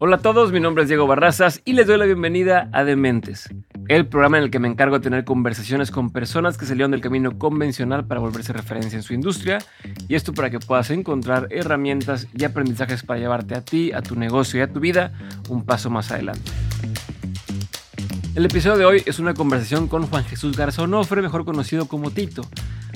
[0.00, 3.48] Hola a todos, mi nombre es Diego Barrazas y les doy la bienvenida a Dementes,
[3.88, 7.00] el programa en el que me encargo de tener conversaciones con personas que salieron del
[7.00, 9.58] camino convencional para volverse referencia en su industria
[10.06, 14.14] y esto para que puedas encontrar herramientas y aprendizajes para llevarte a ti, a tu
[14.14, 15.14] negocio y a tu vida
[15.48, 16.48] un paso más adelante.
[18.36, 22.12] El episodio de hoy es una conversación con Juan Jesús Garza Onofre, mejor conocido como
[22.12, 22.42] Tito.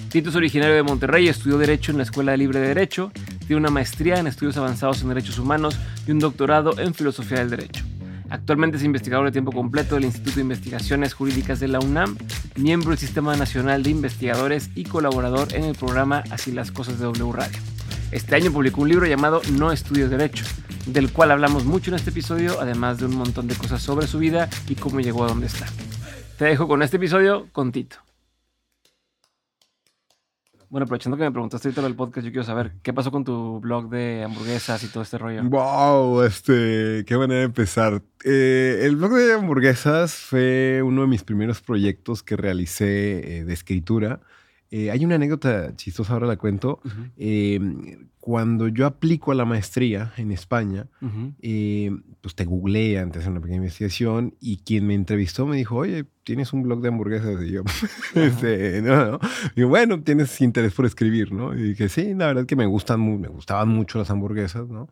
[0.09, 3.11] Tito es originario de Monterrey, estudió Derecho en la Escuela Libre de Derecho,
[3.55, 7.85] una maestría en estudios avanzados en derechos humanos y un doctorado en filosofía del derecho.
[8.33, 12.17] Actualmente es investigador de tiempo completo del Instituto de Investigaciones Jurídicas de la UNAM,
[12.57, 17.05] miembro del Sistema Nacional de Investigadores y colaborador en el programa Así las Cosas de
[17.05, 17.59] W Radio.
[18.11, 20.47] Este año publicó un libro llamado No Estudios Derecho,
[20.87, 24.19] del cual hablamos mucho en este episodio, además de un montón de cosas sobre su
[24.19, 25.67] vida y cómo llegó a donde está.
[26.39, 27.99] Te dejo con este episodio con Tito.
[30.73, 33.61] Bueno, aprovechando que me preguntaste ahorita del podcast, yo quiero saber qué pasó con tu
[33.61, 35.45] blog de hamburguesas y todo este rollo.
[35.45, 38.01] Wow, este, qué manera de empezar.
[38.25, 43.53] Eh, el blog de hamburguesas fue uno de mis primeros proyectos que realicé eh, de
[43.53, 44.21] escritura.
[44.71, 46.81] Eh, hay una anécdota chistosa, ahora la cuento.
[48.23, 50.87] Cuando yo aplico a la maestría en España,
[51.41, 55.57] em, pues te googleé antes de hacer una pequeña investigación y quien me entrevistó me
[55.57, 57.43] dijo, oye, tienes un blog de hamburguesas.
[57.43, 57.65] Y yo,
[58.15, 59.19] este, no, no.
[59.57, 61.53] Y bueno, tienes interés por escribir, ¿no?
[61.53, 64.89] Y dije, sí, la verdad es que me gustan, me gustaban mucho las hamburguesas, ¿no?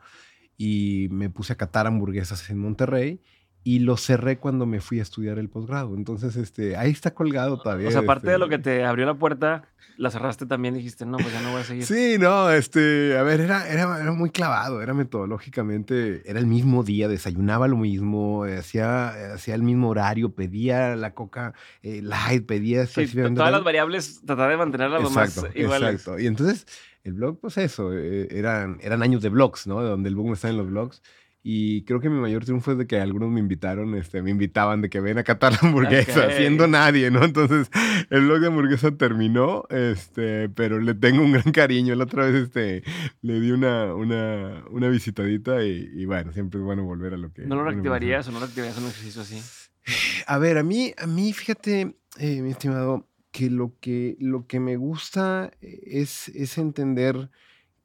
[0.57, 3.21] Y me puse a catar hamburguesas en Monterrey
[3.63, 5.95] y lo cerré cuando me fui a estudiar el posgrado.
[5.95, 7.89] Entonces, este, ahí está colgado todavía.
[7.89, 9.65] O sea, aparte este de lo que te abrió la puerta,
[9.99, 11.85] la cerraste también y dijiste, no, pues ya no voy a seguir.
[11.85, 16.85] Sí, no, este, a ver, era, era, era muy clavado, era metodológicamente, era el mismo
[16.85, 22.47] día, desayunaba lo mismo, eh, hacía, hacía el mismo horario, pedía la coca eh, light,
[22.47, 22.87] pedía...
[22.87, 25.91] Sí, todas las variables, tratar de mantenerlas lo más iguales.
[25.91, 26.67] Exacto, y entonces
[27.03, 29.83] el blog, pues eso, eh, eran, eran años de blogs, ¿no?
[29.83, 31.03] Donde el boom está en los blogs.
[31.43, 34.83] Y creo que mi mayor triunfo es de que algunos me invitaron, este, me invitaban
[34.83, 37.25] de que ven a catar la hamburguesa, siendo nadie, ¿no?
[37.25, 37.71] Entonces,
[38.11, 41.95] el blog de hamburguesa terminó, este, pero le tengo un gran cariño.
[41.95, 42.83] La otra vez, este,
[43.23, 47.47] le di una, una, una visitadita y, bueno, siempre es bueno volver a lo que...
[47.47, 49.41] ¿No lo reactivarías o no reactivarías un ejercicio así?
[50.27, 54.61] A ver, a mí, a mí, fíjate, eh, mi estimado, que lo que, lo que
[54.61, 57.31] me gusta es, es entender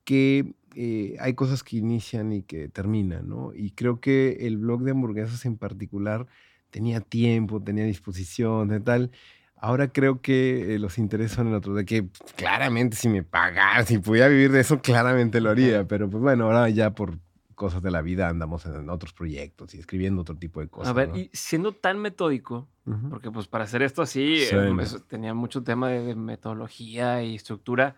[0.04, 3.54] que eh, hay cosas que inician y que terminan, ¿no?
[3.54, 6.28] Y creo que el blog de hamburguesas en particular
[6.70, 9.12] tenía tiempo, tenía disposición, de tal.
[9.56, 13.24] Ahora creo que eh, los intereses son en otro, de que pues, claramente si me
[13.24, 17.18] pagara, si pudiera vivir de eso, claramente lo haría, pero pues bueno, ahora ya por
[17.56, 20.90] cosas de la vida andamos en otros proyectos y escribiendo otro tipo de cosas.
[20.90, 22.68] A ver, y siendo tan metódico,
[23.10, 24.78] porque pues para hacer esto así em,
[25.08, 27.96] tenía mucho tema de metodología y estructura,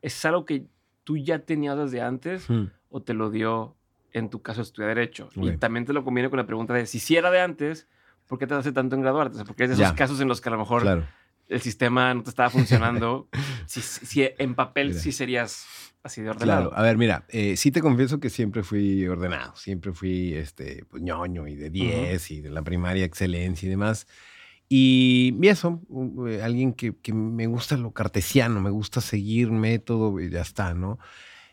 [0.00, 0.66] es algo que
[1.06, 2.48] tú ya tenías desde antes
[2.90, 3.76] o te lo dio,
[4.12, 5.28] en tu caso, estudiar Derecho?
[5.36, 7.86] Y también te lo conviene con la pregunta de si sí era de antes,
[8.26, 9.44] ¿por qué te hace tanto en graduarte?
[9.44, 11.06] porque es de esos casos en los que a lo mejor
[11.48, 13.28] el sistema no te estaba funcionando.
[13.66, 15.64] si, en papel sí serías
[16.02, 16.70] así de ordenado.
[16.70, 20.84] Claro, a ver, mira, eh, sí te confieso que siempre fui ordenado, siempre fui este,
[20.90, 24.08] pues, ñoño y de 10 y de la primaria excelencia y demás.
[24.68, 25.80] Y, eso,
[26.28, 30.98] eh, alguien que, me gusta lo cartesiano, me gusta seguir método y ya está, ¿no?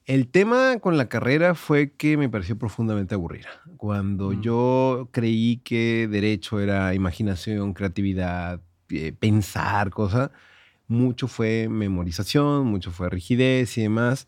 [0.06, 3.50] El tema con la carrera fue que me pareció profundamente aburrida.
[3.78, 4.42] Cuando mm.
[4.42, 10.32] yo creí que derecho era imaginación, creatividad, eh, pensar, cosa,
[10.88, 14.28] mucho fue memorización, mucho fue rigidez y demás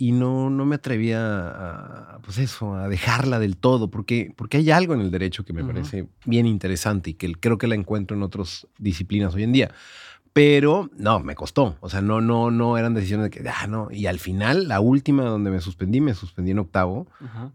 [0.00, 4.70] y no, no me atrevía a, pues eso, a dejarla del todo, porque, porque hay
[4.70, 8.16] algo en el derecho que me parece bien interesante y que creo que la encuentro
[8.16, 9.74] en otras disciplinas hoy en día.
[10.32, 11.76] Pero no, me costó.
[11.80, 13.88] O sea, no, no, no eran decisiones de que, ah, no.
[13.90, 17.06] Y al final, la última donde me suspendí, me suspendí en octavo,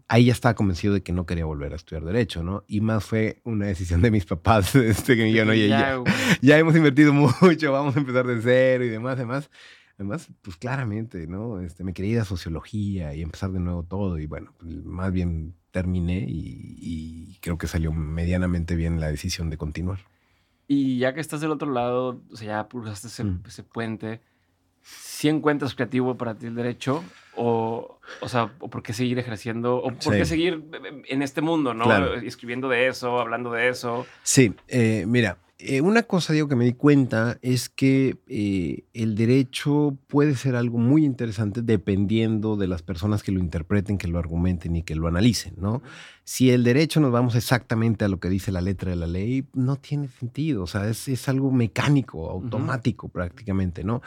[0.06, 2.62] ahí ya estaba convencido de que no quería volver a estudiar Derecho, ¿no?
[2.68, 6.04] Y más fue una decisión de mis papás, este, que yo no, ya, ya,
[6.40, 9.50] ya, hemos invertido mucho, vamos a empezar de cero y demás, demás.
[9.96, 11.60] Además, pues claramente, ¿no?
[11.60, 14.18] Este, me quería ir a sociología y empezar de nuevo todo.
[14.18, 19.56] Y bueno, pues, más bien terminé y, creo que salió medianamente bien la decisión de
[19.56, 20.00] continuar.
[20.66, 23.42] Y ya que estás del otro lado, o sea, ya pulsaste ese, mm.
[23.46, 24.20] ese puente,
[24.82, 27.04] ¿sí encuentras creativo para ti el derecho?
[27.36, 29.76] O, o sea, ¿o ¿por qué seguir ejerciendo?
[29.76, 30.64] ¿O por qué seguir
[31.08, 32.14] en este mundo, ¿no?
[32.14, 34.06] Escribiendo de eso, hablando de eso.
[34.22, 39.14] Sí, eh, mira, eh, una cosa, digo, que me di cuenta es que eh, el
[39.14, 44.18] derecho puede ser algo muy interesante dependiendo de las personas que lo interpreten, que lo
[44.18, 45.82] argumenten y que lo analicen, ¿no?
[46.28, 49.46] Si el derecho nos vamos exactamente a lo que dice la letra de la ley,
[49.54, 50.64] no tiene sentido.
[50.64, 54.02] O sea, es, algo mecánico, automático prácticamente, ¿no?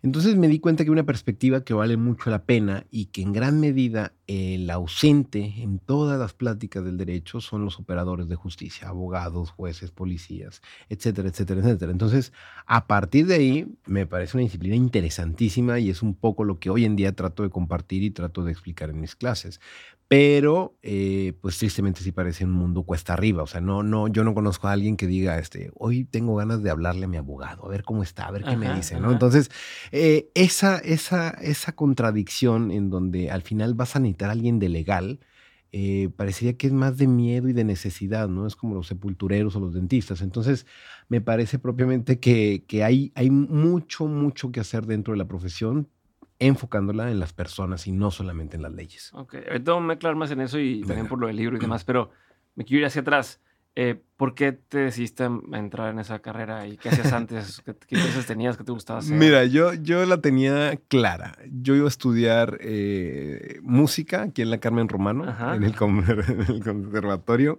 [0.00, 3.32] Entonces me di cuenta que una perspectiva que vale mucho la pena y que en
[3.32, 8.88] gran medida el ausente en todas las pláticas del derecho son los operadores de justicia,
[8.88, 11.90] abogados, jueces, policías, etcétera, etcétera, etcétera.
[11.90, 12.32] Entonces,
[12.66, 16.70] a partir de ahí, me parece una disciplina interesantísima y es un poco lo que
[16.70, 19.60] hoy en día trato de compartir y trato de explicar en mis clases
[20.14, 23.42] pero eh, pues tristemente sí parece un mundo cuesta arriba.
[23.42, 26.62] O sea, no, no, yo no conozco a alguien que diga, este, hoy tengo ganas
[26.62, 29.10] de hablarle a mi abogado, a ver cómo está, a ver qué me dice, ¿no?
[29.10, 29.50] Entonces,
[29.90, 34.68] eh, esa, esa, esa contradicción en donde al final vas a necesitar a alguien de
[34.68, 35.18] legal,
[35.72, 38.46] eh, parecería que es más de miedo y de necesidad, ¿no?
[38.46, 40.20] Es como los sepultureros o los dentistas.
[40.22, 40.64] Entonces,
[41.08, 45.88] me parece propiamente que, que hay, hay mucho, mucho que hacer dentro de la profesión,
[46.38, 49.10] enfocándola en las personas y no solamente en las leyes.
[49.14, 51.84] Ok, ahorita me aclarar más en eso y también por lo del libro y demás,
[51.84, 52.10] pero
[52.54, 53.40] me quiero ir hacia atrás.
[53.76, 57.60] Eh, ¿Por qué te decidiste a entrar en esa carrera y qué hacías antes?
[57.64, 59.16] ¿Qué, cosas tenías que te gustaba hacer?
[59.16, 61.36] Mira, yo, yo la tenía clara.
[61.50, 67.58] Yo iba a estudiar eh, música aquí en la Carmen Romano, en el, conservatorio,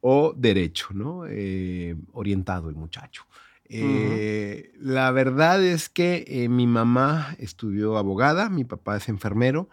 [0.00, 1.26] o derecho, ¿no?
[1.28, 3.24] Eh, orientado el muchacho.
[3.74, 9.70] Eh, la verdad es que eh, mi mamá estudió abogada, mi papá es enfermero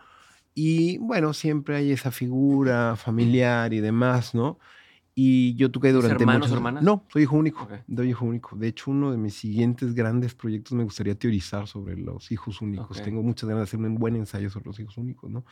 [0.56, 4.58] y bueno, siempre hay esa figura familiar y demás, ¿no?
[5.16, 6.56] Y yo tuve durante hermanos muchos...
[6.56, 6.84] hermanas?
[6.84, 7.68] No, soy hijo único.
[7.94, 8.56] Soy hijo único.
[8.56, 13.02] De hecho, uno de mis siguientes grandes proyectos me gustaría teorizar sobre los hijos únicos.
[13.02, 15.44] Tengo muchas ganas de hacer un buen ensayo sobre los hijos únicos, ¿no?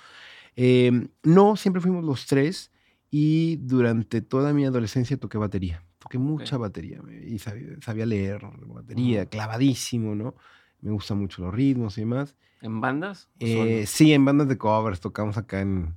[0.55, 2.71] Em, no, siempre fuimos los tres
[3.11, 10.15] y durante toda mi adolescencia toqué batería toqué mucha batería y sabía, leer batería, clavadísimo,
[10.15, 10.35] ¿no?
[10.81, 12.35] Me gustan mucho los ritmos y demás.
[12.61, 13.29] ¿En bandas?
[13.39, 15.01] Eh, sí, en bandas de covers.
[15.01, 15.95] Tocamos acá en,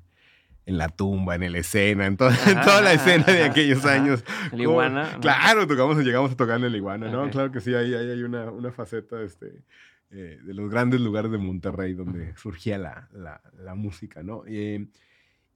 [0.66, 4.24] en La Tumba, en el Escena, en, toda, en toda la escena de aquellos años.
[4.52, 5.18] ¿El Iguana?
[5.20, 7.30] Claro, tocamos, llegamos a tocar en el Iguana, ¿no?
[7.30, 9.62] Claro que sí, ahí, hay una, una faceta este,
[10.10, 14.42] eh, de los grandes lugares de Monterrey donde surgía la, la, la música, ¿no?
[14.46, 14.88] Eh,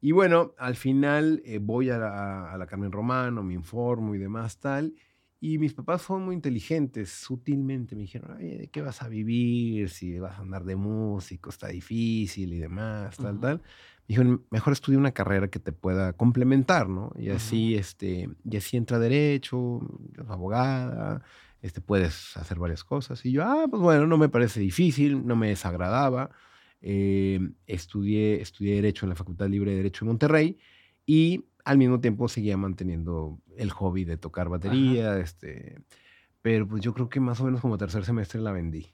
[0.05, 4.95] y bueno, al final eh, voy a la, Carmen Romano, me informo y demás tal.
[5.41, 9.89] Y mis papás fueron muy inteligentes, sutilmente me dijeron, ¿de qué vas a vivir?
[9.89, 13.57] Si vas a andar de músico, está difícil y demás, tal, tal.
[13.63, 17.11] Me dijeron, mejor estudia una carrera que te pueda complementar, ¿no?
[17.17, 19.81] Y así, este, y así entra derecho,
[20.29, 21.23] abogada,
[21.63, 23.25] este, puedes hacer varias cosas.
[23.25, 26.29] Y yo, ah, pues bueno, no me parece difícil, no me desagradaba.
[26.87, 30.59] Eh, estudié, estudié Derecho en la Facultad Libre de Derecho de Monterrey
[31.07, 35.79] y al mismo tiempo seguía manteniendo el hobby de tocar batería, este,
[36.43, 38.93] pero pues yo creo que más o menos como tercer semestre la vendí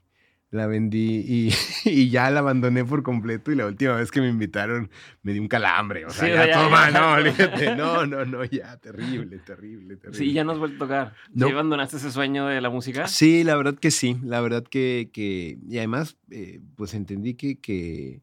[0.51, 1.49] la vendí
[1.85, 4.91] y, ya la abandoné por completo y la última vez que me invitaron
[5.23, 6.05] me di un calambre.
[6.05, 7.17] O sea, ya, toma, no,
[7.75, 10.17] no, no, no, ya, terrible, terrible, terrible.
[10.17, 11.13] Sí, ya no has vuelto a tocar.
[11.33, 11.47] No.
[11.47, 13.07] abandonaste ese sueño de la música?
[13.07, 17.59] Sí, la verdad que sí, la verdad que, que y además, eh, pues entendí que,
[17.59, 18.21] que,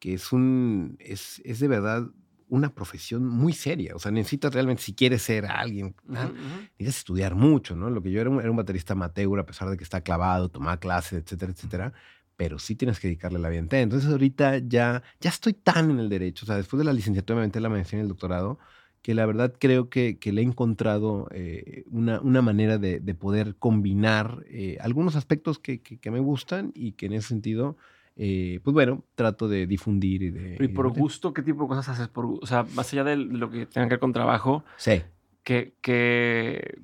[0.00, 2.08] que es un, es, es de verdad
[2.48, 3.94] una profesión muy seria.
[3.94, 7.90] O sea, necesitas realmente, si quieres ser alguien, necesitas estudiar mucho, ¿no?
[7.90, 10.48] Lo que yo era un, era un baterista amateur, a pesar de que está clavado,
[10.48, 11.92] tomaba clases, etcétera, etcétera.
[12.36, 13.82] Pero sí tienes que dedicarle la vida entera.
[13.82, 16.44] Entonces, ahorita ya, ya estoy tan en el derecho.
[16.44, 18.58] O sea, después de la licenciatura, me la maestría y el doctorado,
[19.02, 23.14] que la verdad creo que, que le he encontrado eh, una, una, manera de, de
[23.14, 27.76] poder combinar eh, algunos aspectos que, que, que me gustan y que en ese sentido
[28.20, 30.56] eh, pues bueno, trato de difundir y de...
[30.58, 32.08] ¿Y por gusto qué tipo de cosas haces?
[32.08, 35.02] Por, o sea, más allá de lo que tenga que ver con trabajo, sí.
[35.44, 36.80] que, que,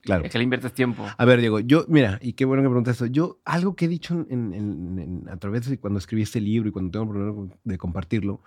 [0.00, 0.22] claro.
[0.30, 1.04] que le inviertes tiempo.
[1.18, 3.06] A ver, Diego, yo, mira, y qué bueno que preguntas esto.
[3.06, 6.72] Yo, algo que he dicho en, en, a través de cuando escribí este libro y
[6.72, 8.40] cuando tengo el problema de compartirlo,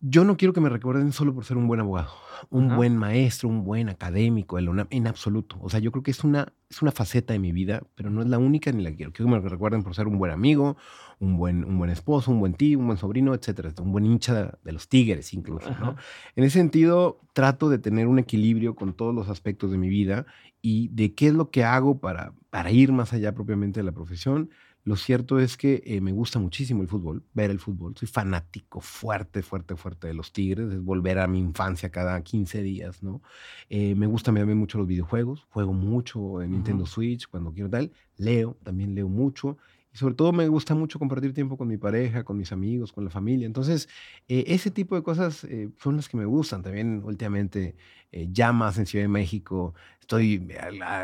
[0.00, 2.10] yo no quiero que me recuerden solo por ser un buen abogado,
[2.48, 5.58] un buen maestro, un buen académico, en absoluto.
[5.60, 8.22] O sea, yo creo que es una, es una faceta de mi vida, pero no
[8.22, 9.12] es la única ni la quiero.
[9.12, 10.78] Quiero que me recuerden por ser un buen amigo,
[11.18, 13.74] un buen, un buen esposo, un buen tío, un buen sobrino, etcétera.
[13.78, 15.96] Un buen hincha de, los tigres incluso, ¿no?
[16.34, 20.24] En ese sentido, trato de tener un equilibrio con todos los aspectos de mi vida
[20.62, 23.92] y de qué es lo que hago para, para ir más allá propiamente de la
[23.92, 24.48] profesión
[24.84, 27.94] lo cierto es que eh, me gusta muchísimo el fútbol, ver el fútbol.
[27.96, 30.72] Soy fanático fuerte, fuerte, fuerte de los Tigres.
[30.72, 33.20] Es volver a mi infancia cada 15 días, ¿no?
[33.68, 35.46] Eh, me gustan también mucho los videojuegos.
[35.50, 37.92] Juego mucho en Nintendo Switch cuando quiero tal.
[38.16, 39.58] Leo, también leo mucho.
[39.92, 43.04] y sobre todo me gusta mucho compartir tiempo con mi pareja, con mis amigos, con
[43.04, 43.46] la familia.
[43.46, 43.88] Entonces,
[44.28, 46.62] eh, ese tipo de cosas eh, son las que me gustan.
[46.62, 47.76] También últimamente,
[48.12, 49.74] eh, ya más en Ciudad de México,
[50.10, 50.44] estoy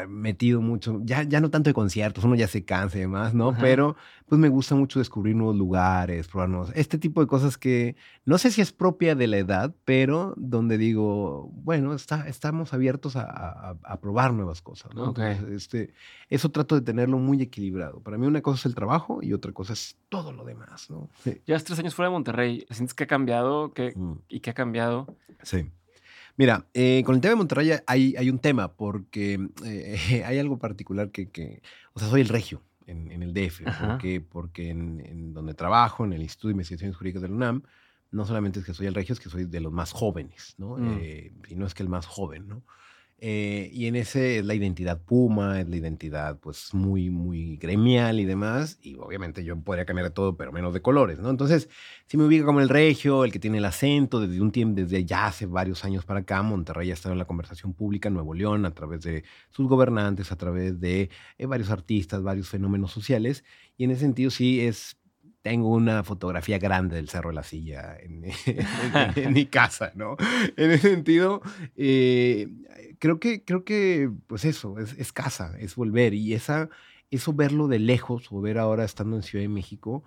[0.09, 3.57] metido mucho, ya, ya no tanto de conciertos, uno ya se cansa y demás, ¿no?
[3.57, 3.95] Pero
[4.29, 7.95] pues me gusta mucho descubrir nuevos lugares, probar nuevos, este tipo de cosas que
[8.25, 13.15] no sé si es propia de la edad, pero donde digo, bueno, está, estamos abiertos
[13.15, 15.15] a, a, probar nuevas cosas, ¿no?
[15.53, 15.95] este,
[16.29, 18.01] eso trato de tenerlo muy equilibrado.
[18.01, 21.09] Para mí una cosa es el trabajo y otra cosa es todo lo demás, ¿no?
[21.47, 24.15] Ya has tres años fuera de Monterrey, ¿sientes que ha cambiado ¿Qué, mm.
[24.29, 25.17] y qué ha cambiado?
[25.45, 25.71] Sí.
[26.37, 30.59] Mira, eh, con el tema de Monterrey hay, hay un tema, porque eh, hay algo
[30.59, 31.63] particular que, que,
[31.95, 36.05] o sea, soy el regio en, en el DF, porque, porque en, en, donde trabajo,
[36.05, 37.63] en el Instituto de Investigaciones Jurídicas del UNAM,
[38.11, 40.77] no solamente es que soy el regio, es que soy de los más jóvenes, ¿no?
[40.77, 40.99] Mm.
[41.01, 42.63] Eh, y no es que el más joven, ¿no?
[43.19, 48.21] Eh, y en ese es la identidad Puma, es la identidad pues muy, muy gremial
[48.21, 48.79] y demás.
[48.83, 51.31] Y obviamente yo podría cambiar todo, pero menos de colores, ¿no?
[51.31, 51.69] Entonces,
[52.07, 55.05] si me ubica como el regio, el que tiene el acento, desde un tiempo, desde
[55.05, 58.67] ya hace varios años para acá, Monterrey ha estado en la conversación pública Nuevo León
[58.67, 63.45] a través de sus gobernantes, a través de eh, varios artistas, varios fenómenos sociales.
[63.79, 64.99] Y en ese sentido sí es
[65.47, 68.21] tengo una fotografía grande del Cerro de la Silla en,
[69.33, 70.17] mi casa, ¿no?
[70.57, 71.41] En ese sentido,
[71.77, 72.49] eh,
[72.99, 76.15] creo que, creo que, pues eso, es, casa, es volver.
[76.15, 76.69] Y esa,
[77.13, 80.03] eso verlo de lejos o ver ahora estando en Ciudad de México,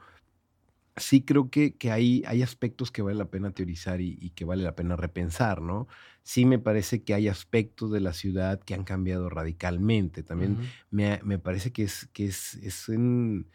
[0.98, 4.64] sí creo que, que hay, hay aspectos que vale la pena teorizar y, que vale
[4.64, 5.88] la pena repensar, ¿no?
[6.22, 10.22] Sí me parece que hay aspectos de la ciudad que han cambiado radicalmente.
[10.22, 10.58] También
[10.92, 13.48] me, me, parece que es, que es, es en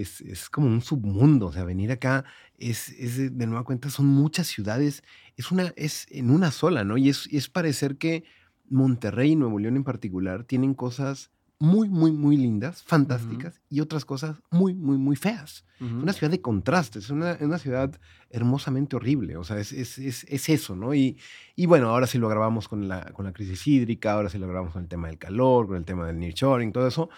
[0.00, 1.46] es, como un submundo.
[1.46, 2.24] O sea, venir acá
[2.58, 2.96] es,
[3.36, 5.02] de nueva cuenta, son muchas ciudades,
[5.36, 6.96] es, una, es en una sola, ¿no?
[6.96, 8.24] Y es, es parecer que
[8.70, 14.04] Monterrey y Nuevo León en particular tienen cosas muy, muy, muy lindas, fantásticas, y otras
[14.04, 15.64] cosas muy, muy, muy feas.
[15.80, 18.00] Es una ciudad de contrastes, es una, una ciudad
[18.30, 20.94] hermosamente horrible, o sea, es, es, es, eso, ¿no?
[20.94, 21.18] Y,
[21.56, 24.46] y, bueno, ahora sí lo grabamos con la, con la crisis hídrica, ahora sí lo
[24.46, 27.10] grabamos con el tema del calor, con el tema del nearshoring, todo eso,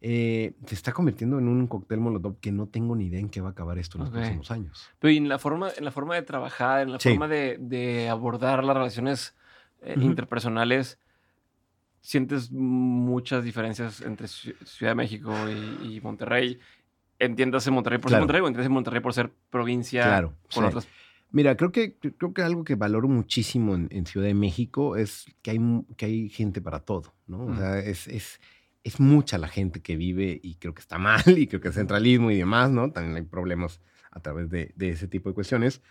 [0.00, 3.40] eh, se está convirtiendo en un cóctel molotov que no tengo ni idea en qué
[3.40, 4.90] va a acabar esto en los próximos años.
[4.98, 8.62] Pero en la forma, en la forma de trabajar, en la forma de, de, abordar
[8.62, 9.34] las relaciones
[9.80, 10.98] eh, interpersonales,
[12.00, 15.34] sientes muchas diferencias entre Ciudad de México
[15.82, 16.58] y, Monterrey.
[17.18, 20.86] Entiéndase Monterrey por ser Monterrey o entiéndase Monterrey por ser provincia claro, otras.
[21.32, 25.50] Mira, creo que, creo que algo que valoro muchísimo en, Ciudad de México es que
[25.50, 25.60] hay,
[25.96, 27.38] que hay gente para todo, ¿no?
[27.38, 27.58] O mm.
[27.58, 28.40] sea, es, es
[28.86, 31.74] es mucha la gente que vive y creo que está mal y creo que es
[31.74, 32.92] centralismo y demás, ¿no?
[32.92, 33.80] También hay problemas
[34.12, 35.82] a través de, ese tipo de cuestiones.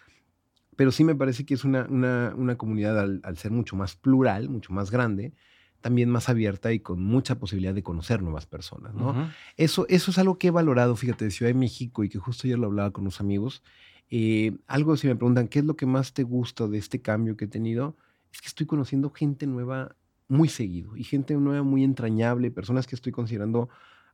[0.78, 4.74] Pero sí me parece que es una, una, comunidad al, ser mucho más plural, mucho
[4.74, 5.34] más grande,
[5.80, 9.30] también más abierta y con mucha posibilidad de conocer nuevas personas, ¿no?
[9.56, 12.48] eso, eso es algo que he valorado, fíjate, de Ciudad de México y que justo
[12.48, 13.62] ayer lo hablaba con unos amigos.
[14.10, 17.38] Eh, algo si me preguntan, ¿qué es lo que más te gusta de este cambio
[17.38, 17.96] que he tenido?
[18.34, 19.96] Es que estoy conociendo gente nueva
[20.28, 23.70] muy seguido y gente nueva muy entrañable, personas que estoy considerando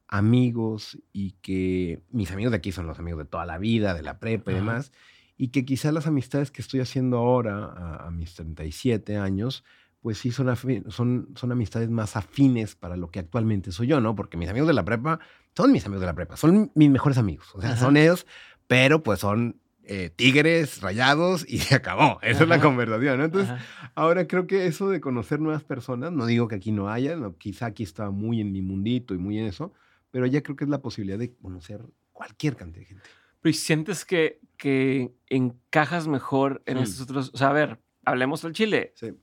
[0.07, 4.03] amigos y que mis amigos de aquí son los amigos de toda la vida, de
[4.03, 4.91] la prepa y demás,
[5.37, 9.63] y que quizá las amistades que estoy haciendo ahora a, mis 37 años,
[10.01, 10.53] pues sí son,
[10.89, 14.15] son, son amistades más afines para lo que actualmente soy yo, ¿no?
[14.15, 15.19] Porque mis amigos de la prepa
[15.55, 18.27] son mis amigos de la prepa, son mis mejores amigos, o sea, son ellos,
[18.67, 22.19] pero pues son eh, tigres, rayados y se acabó.
[22.21, 23.25] Esa es la conversación, ¿no?
[23.25, 23.53] Entonces,
[23.95, 27.35] ahora creo que eso de conocer nuevas personas, no digo que aquí no haya, no,
[27.37, 29.73] quizá aquí estaba muy en mi mundito y muy en eso,
[30.11, 33.09] pero ya creo que es la posibilidad de conocer cualquier cantidad de gente.
[33.41, 37.31] Pero sientes que, que encajas mejor en estos otros?
[37.33, 38.93] O sea, a ver, hablemos del Chile.
[38.95, 39.13] Sí.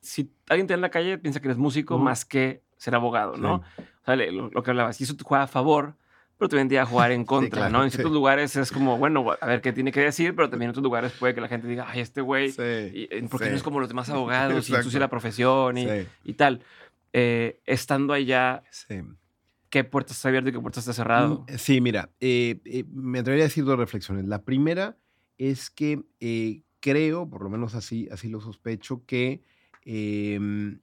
[0.00, 3.36] Si alguien te ve en la calle, piensa que eres músico más que ser abogado,
[3.36, 3.56] ¿no?
[3.56, 5.96] O sea, lo, lo, que hablabas, si eso te juega a favor,
[6.38, 7.84] pero te vendía a jugar en contra, ¿no?
[7.84, 10.70] En ciertos lugares es como, bueno, a ver qué tiene que decir, pero también en
[10.70, 12.52] otros lugares puede que la gente diga, ay, este güey,
[13.30, 15.86] porque no es como los demás abogados y ensucia la profesión y,
[16.24, 16.62] y tal.
[17.16, 18.64] Eh, estando allá,
[19.70, 21.46] ¿qué puertas está abierto y qué puertas está cerrado?
[21.48, 24.24] Mm, sí, mira, eh, eh, me atrevería a decir dos reflexiones.
[24.24, 24.96] La primera
[25.38, 26.02] es que
[26.80, 29.42] creo, por lo menos así, así lo sospecho, que,
[29.84, 30.80] em,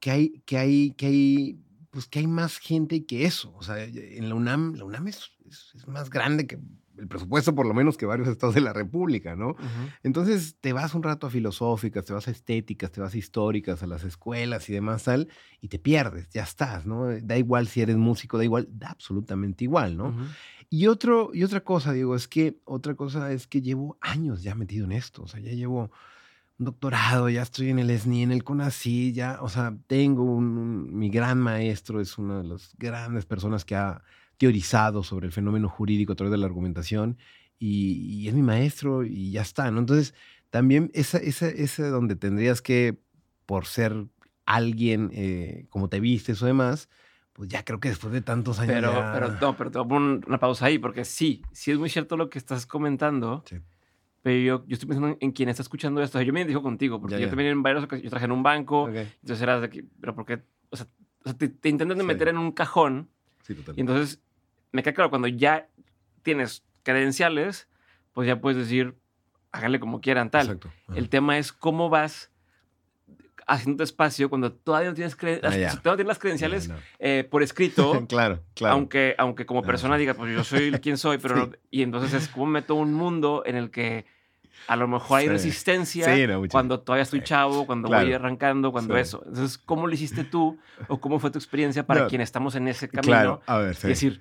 [0.00, 1.58] que, hay, que, hay, que hay
[1.94, 3.54] pues que hay más gente que eso.
[3.56, 6.58] O sea, en la UNAM, la UNAM es, es, más grande que
[6.98, 9.54] el presupuesto, por lo menos, que varios estados de la República, ¿no?
[10.02, 13.80] Entonces te vas un rato a filosóficas, te vas a estéticas, te vas a históricas,
[13.84, 15.28] a las escuelas y demás tal,
[15.60, 17.06] y te pierdes, ya estás, ¿no?
[17.22, 20.16] Da igual si eres músico, da igual, da absolutamente igual, ¿no?
[20.68, 24.56] y, otro, y otra cosa, digo, es que, otra cosa es que llevo años ya
[24.56, 25.92] metido en esto, o sea, ya llevo
[26.58, 31.10] doctorado, ya estoy en el SNI, en el CONACYT, ya, o sea, tengo un, mi
[31.10, 34.02] gran maestro, es una de las grandes personas que ha
[34.38, 37.18] teorizado sobre el fenómeno jurídico a través de la argumentación
[37.58, 39.80] y, es mi maestro y ya está, ¿no?
[39.80, 40.14] Entonces,
[40.50, 42.98] también esa, esa, esa donde tendrías que,
[43.46, 44.06] por ser
[44.46, 46.88] alguien eh, como te vistes o demás,
[47.32, 48.74] pues ya creo que después de tantos años.
[48.74, 51.78] Pero, pero no, pero te voy a poner una pausa ahí, porque sí, sí es
[51.78, 53.44] muy cierto lo que estás comentando.
[53.48, 53.56] Sí.
[54.24, 56.18] Pero yo, yo estoy pensando en, quien está escuchando esto.
[56.22, 58.88] yo me identifico contigo, porque yo también en varios yo trabajé en un banco.
[58.88, 60.40] Entonces eras de aquí, pero porque,
[60.70, 60.86] o sea,
[61.36, 63.10] te, te, intentan meter en un cajón.
[63.42, 63.78] Sí, totalmente.
[63.78, 64.22] Y entonces
[64.72, 65.68] me queda claro, cuando ya
[66.22, 67.68] tienes credenciales,
[68.14, 68.94] pues ya puedes decir,
[69.52, 70.46] háganle como quieran, tal.
[70.46, 70.70] Exacto.
[70.94, 72.30] El tema es cómo vas
[73.46, 78.06] haciendo espacio cuando todavía no tienes, ah, todavía tienes las credenciales eh, por escrito.
[78.08, 78.72] claro, claro.
[78.74, 82.46] Aunque, aunque como persona diga, pues yo soy quien soy, pero y entonces es como
[82.46, 84.06] meto un mundo en el que
[84.66, 86.06] a lo mejor hay resistencia
[86.50, 89.22] cuando todavía estoy chavo, cuando voy arrancando, cuando eso.
[89.26, 90.58] Entonces, ¿cómo lo hiciste tú
[90.88, 93.12] o cómo fue tu experiencia para quien estamos en ese camino?
[93.12, 93.86] Claro, a ver, sí.
[93.86, 94.20] Es decir,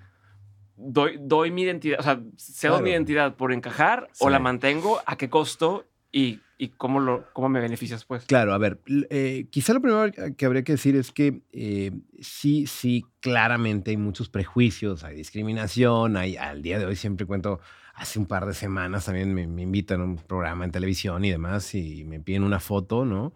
[0.76, 5.18] doy, doy mi identidad, o sea, cedo mi identidad por encajar o la mantengo, a
[5.18, 8.26] qué costo y, y cómo, lo, cómo me beneficias, pues.
[8.26, 12.68] Claro, a ver, eh, quizá lo primero que habría que decir es que eh, sí,
[12.68, 17.60] sí, claramente hay muchos prejuicios, hay discriminación, hay, al día de hoy siempre cuento,
[17.94, 21.32] hace un par de semanas también me, me invitan a un programa en televisión y
[21.32, 23.34] demás y me piden una foto, ¿no?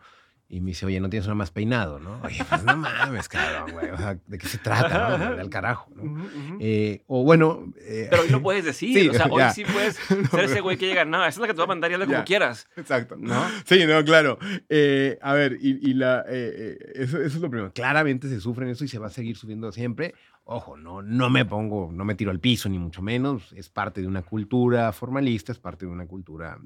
[0.49, 2.21] Y me dice, oye, no tienes uno más peinado, ¿no?
[2.23, 3.89] Oye, pues no mames, cabrón, güey.
[3.89, 5.35] O sea, ¿de qué se trata, no?
[5.35, 6.25] Del carajo, ¿no?
[6.61, 7.65] Eh, o bueno...
[7.81, 8.97] Eh, Pero hoy lo puedes decir.
[8.97, 9.95] Sí, o sea, hoy sí puedes
[10.31, 11.95] ser ese güey que llega, no, esa es la que te va a mandar y
[11.95, 12.69] hazlo como quieras.
[12.77, 13.17] Exacto.
[13.19, 13.45] ¿No?
[13.65, 14.39] Sí, no, claro.
[14.69, 17.73] Eh, a ver, y, y la, eso, eso, es lo primero.
[17.73, 20.13] Claramente se sufre en eso y se va a seguir subiendo siempre.
[20.49, 23.51] Ojo, no, no me pongo, no me tiro al piso, ni mucho menos.
[23.53, 26.57] Es parte de una cultura formalista, es parte de una cultura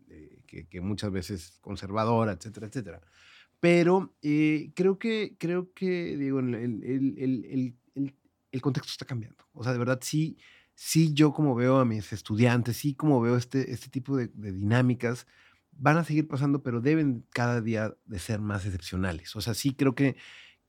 [0.46, 3.02] que, que muchas veces conservadora, etcétera, etcétera.
[3.62, 7.76] Pero eh, creo que, creo que, digo, el,
[8.60, 9.46] contexto está cambiando.
[9.54, 10.40] O sea, de verdad, sí,
[10.74, 15.28] sí yo como veo a mis estudiantes, sí como veo este, este tipo de, dinámicas,
[15.74, 19.36] van a seguir pasando, pero deben cada día de ser más excepcionales.
[19.36, 20.18] O sea, sí creo que,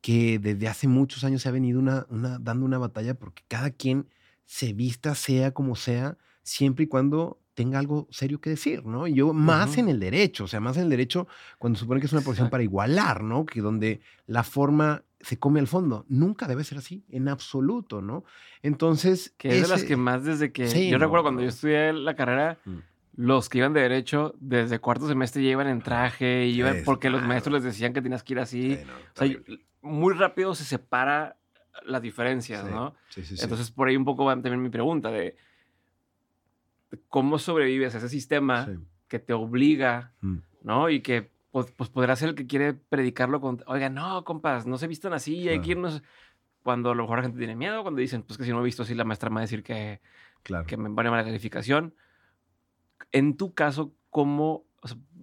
[0.02, 3.70] que desde hace muchos años se ha venido una, una, dando una batalla porque cada
[3.70, 4.08] quien
[4.44, 9.06] se vista, sea como sea, siempre y cuando tenga algo serio que decir, ¿no?
[9.06, 11.28] Y yo más en el derecho, o sea, más en el derecho
[11.58, 13.46] cuando supone que es una posición para igualar, ¿no?
[13.46, 16.04] Que donde la forma se come al fondo.
[16.08, 18.24] Nunca debe ser así, en absoluto, ¿no?
[18.62, 19.34] Entonces...
[19.36, 20.88] Que es de las que más desde que...
[20.88, 22.78] yo recuerdo cuando yo estudié la carrera, mm.
[23.16, 27.10] los que iban de derecho, desde cuarto semestre ya iban en traje, y iban porque
[27.10, 28.78] los maestros les decían que tenías que ir así.
[29.14, 29.28] o sea,
[29.82, 31.36] muy rápido se separa
[31.84, 32.94] las diferencias, ¿no?
[33.08, 33.42] Sí, sí, sí.
[33.42, 35.36] Entonces, por ahí un poco va también mi pregunta de
[37.08, 38.68] cómo sobrevives a ese sistema
[39.08, 40.38] que te obliga, mm.
[40.62, 40.90] ¿no?
[40.90, 44.78] Y que pues, pues, podrá ser el que quiere predicarlo con, oiga, no, compas, no
[44.78, 46.02] se vistan así, hay que irnos.
[46.62, 48.64] Cuando a lo mejor la gente tiene miedo, cuando dicen, pues que si no he
[48.64, 50.00] visto así, la maestra me va a decir que,
[50.66, 51.94] que me van a la calificación.
[53.10, 54.64] En tu caso, ¿cómo,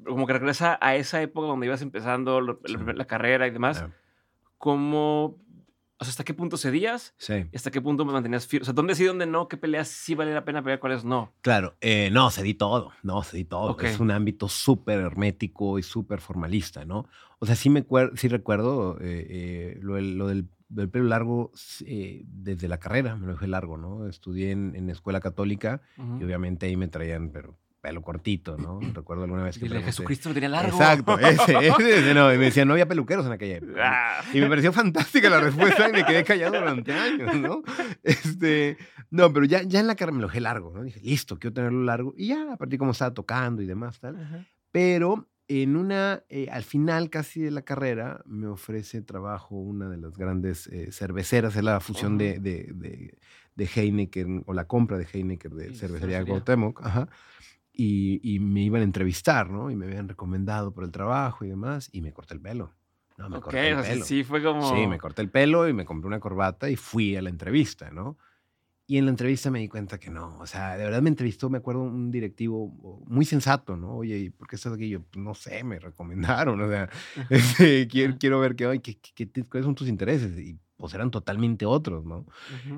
[0.05, 3.86] como que regresa a esa época donde ibas empezando la, carrera y demás,
[4.60, 5.39] ¿cómo
[6.02, 7.13] o sea, ¿hasta qué punto cedías?
[7.17, 7.45] Sí.
[7.54, 8.62] ¿Hasta qué punto me mantenías firme?
[8.62, 9.50] O sea, ¿dónde sí, dónde no?
[9.50, 10.80] ¿Qué peleas sí vale la pena pelear?
[10.80, 11.34] ¿Cuáles no?
[11.41, 12.93] Claro, eh, no, cedí todo.
[13.04, 13.78] No, cedí todo.
[13.82, 17.06] Es un ámbito súper hermético y súper formalista, ¿no?
[17.39, 20.48] O sea, sí, me sí recuerdo eh, eh, lo, del,
[20.89, 24.08] pelo largo desde la carrera, me lo dejé largo, ¿no?
[24.08, 28.79] Estudié en, escuela católica y obviamente ahí me traían, pero pelo cortito, ¿no?
[28.93, 29.65] Recuerdo alguna vez que.
[29.65, 30.77] Y Jesucristo lo tenía largo.
[30.77, 31.57] Exacto, ese,
[31.99, 32.33] ese, no.
[32.33, 33.73] Y me decían, no había peluqueros en aquella época.
[33.83, 34.23] Ah.
[34.33, 37.63] Y me pareció fantástica la respuesta y me quedé callado durante años, ¿no?
[38.03, 38.77] Este,
[39.09, 40.83] no, pero ya, ya en la cara me lo dejé largo, ¿no?
[40.83, 42.13] Dije, listo, quiero tenerlo largo.
[42.17, 44.47] Y ya, a partir de cómo estaba tocando y demás, tal.
[44.71, 49.97] Pero en una, eh, al final casi de la carrera, me ofrece trabajo una de
[49.97, 53.17] las grandes eh, cerveceras, es la fusión de, de, de,
[53.55, 57.09] de, Heineken, o la compra de Heineken de cervecería Cuauhtémoc, ajá
[57.81, 59.71] y, me iban a entrevistar, ¿no?
[59.71, 62.73] Y me habían recomendado por el trabajo y demás, y me corté el pelo.
[63.17, 64.05] No, me corté el pelo.
[64.05, 64.69] sí fue como...
[64.73, 67.89] Sí, me corté el pelo y me compré una corbata y fui a la entrevista,
[67.91, 68.17] ¿no?
[68.85, 71.49] Y en la entrevista me di cuenta que no, o sea, de verdad me entrevistó,
[71.49, 73.97] me acuerdo, un directivo muy sensato, ¿no?
[73.97, 74.89] Oye, ¿por qué estás aquí?
[74.89, 76.89] Yo, pues, no sé, me recomendaron, o sea,
[77.29, 80.37] este, quiero, quiero ver qué, qué, qué, cuáles son tus intereses.
[80.39, 82.25] Y pues eran totalmente otros, ¿no?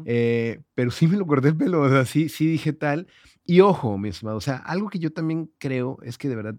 [0.06, 3.08] Eh, pero sí me lo corté el pelo, o sea, sí, sí dije tal.
[3.52, 6.56] Y ojo, mi estimado, o sea, algo que yo también creo es que de verdad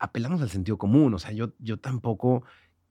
[0.00, 2.42] apelamos al sentido común, o sea, yo, yo tampoco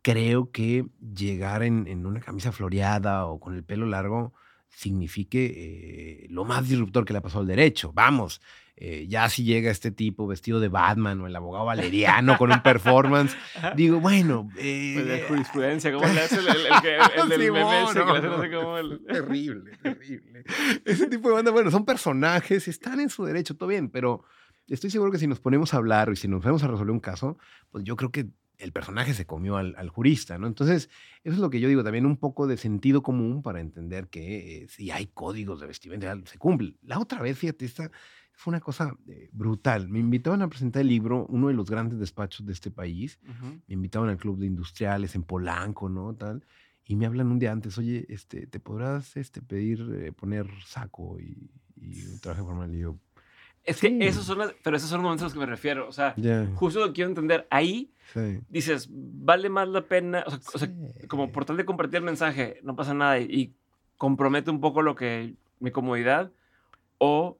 [0.02, 4.34] creo que llegar en, en una camisa floreada o con el pelo largo
[4.70, 7.92] signifique eh, lo más disruptor que le ha pasado al derecho.
[7.94, 8.42] Vamos,
[8.80, 12.62] eh, ya si llega este tipo vestido de Batman o el abogado valeriano con un
[12.62, 13.36] performance,
[13.76, 14.50] digo, bueno.
[14.56, 18.28] Eh, pues de jurisprudencia, ¿cómo le hace el, el, que, el del meme que le
[18.28, 19.00] hace como el...
[19.08, 20.44] Terrible, terrible.
[20.86, 24.24] Ese tipo de banda, bueno, son personajes, están en su derecho, todo bien, pero
[24.68, 27.00] estoy seguro que si nos ponemos a hablar y si nos ponemos a resolver un
[27.00, 27.40] caso,
[27.72, 28.28] pues yo creo que
[28.58, 30.48] el personaje se comió al, jurista, ¿no?
[30.48, 30.90] Entonces,
[31.24, 34.64] eso es lo que yo digo, también un poco de sentido común para entender que
[34.64, 36.76] eh, si hay códigos de vestimenta, se cumple.
[36.82, 37.92] La otra vez, fíjate, esta
[38.34, 39.90] fue una cosa eh, brutal.
[39.90, 43.20] Me invitaban a presentar el libro, uno de los grandes despachos de este país.
[43.68, 46.14] Me invitaban al Club de Industriales en Polanco, ¿no?
[46.16, 46.46] Tal.
[46.86, 51.20] Y me hablan un día antes, oye, este, ¿te podrás este, pedir eh, poner saco
[51.20, 52.74] y, un traje formal?
[52.74, 52.98] Y yo,
[53.68, 55.88] es que esos son, pero esos son los momentos a los que me refiero.
[55.88, 56.16] O sea,
[56.56, 57.46] justo lo quiero entender.
[57.50, 57.92] Ahí
[58.50, 60.72] dices, vale más la pena, o sea,
[61.08, 63.54] como por tal de compartir el mensaje, no pasa nada y,
[63.98, 66.32] compromete un poco lo que mi comodidad
[67.00, 67.40] o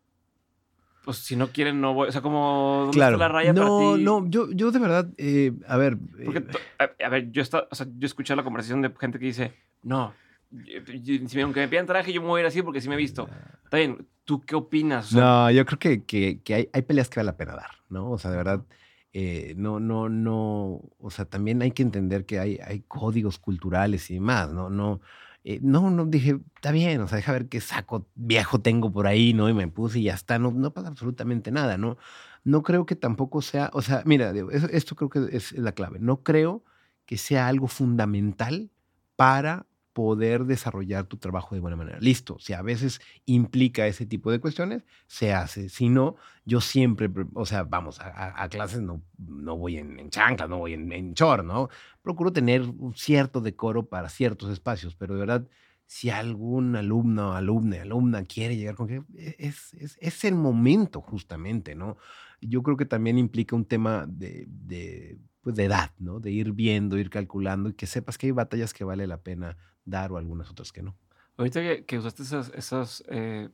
[1.06, 3.16] pues si no quieren no voy, o sea, como ¿dónde claro.
[3.16, 4.04] está la raya no, para ti?
[4.04, 6.00] No, yo, yo de verdad, eh, a ver.
[6.26, 9.26] Porque, eh, a, ver, yo, está, o sea, yo escuché la conversación de gente que
[9.28, 10.16] dice, no,
[10.52, 12.98] si aunque me pidan traje, yo me voy a ir así porque sí me he
[12.98, 13.30] visto.
[13.64, 15.14] Está bien, ¿tú qué opinas?
[15.14, 18.12] no, yo creo que, que, que hay, hay, peleas que vale la pena dar, ¿no?
[18.12, 18.66] O sea, de verdad,
[19.14, 24.10] eh, no, no, no, o sea, también hay que entender que hay, hay códigos culturales
[24.10, 24.70] y demás, ¿no?
[24.70, 25.02] No,
[25.44, 29.08] eh, no, no, dije, está bien, o sea, deja ver qué saco viejo tengo por
[29.08, 29.50] ahí, ¿no?
[29.50, 31.98] Y me puse y ya está, no, no pasa absolutamente nada, ¿no?
[32.44, 34.34] No creo que tampoco sea, o sea, mira,
[34.72, 36.64] esto creo que es la clave, no creo
[37.06, 38.72] que sea algo fundamental
[39.16, 39.67] para
[39.98, 41.98] poder desarrollar tu trabajo de buena manera.
[42.00, 45.70] Listo, si a veces implica ese tipo de cuestiones, se hace.
[45.70, 50.48] Si no, yo siempre, o sea, vamos, a, clases no, no voy en, en chanclas,
[50.50, 51.70] no voy en, en short, ¿no?
[52.04, 55.48] Procuro tener un cierto decoro para ciertos espacios, pero de verdad,
[55.88, 61.02] si algún alumno, alumna, alumna quiere llegar con que e, es, es, es, el momento
[61.02, 61.98] justamente, ¿no?
[62.40, 66.20] Yo creo que también implica un tema de, de, pues de edad, ¿no?
[66.20, 69.56] De ir viendo, ir calculando y que sepas que hay batallas que vale la pena
[69.86, 70.98] dar o algunas otras que no.
[71.38, 73.48] Ahorita que, usaste esas, esas eh,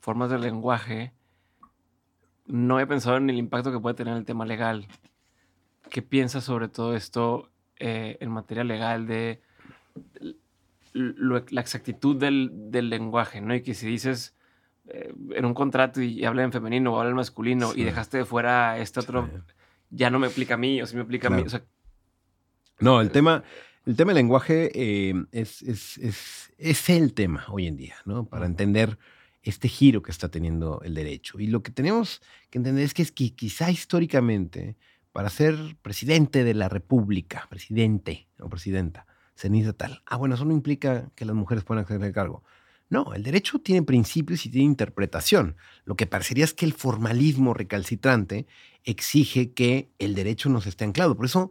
[0.00, 1.12] formas de lenguaje,
[2.46, 4.88] no he pensado en el impacto que puede tener el tema legal.
[5.88, 9.40] ¿Qué piensas sobre todo esto eh, en materia legal de,
[10.92, 13.40] la exactitud del, del, lenguaje?
[13.40, 13.54] ¿no?
[13.54, 14.34] Y que si dices
[14.88, 18.24] eh, en un contrato y, habla en femenino o habla en masculino y dejaste de
[18.24, 19.30] fuera este otro,
[19.90, 21.44] ya no me aplica a mí o si me aplica a mí.
[22.80, 23.44] no, el tema
[23.86, 28.26] el tema del lenguaje eh, es, es, el tema hoy en día, ¿no?
[28.26, 28.98] Para entender
[29.42, 31.40] este giro que está teniendo el derecho.
[31.40, 34.76] Y lo que tenemos que entender es que, es que quizá históricamente,
[35.12, 40.02] para ser presidente de la República, presidente o presidenta, se necesita tal.
[40.04, 42.44] Ah, bueno, eso no implica que las mujeres puedan acceder al cargo.
[42.90, 45.56] No, el derecho tiene principios y tiene interpretación.
[45.84, 48.46] Lo que parecería es que el formalismo recalcitrante
[48.84, 51.16] exige que el derecho no se esté anclado.
[51.16, 51.50] Por eso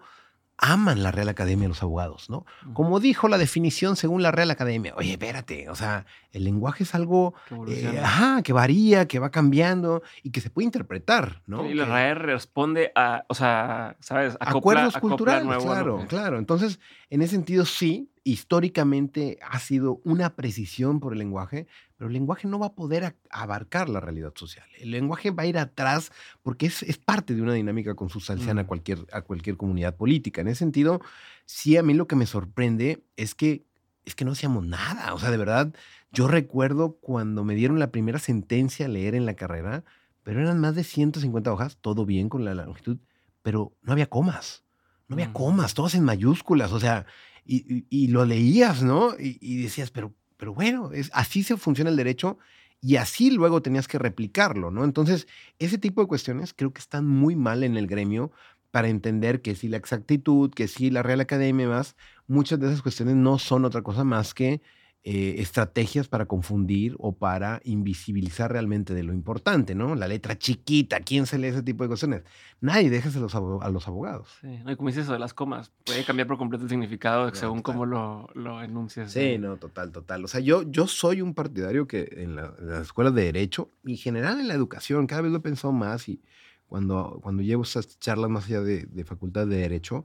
[0.58, 2.46] aman la Real Academia los abogados, ¿no?
[2.74, 4.94] Como dijo la definición según la Real Academia.
[4.98, 7.34] Oye, espérate, o sea, el lenguaje es algo
[7.65, 11.70] que, eh, ajá, que varía, que va cambiando y que se puede interpretar, ¿no?
[11.70, 14.38] Y la RAE responde a, o sea, ¿sabes?
[14.39, 16.38] Acuerdos culturales, claro, claro.
[16.38, 22.13] Entonces, en ese sentido, sí, históricamente ha sido una precisión por el lenguaje, pero el
[22.13, 24.68] lenguaje no va a poder abarcar la realidad social.
[24.78, 26.12] El lenguaje va a ir atrás
[26.44, 28.68] porque es, es parte de una dinámica consustancial a, mm.
[28.68, 30.42] cualquier, a cualquier comunidad política.
[30.42, 31.02] En ese sentido,
[31.46, 33.65] sí, a mí lo que me sorprende es que,
[34.06, 35.13] es que no hacíamos nada.
[35.13, 35.74] O sea, de verdad,
[36.12, 39.84] yo recuerdo cuando me dieron la primera sentencia a leer en la carrera,
[40.24, 42.98] pero eran más de 150 hojas, todo bien con la longitud,
[43.41, 44.63] pero no había comas.
[45.08, 45.34] No había mm.
[45.34, 46.72] comas, todas en mayúsculas.
[46.72, 47.06] O sea,
[47.45, 49.13] y, lo leías, ¿no?
[49.17, 52.38] Y, decías, pero, pero bueno, es, así se funciona el derecho
[52.82, 54.84] y así luego tenías que replicarlo, ¿no?
[54.84, 58.32] Entonces, ese tipo de cuestiones creo que están muy mal en el gremio
[58.72, 61.95] para entender que si la exactitud, que si la Real Academia y más,
[62.28, 64.62] muchas de esas cuestiones no son otra cosa más que
[65.06, 69.96] eh, estrategias para confundir o para invisibilizar realmente de lo importante, ¿no?
[69.96, 72.24] La letra chiquita, ¿quién se lee ese tipo de cuestiones?
[72.60, 74.28] Nadie, déjese a los, abogados.
[74.42, 77.62] Sí, no, como dices eso de las comas, puede cambiar por completo el significado según
[77.62, 79.14] cómo lo, lo enuncias.
[79.14, 80.26] Sí, no, total, total.
[80.26, 83.92] O sea, yo, yo soy un partidario que en, la, las escuelas de Derecho y
[83.92, 86.22] en general en la educación, cada vez lo he pensado más y
[86.68, 90.04] cuando, cuando llevo esas charlas más allá de, de facultad de Derecho,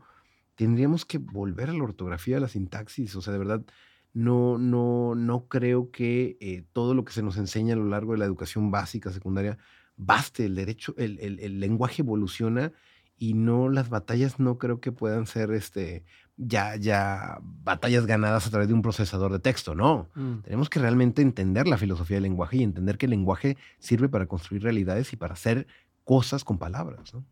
[0.55, 3.65] tendríamos que volver a la ortografía, a la sintaxis, o sea, de verdad
[4.15, 8.13] no, no, no creo que eh, todo lo que se nos enseña a lo largo
[8.13, 9.59] de la educación básica, secundaria,
[9.97, 10.47] baste.
[10.47, 12.73] El derecho, el, lenguaje evoluciona
[13.19, 16.05] y no las batallas no creo que puedan ser este,
[16.37, 20.09] ya, ya batallas ganadas a través de un procesador de texto, no.
[20.15, 20.39] Mm.
[20.43, 24.27] Tenemos que realmente entender la filosofía del lenguaje y entender que el lenguaje sirve para
[24.27, 25.67] construir realidades y para hacer
[26.05, 27.25] cosas con palabras, ¿no?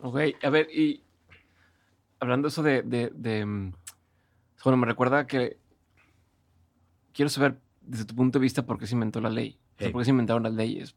[0.00, 1.02] Ok, a ver, y
[2.18, 3.72] hablando eso de, de, mm,
[4.64, 5.58] bueno, me recuerda que
[7.16, 9.58] quiero saber desde tu punto de vista por qué se inventó la ley.
[9.78, 10.94] ¿Por qué se inventaron las leyes?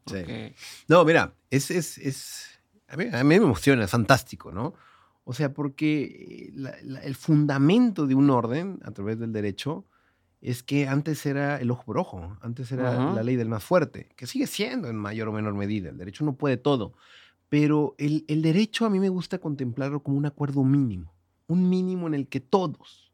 [0.86, 4.74] No, mira, es, es, es a, mí, a mí me emociona, es fantástico, ¿no?
[5.24, 6.52] O sea, porque
[7.02, 9.86] el fundamento de un orden a través del derecho
[10.40, 14.08] es que antes era el ojo por ojo, antes era la ley del más fuerte,
[14.16, 15.90] que sigue siendo en mayor o menor medida.
[15.90, 16.94] El derecho no puede todo,
[17.48, 21.14] pero el, el derecho a mí me gusta contemplarlo como un acuerdo mínimo,
[21.46, 23.09] un mínimo en el que todos,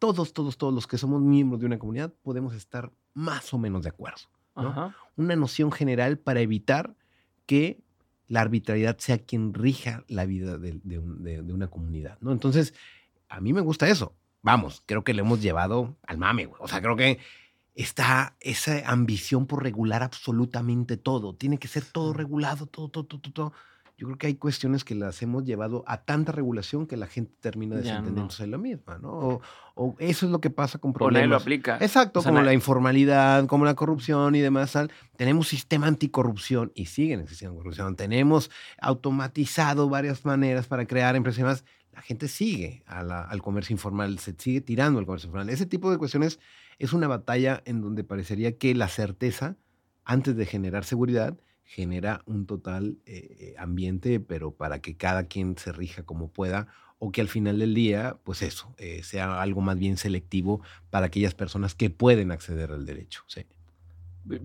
[0.00, 3.82] todos, todos, todos los que somos miembros de una comunidad podemos estar más o menos
[3.82, 4.22] de acuerdo.
[5.16, 6.96] Una noción general para evitar
[7.46, 7.80] que
[8.26, 11.00] la arbitrariedad sea quien rija la vida de,
[11.52, 12.32] una comunidad, ¿no?
[12.32, 12.74] Entonces,
[13.28, 14.14] a mí me gusta eso.
[14.42, 16.60] Vamos, creo que le hemos llevado al mame, güey.
[16.62, 17.18] O sea, creo que
[17.74, 21.34] está esa ambición por regular absolutamente todo.
[21.34, 23.52] Tiene que ser todo regulado, todo, todo, todo, todo
[24.00, 27.34] yo creo que hay cuestiones que las hemos llevado a tanta regulación que la gente
[27.38, 29.42] termina desentendiéndose de la misma, ¿no?
[29.74, 31.26] O, eso es lo que pasa con problemas.
[31.26, 31.76] O lo aplica.
[31.82, 34.72] Exacto, como la informalidad, como la corrupción y demás.
[35.18, 37.94] Tenemos sistema anticorrupción y siguen existiendo corrupción.
[37.94, 41.64] Tenemos automatizado varias maneras para crear empresas y demás.
[41.92, 45.50] La gente sigue al comercio informal, se sigue tirando al comercio informal.
[45.50, 46.40] Ese tipo de cuestiones
[46.78, 49.56] es una batalla en donde parecería que la certeza,
[50.06, 51.36] antes de generar seguridad,
[51.70, 56.66] genera un total eh, eh, ambiente, pero para que cada quien se rija como pueda
[56.98, 61.06] o que al final del día, pues eso, eh, sea algo más bien selectivo para
[61.06, 63.22] aquellas personas que pueden acceder al derecho.
[63.28, 63.46] Sí.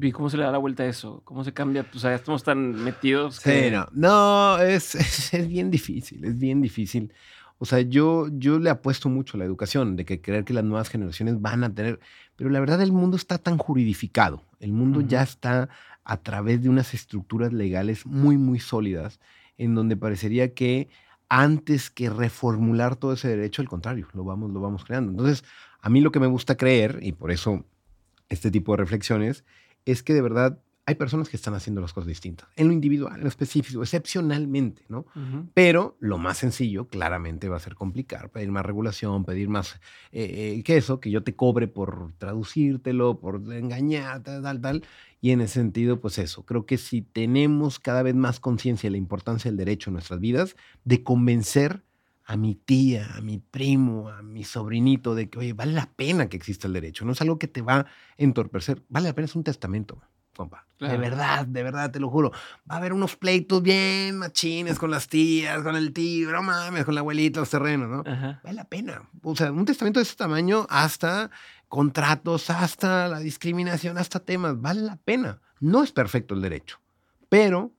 [0.01, 1.23] ¿Y cómo se le da la vuelta a eso?
[1.25, 1.87] ¿Cómo se cambia?
[1.95, 3.37] O sea, estamos tan metidos.
[3.37, 4.93] Sí, no, no es,
[5.33, 7.11] es, bien difícil, es bien difícil.
[7.57, 10.63] O sea, yo, yo le apuesto mucho a la educación, de que creer que las
[10.63, 11.99] nuevas generaciones van a tener,
[12.35, 15.69] pero la verdad el mundo está tan juridificado, el mundo ya está
[16.05, 19.19] a través de unas estructuras legales muy, muy sólidas,
[19.57, 20.87] en donde parecería que
[21.27, 25.11] antes que reformular todo ese derecho, al contrario, lo vamos, lo vamos creando.
[25.11, 25.43] Entonces,
[25.81, 27.65] a mí lo que me gusta creer, y por eso
[28.29, 29.43] este tipo de reflexiones,
[29.85, 33.15] es que de verdad hay personas que están haciendo las cosas distintas, en lo individual,
[33.15, 35.05] en lo específico, excepcionalmente, ¿no?
[35.55, 39.79] Pero lo más sencillo, claramente, va a ser complicar, pedir más regulación, pedir más
[40.11, 44.83] eh, eh, que eso, que yo te cobre por traducírtelo, por engañarte, tal, tal.
[45.21, 48.91] Y en ese sentido, pues eso, creo que si tenemos cada vez más conciencia de
[48.91, 51.83] la importancia del derecho en nuestras vidas, de convencer
[52.25, 56.29] a mi tía, a mi primo, a mi sobrinito de que, oye, vale la pena
[56.29, 59.25] que exista el derecho, no es algo que te va a entorpecer, vale la pena,
[59.25, 59.99] es un testamento
[60.35, 60.65] compa.
[60.79, 62.31] De verdad, de verdad, te lo juro.
[62.69, 66.83] Va a haber unos pleitos bien machines con las tías, con el tío, no mames,
[66.85, 68.03] con la abuelita, los terrenos, ¿no?
[68.03, 69.09] Vale la pena.
[69.23, 71.31] O sea, un testamento de ese tamaño, hasta
[71.69, 75.39] contratos, hasta la discriminación, hasta temas, vale la pena.
[75.59, 76.79] No es perfecto el derecho,
[77.29, 77.71] pero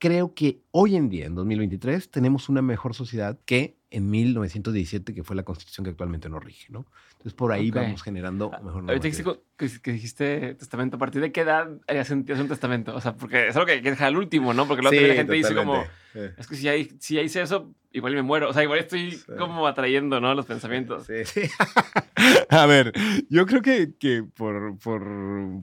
[0.00, 5.22] creo que hoy en día, en 2023, tenemos una mejor sociedad que en 1917, que
[5.22, 6.86] fue la constitución que actualmente nos rige, ¿no?
[7.12, 9.10] Entonces, por ahí vamos generando ah, mejor Ahorita
[9.56, 12.94] que, que, dijiste testamento, ¿a partir de qué edad haría sentido un testamento?
[12.94, 14.66] O sea, porque es algo que hay que dejar al último, ¿no?
[14.66, 15.84] Porque luego la gente dice como,
[16.14, 18.48] es que si, si hice eso, igual me muero.
[18.48, 20.34] O sea, igual estoy como atrayendo, ¿no?
[20.34, 21.06] Los pensamientos.
[21.06, 21.42] Sí, sí.
[22.48, 22.92] a ver,
[23.28, 25.04] yo creo que, que por, por,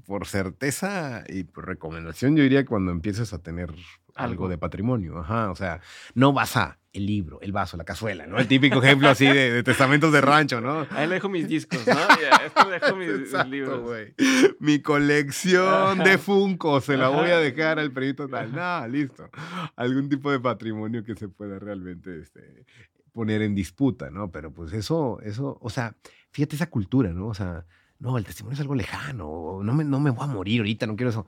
[0.06, 3.73] por certeza y por recomendación, yo diría cuando empieces a tener
[4.17, 5.82] algo de patrimonio, ajá, o sea,
[6.13, 8.39] no vas a el libro, el vaso, la cazuela, ¿no?
[8.39, 10.88] El típico ejemplo así de, testamentos de rancho, ¿no?
[10.89, 11.93] Ahí le dejo mis discos, ¿no?
[12.45, 13.82] esto dejo mis, libros.
[14.60, 18.51] Mi colección de Funko se la voy a dejar al perito tal.
[18.51, 19.30] No, listo.
[19.75, 22.65] Algún tipo de patrimonio que se pueda realmente este,
[23.13, 24.32] poner en disputa, ¿no?
[24.32, 25.95] Pero pues eso, eso, o sea,
[26.32, 27.27] fíjate esa cultura, ¿no?
[27.27, 27.65] O sea,
[27.99, 30.95] no, el testimonio es algo lejano, no me, no me voy a morir ahorita, no
[30.95, 31.25] quiero eso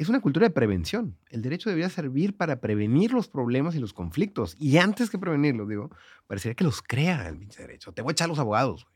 [0.00, 1.18] es una cultura de prevención.
[1.28, 4.56] El derecho debería servir para prevenir los problemas y los conflictos.
[4.58, 5.90] Y antes que prevenirlos, digo,
[6.26, 7.92] parecería que los crea el derecho.
[7.92, 8.86] Te voy a echar los abogados,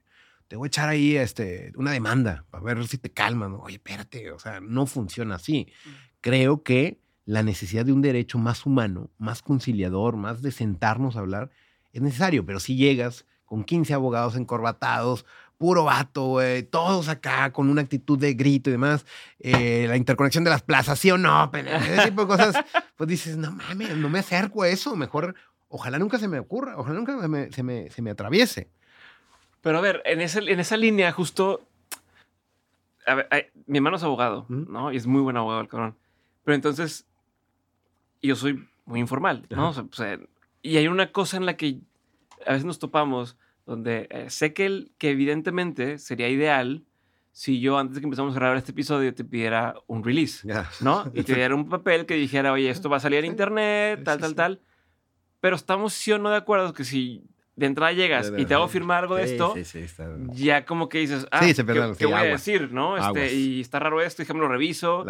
[0.49, 3.59] te voy a echar ahí este, una demanda para ver si te calman.
[3.61, 5.69] Oye, espérate, o sea, no funciona así.
[5.85, 5.91] Mm.
[6.23, 11.21] Creo que la necesidad de un derecho más humano, más conciliador, más de sentarnos a
[11.21, 11.51] hablar,
[11.93, 12.47] es necesario.
[12.47, 15.27] Pero si llegas con 15 abogados encorbatados,
[15.59, 19.07] puro vato, güey, todos acá con una actitud de grito y demás,
[19.39, 22.65] eh, la interconexión de las plazas, sí o no, ese tipo de cosas,
[22.97, 25.35] pues dices, no mames, no me acerco a eso, mejor,
[25.69, 27.29] ojalá nunca se me ocurra, ojalá nunca se
[27.63, 28.69] me, se me, atraviese.
[29.61, 31.67] Pero a ver, en, ese, en esa línea justo,
[33.07, 34.93] a ver, mi hermano es abogado, ¿no?
[34.93, 35.97] Y es muy buen abogado el cabrón.
[36.45, 37.07] Pero entonces,
[38.23, 39.71] yo soy muy informal, ¿no?
[39.71, 40.19] O sea,
[40.63, 41.79] y hay una cosa en la que
[42.47, 46.85] a veces nos topamos donde eh, sé que, el, que evidentemente sería ideal
[47.33, 50.47] si yo antes de que empezamos a grabar este episodio te pidiera un release,
[50.81, 51.11] ¿no?
[51.15, 54.21] Y te diera un papel que dijera, oye, esto va a salir en internet, tal,
[54.21, 54.61] tal, tal.
[55.41, 57.25] Pero estamos sí o no de acuerdo que si
[57.57, 59.55] de entrada llegas y te hago firmar algo de esto,
[60.33, 61.55] ya como que dices, ah, ¿qué,
[61.99, 62.97] ¿qué voy a decir, no?
[62.97, 65.05] Este, y está raro esto, déjame lo reviso.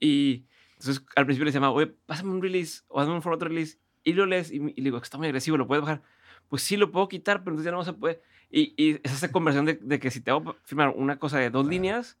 [0.00, 0.46] Y
[0.78, 3.78] entonces al principio le decía, oye, pásame un release o hazme un formato release.
[4.02, 6.02] Y lo lees y, le digo, está muy agresivo, ¿lo puedes bajar?
[6.48, 8.20] Pues sí, lo puedo quitar, pero entonces ya no se puede.
[8.50, 11.50] Y, y es esa conversión de, de, que si te hago firmar una cosa de
[11.50, 12.18] dos líneas,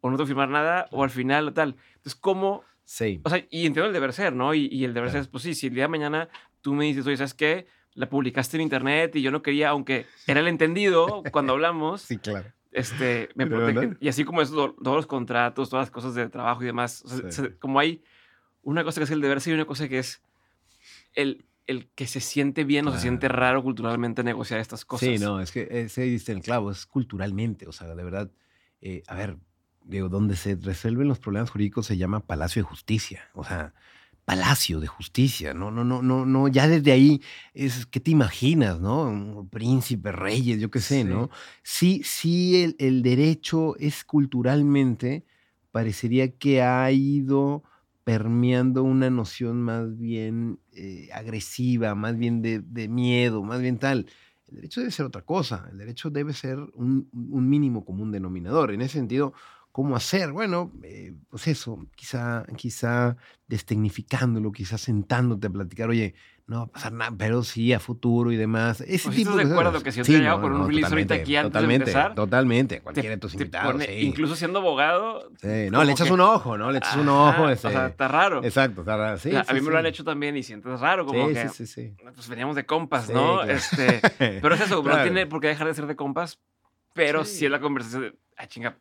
[0.00, 1.76] o no te firmar nada, o al final o tal.
[1.88, 2.64] Entonces, ¿cómo?
[2.84, 3.20] Sí.
[3.24, 4.54] O sea, y entiendo el deber ser, ¿no?
[4.54, 6.28] Y, y el deber ser es, pues sí, si el día de mañana
[6.62, 7.66] tú me dices, oye, ¿sabes qué?
[7.94, 12.02] La publicaste en internet y yo no quería, aunque era el entendido cuando hablamos.
[12.02, 12.52] sí, claro.
[12.72, 13.96] Este, me protege.
[14.00, 17.02] Y así como es todos los contratos, todas las cosas de trabajo y demás.
[17.04, 18.02] O sea, como hay
[18.62, 20.22] una cosa que es el deber ser y una cosa que es
[21.14, 25.08] el, el que se siente bien o se siente raro culturalmente negociar estas cosas.
[25.08, 28.30] Sí, no, es que ese diste el clavo, es culturalmente, o sea, de verdad,
[28.80, 29.36] eh, a ver,
[29.84, 33.74] digo, donde se resuelven los problemas jurídicos se llama Palacio de Justicia, o sea,
[34.24, 37.22] Palacio de Justicia, no, no, no, no, no, ya desde ahí
[37.54, 39.48] es, ¿qué te imaginas, no?
[39.50, 41.30] Príncipe, reyes, yo qué sé, ¿no?
[41.62, 45.24] Sí, sí, el, el derecho es culturalmente,
[45.70, 47.62] parecería que ha ido
[48.06, 54.06] permeando una noción más bien eh, agresiva, más bien de, miedo, más bien tal.
[54.46, 58.70] El derecho debe ser otra cosa, el derecho debe ser un, mínimo común denominador.
[58.70, 59.32] En ese sentido,
[59.72, 60.30] ¿cómo hacer?
[60.30, 63.16] Bueno, eh, pues eso, quizá, quizá
[63.48, 66.14] destecnificándolo, quizá sentándote a platicar, oye,
[66.48, 68.80] no va a pasar nada, pero sí a futuro y demás.
[68.80, 71.34] Ese pues tipo de acuerdo que si yo te llegado con un release ahorita aquí
[71.34, 72.14] antes totalmente, de empezar.
[72.14, 73.82] Totalmente, cualquiera de tus invitados.
[73.98, 75.28] Incluso siendo abogado.
[75.42, 76.70] Sí, no, le echas un ojo, ¿no?
[76.70, 77.48] Le echas un ojo.
[77.48, 78.44] Ese, o sea, está raro.
[78.44, 79.18] Exacto, está raro.
[79.18, 81.48] Sí, a mí me lo han hecho también y sientes raro, como que.
[81.48, 81.94] Sí, sí, sí.
[82.14, 83.42] Pues veníamos de compas, ¿no?
[83.42, 86.38] Este, pero es eso, no tiene por qué dejar de ser de compas,
[86.94, 88.14] pero sí, es la conversación de.
[88.36, 88.78] Ah, chinga.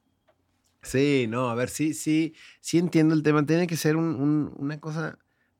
[0.83, 3.43] Sí, no, a ver, sí, sí, sí entiendo el tema.
[3.43, 5.17] Tiene que ser un, una cosa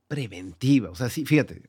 [0.08, 0.92] preventiva.
[0.92, 1.64] O sea, sí, fíjate,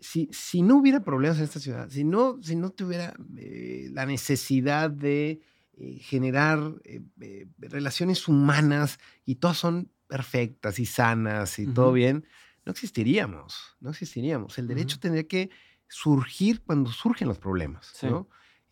[0.00, 4.06] si, si no hubiera problemas en esta ciudad, si no, si no tuviera eh, la
[4.06, 5.40] necesidad de
[5.74, 12.26] eh, generar eh, relaciones humanas y todas son perfectas y sanas y todo bien,
[12.64, 14.58] no existiríamos, no existiríamos.
[14.58, 15.50] El derecho tendría que
[15.88, 18.28] surgir cuando surgen los problemas, ¿no?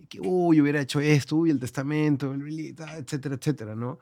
[0.09, 3.99] Que, uy, hubiera hecho esto, uy, el testamento, etcétera, etcétera, ¿no?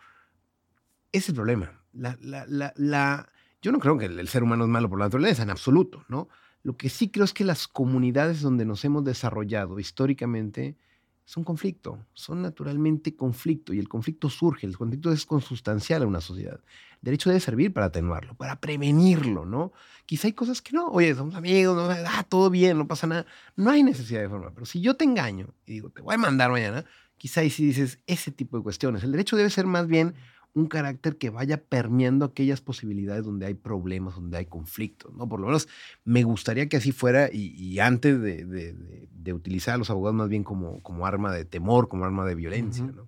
[1.12, 1.82] Ese es el problema.
[1.92, 3.28] La, la, la, la,
[3.62, 6.04] yo no creo que el, el ser humano es malo por la naturaleza, en absoluto,
[6.08, 6.28] ¿no?
[6.66, 10.76] Lo que sí creo es que las comunidades donde nos hemos desarrollado históricamente
[11.24, 16.20] son conflicto, son naturalmente conflicto y el conflicto surge, el conflicto es consustancial a una
[16.20, 16.58] sociedad.
[16.94, 19.74] El derecho debe servir para atenuarlo, para prevenirlo, ¿no?
[20.06, 23.26] Quizá hay cosas que no, oye, somos amigos, no, ah, todo bien, no pasa nada,
[23.54, 26.18] no hay necesidad de formar, pero si yo te engaño y digo, te voy a
[26.18, 26.84] mandar mañana,
[27.16, 29.04] quizá ahí sí dices ese tipo de cuestiones.
[29.04, 30.16] El derecho debe ser más bien
[30.56, 35.28] un carácter que vaya permeando aquellas posibilidades donde hay problemas, donde hay conflictos, ¿no?
[35.28, 35.68] Por lo menos
[36.04, 40.82] me gustaría que así fuera y, antes de, utilizar a los abogados más bien como,
[40.82, 43.06] como arma de temor, como arma de violencia, ¿no?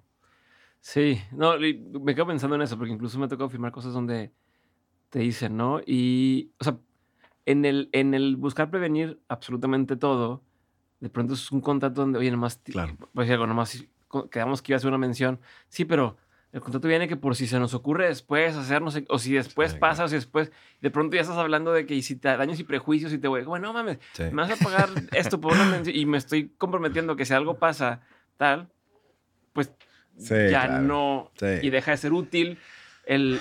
[0.80, 4.30] Sí, no, me quedo pensando en eso, porque incluso me ha tocado firmar cosas donde
[5.08, 5.80] te dicen, ¿no?
[5.86, 6.78] Y, o sea,
[7.46, 10.42] en el, en el buscar prevenir absolutamente todo,
[11.00, 12.94] de pronto es un contrato donde, oye, nomás, claro.
[13.14, 13.86] pues nomás
[14.30, 16.18] quedamos que iba a hacer una mención, sí, pero
[16.52, 19.34] el contrato viene que por si se nos ocurre después hacer, no sé, o si
[19.34, 22.58] después pasa, o si después, de pronto ya estás hablando de que si te daños
[22.58, 25.82] y prejuicios y te voy, bueno, no mames, me vas a pagar esto por una
[25.84, 28.00] y me estoy comprometiendo que si algo pasa,
[28.38, 28.68] tal,
[29.52, 29.70] pues
[30.16, 31.30] ya no,
[31.62, 32.58] y deja de ser útil
[33.04, 33.40] el...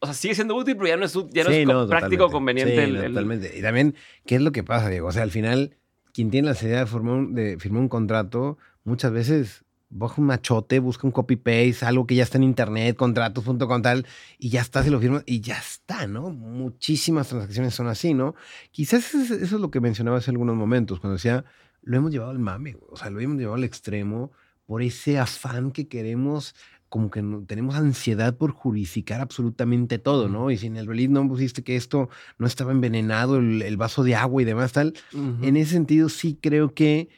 [0.00, 2.84] O sea, sigue siendo útil, pero ya no es, ya no es práctico o conveniente.
[2.84, 3.56] el, totalmente.
[3.56, 3.94] Y también,
[4.26, 5.08] ¿qué es lo que pasa, Diego?
[5.08, 5.78] O sea, al final,
[6.12, 9.64] quien tiene la necesidad de, de firmar un contrato, muchas veces
[9.94, 13.80] baja un machote, busca un copy-paste, algo que ya está en internet, contratos, punto con
[13.80, 14.06] tal,
[14.38, 16.30] y ya está, se lo firma y ya está, ¿no?
[16.30, 18.34] Muchísimas transacciones son así, ¿no?
[18.72, 21.44] Quizás eso es lo que mencionaba hace algunos momentos, cuando decía,
[21.82, 24.32] lo hemos llevado al mame, o sea, lo hemos llevado al extremo
[24.66, 26.54] por ese afán que queremos
[26.88, 30.52] como que tenemos ansiedad por jurificar absolutamente todo, ¿no?
[30.52, 34.14] Y si en el release no pusiste que esto no estaba envenenado, el, vaso de
[34.14, 37.08] agua y demás tal, en ese sentido sí creo que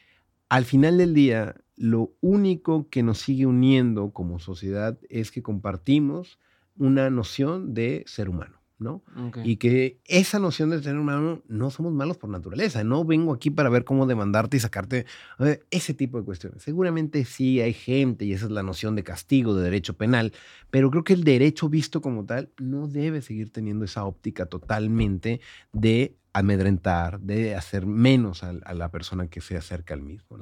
[0.49, 6.39] al final del día lo único que nos sigue uniendo como sociedad es que compartimos
[6.75, 9.03] una noción de ser humano, ¿no?
[9.43, 12.83] Y que esa noción de ser humano no somos malos por naturaleza.
[12.83, 15.05] No vengo aquí para ver cómo demandarte y sacarte
[15.69, 16.63] ese tipo de cuestiones.
[16.63, 20.33] Seguramente sí hay gente y esa es la noción de castigo, de derecho penal,
[20.71, 25.41] pero creo que el derecho visto como tal no debe seguir teniendo esa óptica totalmente
[25.73, 30.37] de amedrentar, de hacer menos a, la persona que se acerca al mismo.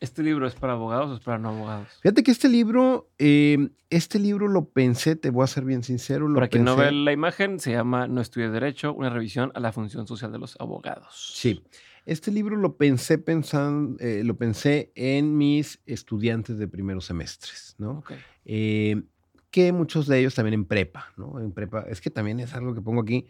[0.00, 1.88] ¿Este libro es para abogados o es para no abogados?
[2.00, 6.26] Fíjate que este libro, eh, este libro lo pensé, te voy a ser bien sincero.
[6.26, 9.52] Lo para quien no pensé- ve la imagen, se llama No estudies Derecho, una revisión
[9.54, 11.32] a la función social de los abogados.
[11.34, 11.62] Sí.
[12.06, 17.98] Este libro lo pensé pensando, eh, lo pensé en mis estudiantes de primeros semestres, ¿no?
[17.98, 18.12] Ok.
[18.46, 19.02] Eh,
[19.50, 21.40] que muchos de ellos también en prepa, ¿no?
[21.40, 23.26] En prepa, es que también es algo que pongo aquí.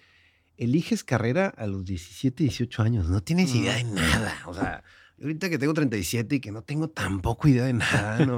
[0.60, 4.34] Eliges carrera a los 17, 18 años, no tienes idea de nada.
[4.46, 4.84] O sea,
[5.20, 8.36] ahorita que tengo 37 y que no tengo tampoco idea de nada, ¿no?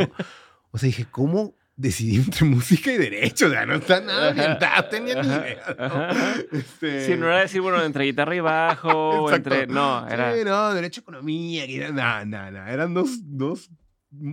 [0.70, 3.46] O sea, dije, ¿cómo decidí entre música y derecho?
[3.46, 5.76] O sea, no está nada orientado, tenía ni idea.
[5.78, 6.58] ¿no?
[6.58, 8.88] Este, Sí, no era decir, bueno, entre guitarra y bajo,
[9.24, 9.66] o entre.
[9.66, 10.34] No, era.
[10.36, 11.90] Sí, no, derecho economía, que era-
[12.24, 13.68] no, no, eran dos, dos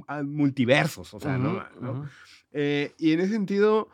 [0.07, 1.91] ah, multiversos, o sea, no, Ujú, ¿no?
[1.91, 2.05] ujú.
[2.51, 3.89] Eh, y en ese sentido,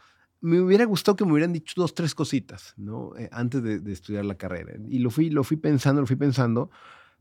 [0.45, 3.15] me hubiera gustado que me hubieran dicho dos, tres cositas, ¿no?
[3.17, 4.73] Eh, antes de, de estudiar la carrera.
[4.87, 6.69] Y lo fui, lo fui pensando, lo fui pensando,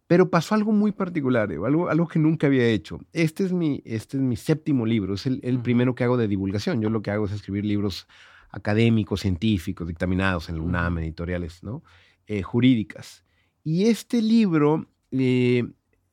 [0.07, 3.01] pero pasó algo muy particular, Evo, algo, algo que nunca había hecho.
[3.13, 6.29] Este es mi, este es mi séptimo libro, es el, el primero que hago de
[6.29, 6.83] divulgación.
[6.83, 8.07] Yo lo que hago es escribir libros
[8.51, 11.83] académicos, científicos, dictaminados en la UNAM, editoriales, ¿no?
[12.27, 13.25] Eh, jurídicas.
[13.63, 15.65] Y este libro eh,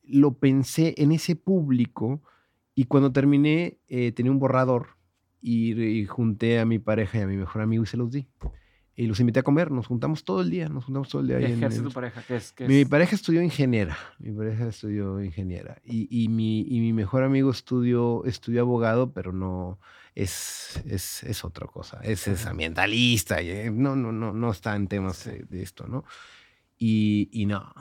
[0.02, 2.22] lo pensé en ese público
[2.74, 5.01] y cuando terminé eh, tenía un borrador
[5.42, 8.26] y, y junté a mi pareja y a mi mejor amigo y se los di.
[8.94, 11.38] Y los invité a comer, nos juntamos todo el día, nos juntamos todo el día.
[11.38, 12.22] ¿Qué ahí ejerce en- tu pareja?
[12.28, 12.52] ¿Qué es?
[12.52, 12.88] qué mi es?
[12.88, 18.22] pareja estudió ingeniera, mi pareja estudió ingeniera y, y mi, y mi mejor amigo estudió,
[18.26, 19.78] estudió abogado, pero no,
[20.14, 24.76] es, es, es otra cosa, es, es ambientalista, y, eh, no, no, no, no está
[24.76, 26.04] en temas de, de esto, ¿no?
[26.78, 27.72] Y, y no,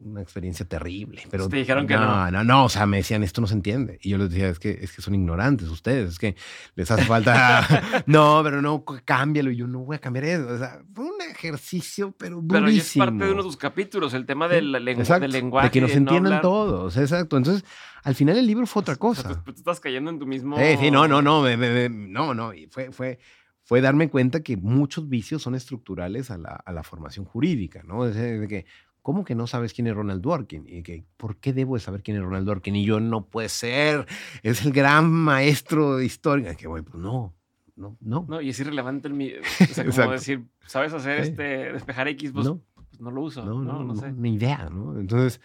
[0.00, 1.22] una experiencia terrible.
[1.30, 2.30] Pero Te dijeron que no.
[2.30, 3.98] No, no, o sea, me decían, esto no se entiende.
[4.02, 6.36] Y yo les decía, es que, es que son ignorantes ustedes, es que
[6.74, 7.66] les hace falta,
[8.06, 9.50] no, pero no, cámbialo.
[9.50, 10.46] Y yo no voy a cambiar eso.
[10.48, 12.52] O sea, fue un ejercicio, pero durísimo.
[12.52, 15.32] Pero ya es parte de uno de tus capítulos, el tema del, lengu- Exacto, del
[15.32, 15.68] lenguaje.
[15.68, 17.36] De que nos no entiendan todos, exacto.
[17.36, 17.64] Entonces,
[18.02, 19.42] al final el libro fue otra O sea, cosa.
[19.44, 20.56] tú, tú estás cayendo en tu mismo.
[20.56, 22.52] Sí, sí, no, no, no, me- me- me- no, no.
[22.54, 23.18] y fue, fue,
[23.64, 28.06] fue darme cuenta que muchos vicios son estructurales a la, a la formación jurídica, ¿no?
[28.06, 28.64] Es de que,
[29.06, 30.64] ¿cómo que no sabes quién es Ronald Dworkin?
[30.66, 32.74] Y que, ¿por qué debo de saber quién es Ronald Dworkin?
[32.74, 34.04] Y yo, no puede ser,
[34.42, 36.56] es el gran maestro de historia.
[36.56, 37.32] Que, bueno, pues no,
[37.76, 38.26] no, no.
[38.28, 39.30] No, y es irrelevante el mi.
[39.70, 41.30] O sea, como decir, ¿sabes hacer Sí.
[41.30, 42.32] este despejar X?
[42.32, 42.60] Pues no.
[42.74, 43.44] pues no lo uso.
[43.44, 44.10] No, no, no, sé.
[44.10, 44.98] ni idea, ¿no?
[44.98, 45.40] Entonces,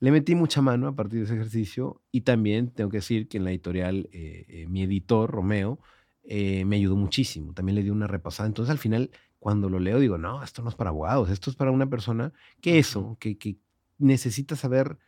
[0.00, 3.36] le metí mucha mano a partir de ese ejercicio y también tengo que decir que
[3.36, 5.78] en la editorial, eh, eh, mi editor, Romeo,
[6.24, 7.52] eh, me ayudó muchísimo.
[7.54, 8.46] También le di una repasada.
[8.48, 11.56] Entonces, al final, cuando lo leo, digo, no, esto no es para abogados, esto es
[11.56, 13.56] para una persona que eso, que, que
[13.98, 14.98] necesita saber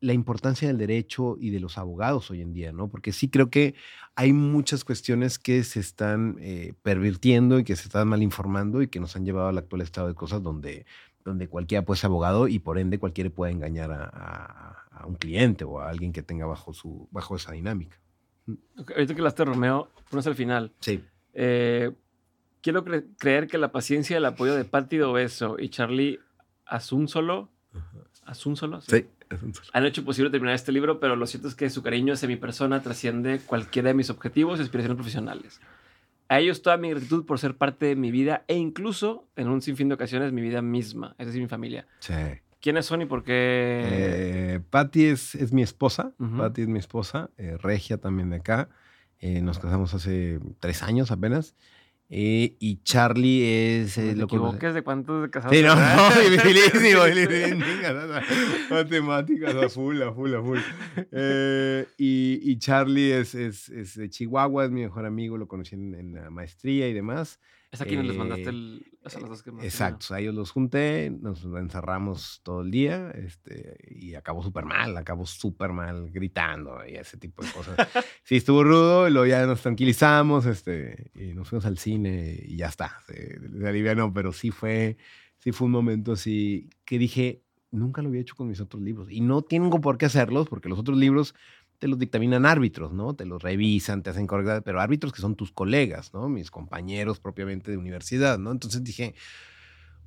[0.00, 2.88] la importancia del derecho y de los abogados hoy en día, ¿no?
[2.88, 3.76] Porque sí creo que
[4.16, 8.88] hay muchas cuestiones que se están eh, pervirtiendo y que se están mal informando y
[8.88, 10.86] que nos han llevado al actual estado de cosas donde,
[11.24, 15.14] donde cualquiera puede ser abogado y por ende cualquiera puede engañar a, a- a un
[15.14, 18.01] cliente o a alguien que tenga bajo, su, bajo esa dinámica.
[18.46, 20.72] Ahorita que hablaste Romeo, pones al final.
[20.80, 21.02] Sí.
[21.34, 21.92] Eh,
[22.60, 26.20] quiero cre- creer que la paciencia y el apoyo de Patti Dobeso y Charlie
[26.66, 27.48] Asunzolo,
[28.24, 29.06] Asunzolo, sí,
[29.72, 32.36] han hecho posible terminar este libro, pero lo cierto es que su cariño hacia mi
[32.36, 35.60] persona trasciende cualquiera de mis objetivos y aspiraciones profesionales.
[36.28, 39.60] A ellos toda mi gratitud por ser parte de mi vida e incluso, en un
[39.60, 41.86] sinfín de ocasiones, mi vida misma, es decir, mi familia.
[41.98, 42.14] Sí.
[42.62, 43.32] ¿Quiénes son y por qué?
[43.34, 46.14] Eh, Patty es, es mi esposa.
[46.18, 46.36] Ujú.
[46.38, 47.28] Patty es mi esposa.
[47.36, 48.68] eh, Regia también de acá.
[49.18, 51.54] Eh, nos casamos hace tres años apenas.
[52.08, 53.96] Eh, y Charlie es.
[53.98, 55.56] no te lo equivoques de cuántos casados.
[55.56, 57.02] Sí, no, no, dificilísimo.
[58.70, 60.58] Matemáticas a full, a full, a full.
[61.98, 65.94] Y, y Charlie es, es, es de Chihuahua, es mi mejor amigo, lo conocí en,
[65.94, 67.40] en la maestría y demás.
[67.72, 70.34] Es a quienes les Eh, mandaste el, a los dos que más Exacto, a ellos
[70.34, 76.10] los junté, nos encerramos todo el día este, y acabó súper mal, acabó súper mal,
[76.10, 77.74] gritando y ese tipo de cosas.
[78.24, 82.58] sí, estuvo rudo, y luego ya nos tranquilizamos este, y nos fuimos al cine y
[82.58, 84.98] ya está, se, se alivianó, pero sí fue,
[85.38, 89.10] sí fue un momento así que dije, nunca lo había hecho con mis otros libros
[89.10, 91.34] y no tengo por qué hacerlos porque los otros libros
[91.82, 93.16] te los dictaminan árbitros, ¿no?
[93.16, 96.28] Te los revisan, te hacen correctas, pero árbitros que son tus colegas, ¿no?
[96.28, 98.52] Mis compañeros propiamente de universidad, ¿no?
[98.52, 99.16] Entonces dije,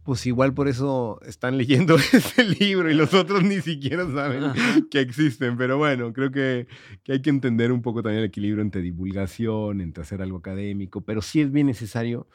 [0.04, 4.54] pues igual por eso están leyendo este libro y los otros ni siquiera saben
[4.90, 6.68] que existen, pero bueno, creo que,
[7.04, 11.02] que hay que entender un poco también el equilibrio entre divulgación, entre hacer algo académico,
[11.02, 12.26] pero sí es bien necesario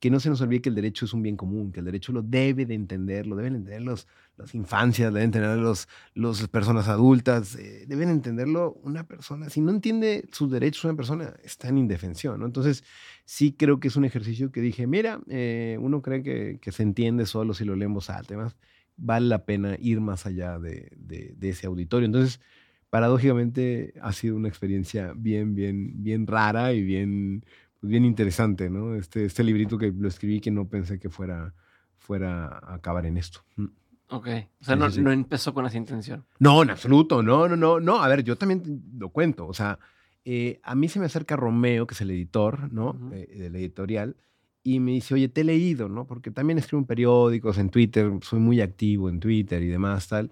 [0.00, 2.12] que no se nos olvide que el derecho es un bien común, que el derecho
[2.12, 6.88] lo debe de entender, lo deben entender los, las infancias, deben entender los, los personas
[6.88, 9.50] adultas, eh, deben entenderlo una persona.
[9.50, 12.42] Si no entiende sus derechos una persona, está en indefensión.
[12.42, 12.82] Entonces,
[13.26, 16.82] sí creo que es un ejercicio que dije, mira, eh, uno cree que, que se
[16.82, 18.56] entiende solo si lo leemos alto, además
[18.96, 20.90] vale la pena ir más allá de-
[21.36, 22.06] de ese auditorio.
[22.06, 22.40] Entonces,
[22.90, 27.44] paradójicamente ha sido una experiencia bien, bien, bien rara y bien,
[27.80, 28.94] pues, bien interesante, ¿no?
[28.94, 31.54] Este, este librito que lo escribí que no pensé que fuera,
[31.96, 33.40] fuera a acabar en esto.
[33.56, 33.66] Mm.
[34.10, 34.28] Ok.
[34.60, 36.24] O sea, no, no, empezó con esa intención.
[36.38, 37.22] No, en absoluto.
[37.22, 37.80] No, no, no.
[37.80, 39.46] No, a ver, yo también lo cuento.
[39.46, 39.78] O sea,
[40.24, 42.98] eh, a mí se me acerca Romeo, que es el editor, ¿no?
[43.12, 44.16] Eh, del editorial,
[44.62, 46.06] y me dice, oye, te he leído, ¿no?
[46.06, 50.30] Porque también escribo en periódicos, en Twitter, soy muy activo en Twitter y demás, tal.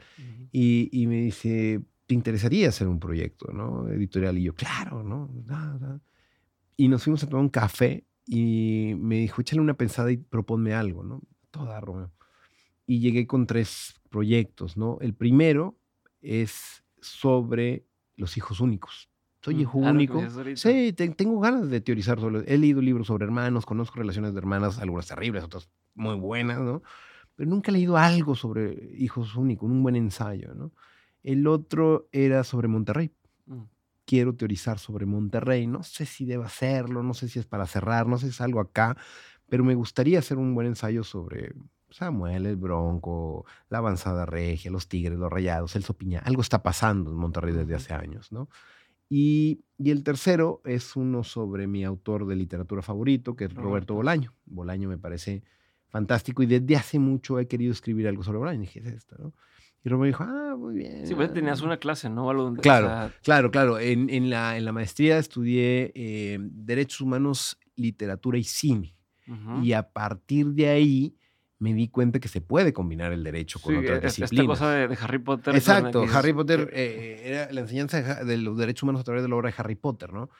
[0.53, 3.88] y, y, me dice, ¿te interesaría hacer un proyecto, ¿no?
[3.88, 4.36] Editorial.
[4.38, 5.30] Y yo, claro, ¿no?
[6.78, 10.72] Y nos fuimos a tomar un café y me dijo, échale una pensada y proponme
[10.72, 11.20] algo, ¿no?
[11.50, 12.10] Toda, Romeo
[12.88, 14.96] y llegué con tres proyectos, ¿no?
[15.00, 15.78] El primero
[16.22, 17.84] es sobre
[18.16, 19.10] los hijos únicos.
[19.42, 20.22] Soy mm, hijo único.
[20.54, 22.52] Sí, tengo ganas de teorizar sobre.
[22.52, 26.82] He leído libros sobre hermanos, conozco relaciones de hermanas, algunas terribles, otras muy buenas, ¿no?
[27.36, 30.72] Pero nunca he leído algo sobre hijos únicos, un buen ensayo, ¿no?
[31.22, 33.12] El otro era sobre Monterrey.
[34.09, 35.66] Quiero teorizar sobre Monterrey.
[35.66, 38.40] No sé si debo hacerlo, no sé si es para cerrar, no sé si es
[38.40, 38.96] algo acá,
[39.50, 41.52] pero me gustaría hacer un buen ensayo sobre
[41.90, 46.20] Samuel, el Bronco, la avanzada regia, los Tigres, los Rayados, el Sopiña.
[46.20, 48.48] Algo está pasando en Monterrey desde hace años, ¿no?
[49.11, 54.34] Y, el tercero es uno sobre mi autor de literatura favorito, que es Roberto Bolaño.
[54.46, 55.42] Bolaño me parece
[55.88, 58.62] fantástico y desde hace mucho he querido escribir algo sobre Bolaño.
[58.62, 59.34] Y dije, es esto, ¿no?
[59.84, 61.06] Y Roberto dijo, ah, muy bien.
[61.06, 62.26] Sí, pues tenías una clase, ¿no?
[62.60, 63.78] claro, claro, claro.
[63.78, 68.94] En, la, en la maestría estudié eh, Derechos Humanos, Literatura y Cine.
[69.62, 71.14] Y a partir de ahí
[71.58, 74.32] me di cuenta que se puede combinar el derecho con otras disciplinas.
[74.32, 75.54] Esta cosa de, Harry Potter.
[75.54, 79.36] Exacto, Harry Potter eh, era la enseñanza de los derechos humanos a través de la
[79.36, 80.30] obra de Harry Potter, ¿no?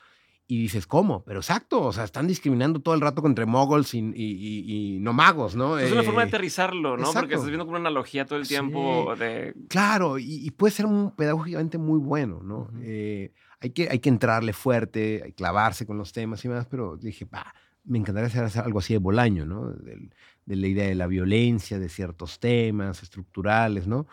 [0.51, 1.23] Y dices, ¿cómo?
[1.25, 5.55] Pero exacto, o sea, están discriminando todo el rato contra moguls y, y, no magos,
[5.55, 5.77] ¿no?
[5.77, 7.13] Es una forma de eh, aterrizarlo, ¿no?
[7.13, 9.53] Porque estás viendo como una analogía todo el tiempo de...
[9.67, 12.71] Claro, y, puede ser un, pedagógicamente muy bueno, ¿no?
[12.81, 17.25] Eh, hay, que, hay que entrarle fuerte, clavarse con los temas y más, pero dije,
[17.25, 19.69] va, me encantaría hacer algo así de Bolaño, ¿no?
[19.69, 24.07] De la idea de la violencia, de ciertos temas estructurales, ¿no?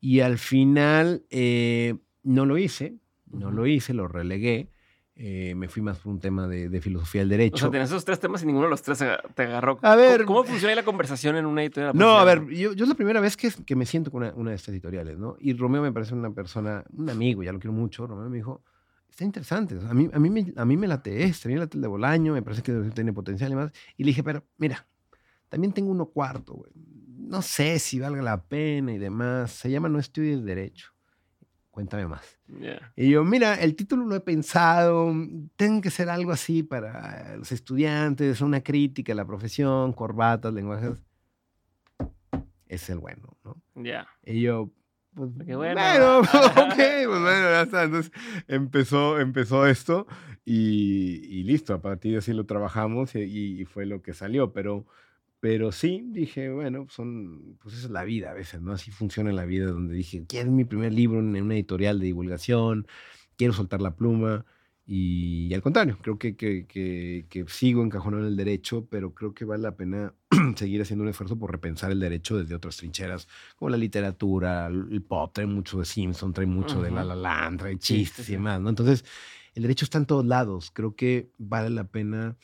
[0.00, 2.96] Y al final eh, no lo hice,
[3.30, 4.70] no lo hice, lo relegué.
[5.20, 7.56] Eh, me fui más por un tema de, filosofía del derecho.
[7.56, 9.02] O sea, tienes esos tres temas y ninguno de los tres
[9.34, 9.76] te agarró.
[9.82, 10.24] A ver.
[10.24, 11.92] ¿Cómo, funciona la conversación en una editorial?
[11.96, 14.50] No, a ver, yo, yo, es la primera vez que, que me siento con una,
[14.50, 15.36] de estas editoriales, ¿no?
[15.40, 18.06] Y Romeo me parece una persona, un amigo, ya lo quiero mucho.
[18.06, 18.62] Romeo me dijo,
[19.10, 19.76] está interesante.
[19.90, 21.82] a, mí, a, mí me, a mí me late este, a mí me late el
[21.82, 23.72] de Bolaño, me parece que tiene potencial y más.
[23.96, 24.86] Y le dije, pero mira,
[25.48, 26.70] también tengo uno cuarto, güey.
[27.16, 29.50] No sé si valga la pena y demás.
[29.50, 30.92] Se llama No estudies Derecho.
[31.78, 32.36] Cuéntame más.
[32.96, 35.14] Y yo, mira, el título lo he pensado.
[35.54, 41.06] Tengo que ser algo así para los estudiantes, una crítica a la profesión, corbatas, lenguajes.
[42.66, 43.62] Es el bueno, ¿no?
[43.76, 44.08] Ya.
[44.24, 44.72] Y yo,
[45.14, 45.56] pues, bueno.
[45.56, 47.84] bueno ok, pues bueno, ya está.
[47.84, 48.10] Entonces
[48.48, 50.08] empezó, empezó esto
[50.44, 51.74] y, y listo.
[51.74, 53.20] A partir de así lo trabajamos y,
[53.60, 54.52] y, fue lo que salió.
[54.52, 54.84] Pero
[55.40, 58.72] pero sí, dije, bueno, son, pues esa es la vida a veces, ¿no?
[58.72, 62.86] Así funciona la vida, donde dije, quiero mi primer libro en una editorial de divulgación,
[63.36, 64.44] quiero soltar la pluma.
[64.90, 66.66] Y, al contrario, creo que, que,
[67.28, 70.14] que, sigo encajonado en el derecho, pero creo que vale la pena
[70.56, 75.02] seguir haciendo un esfuerzo por repensar el derecho desde otras trincheras, como la literatura, el
[75.02, 78.60] pop, trae mucho de Simpson, trae mucho de La La Land, trae chistes y demás,
[78.62, 78.70] ¿no?
[78.70, 79.04] Entonces,
[79.54, 80.70] el derecho está en todos lados.
[80.72, 82.36] Creo que vale la pena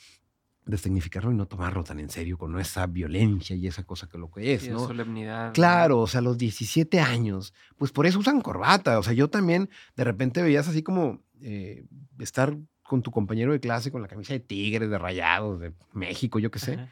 [0.76, 4.30] significarlo y no tomarlo tan en serio con esa violencia y esa cosa que lo
[4.30, 4.86] que es, ¿no?
[4.86, 5.52] solemnidad.
[5.52, 8.98] Claro, o sea, los 17 años, pues por eso usan corbata.
[8.98, 11.84] O sea, yo también de repente veías así como eh,
[12.18, 16.38] estar con tu compañero de clase con la camisa de tigres, de rayados, de México,
[16.38, 16.88] yo qué sé.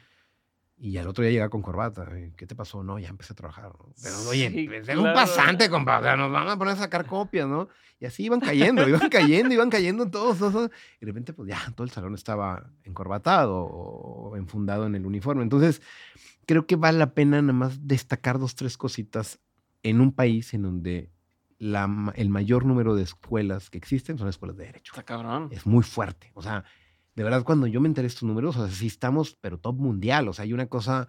[0.77, 2.07] Y al otro día llega con corbata.
[2.35, 2.83] ¿Qué te pasó?
[2.83, 3.71] No, ya empecé a trabajar.
[4.01, 6.17] Pero oye, sí, es un pasante, compadre.
[6.17, 7.69] Nos van a poner a sacar copias, ¿no?
[7.99, 11.59] Y así iban cayendo, iban cayendo, iban cayendo todos, todos, Y de repente, pues ya,
[11.75, 15.43] todo el salón estaba encorbatado o enfundado en el uniforme.
[15.43, 15.81] Entonces,
[16.45, 19.39] creo que vale la pena nada más destacar dos, tres cositas
[19.83, 21.11] en un país en donde
[21.59, 24.91] la, el mayor número de escuelas que existen son escuelas de derecho.
[24.93, 25.49] Está cabrón.
[25.51, 26.31] Es muy fuerte.
[26.33, 26.65] O sea,
[27.15, 29.75] de verdad, cuando yo me enteré de estos números, o sea, sí estamos, pero top
[29.77, 30.27] mundial.
[30.27, 31.07] O sea, hay una cosa,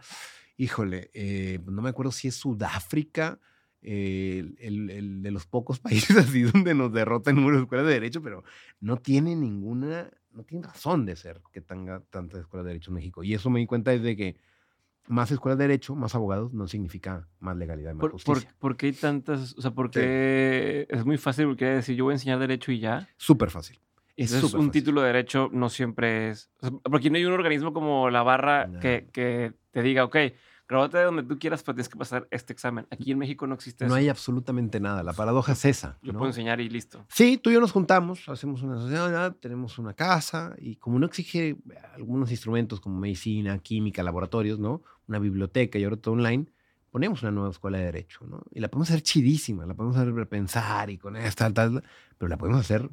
[0.57, 3.39] híjole, eh, no me acuerdo si es Sudáfrica,
[3.81, 7.93] el, el, de los pocos países así donde nos derrota el número de escuelas de
[7.93, 8.45] derecho, pero
[8.81, 12.97] no tiene ninguna, no tiene razón de ser que tenga tantas escuelas de derecho en
[12.97, 13.23] México.
[13.23, 14.37] Y eso me di cuenta desde que
[15.07, 18.55] más escuelas de derecho, más abogados, no significa más legalidad más justicia.
[18.59, 19.55] Por, qué hay tantas?
[19.59, 23.09] O sea, porque es muy fácil porque decir yo voy a enseñar derecho y ya.
[23.17, 23.79] Súper fácil.
[24.17, 26.51] Entonces, un título de derecho no siempre es.
[26.85, 30.17] porque no hay un organismo como la barra que, que, te diga, ok,
[30.69, 32.87] gradúate de donde tú quieras, pero tienes que pasar este examen.
[32.91, 33.97] Aquí en México no existe No eso.
[33.97, 35.03] hay absolutamente nada.
[35.03, 35.99] La paradoja es esa.
[36.03, 36.19] Yo ¿no?
[36.19, 37.05] puedo enseñar y listo.
[37.09, 41.07] Sí, tú y yo nos juntamos, hacemos una sociedad, tenemos una casa y como no
[41.07, 41.57] exige
[41.95, 44.83] algunos instrumentos como medicina, química, laboratorios, ¿no?
[45.09, 46.47] Una biblioteca y ahora todo online,
[46.91, 48.43] ponemos una nueva escuela de derecho, ¿no?
[48.53, 51.83] Y la podemos hacer chidísima, la podemos hacer pensar y con esta, tal,
[52.17, 52.89] pero la podemos hacer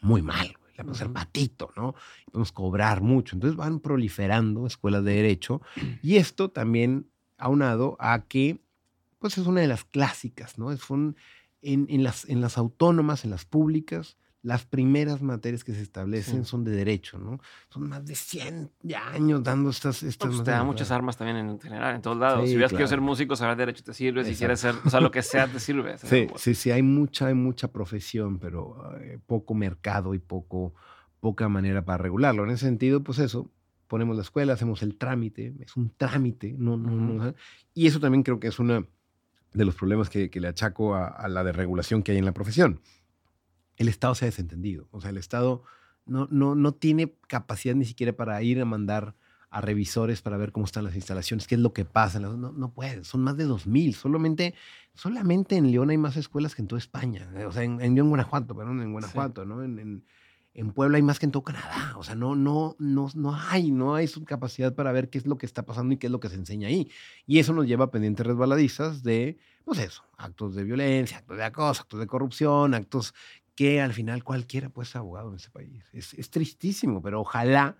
[0.00, 1.12] muy mal, güey, la Ujú.
[1.12, 1.94] patito, ¿no?
[2.26, 3.36] Y podemos cobrar mucho.
[3.36, 5.60] Entonces van proliferando escuelas de derecho
[6.02, 8.60] y esto también aunado a que,
[9.18, 10.74] pues es una de las clásicas, ¿no?
[10.76, 11.16] Son
[11.62, 16.44] en, en las, en las autónomas, en las públicas, las primeras materias que se establecen
[16.44, 16.50] Sí.
[16.50, 17.38] son de derecho, ¿no?
[17.68, 18.70] Son más de 100
[19.12, 20.02] años dando estas...
[20.02, 22.44] No, estas pues te da muchas armas también en general, en todos lados.
[22.44, 23.10] Sí, si hubieras querido ser claro.
[23.10, 24.24] músico, saber derecho te sirve.
[24.24, 25.98] Si quieres ser, o sea, lo que sea te sirve.
[25.98, 30.74] Sí, sí, sí, hay mucha, hay mucha profesión, pero eh, poco mercado y poco,
[31.20, 32.44] poca manera para regularlo.
[32.44, 33.50] En ese sentido, pues eso,
[33.88, 37.34] ponemos la escuela, hacemos el trámite, es un trámite, no, no, no,
[37.74, 38.86] y eso también creo que es uno
[39.52, 42.32] de los problemas que, que le achaco a, a la desregulación que hay en la
[42.32, 42.80] profesión.
[43.80, 45.62] El Estado se ha desentendido, o sea, el Estado
[46.06, 49.14] no, no, no tiene capacidad ni siquiera para ir a mandar
[49.48, 52.20] a revisores para ver cómo están las instalaciones, qué es lo que pasa.
[52.20, 53.94] No, no puede, son más de 2.000.
[53.94, 54.54] Solamente,
[54.94, 57.28] solamente en León hay más escuelas que en toda España.
[57.34, 59.64] eh, O sea, en, en León, Guanajuato, perdón, en Guanajuato, ¿no?
[59.64, 60.04] En, en,
[60.54, 61.94] en Puebla hay más que en todo Canadá.
[61.96, 65.26] O sea, no, no, no, no hay, no hay su capacidad para ver qué es
[65.26, 66.88] lo que está pasando y qué es lo que se enseña ahí.
[67.26, 71.44] Y eso nos lleva a pendientes resbaladizas de, pues eso, actos de violencia, actos de
[71.44, 73.14] acoso, actos de corrupción, actos
[73.60, 75.84] que al final cualquiera puede ser abogado en este país.
[75.92, 77.76] Es, es tristísimo, pero ojalá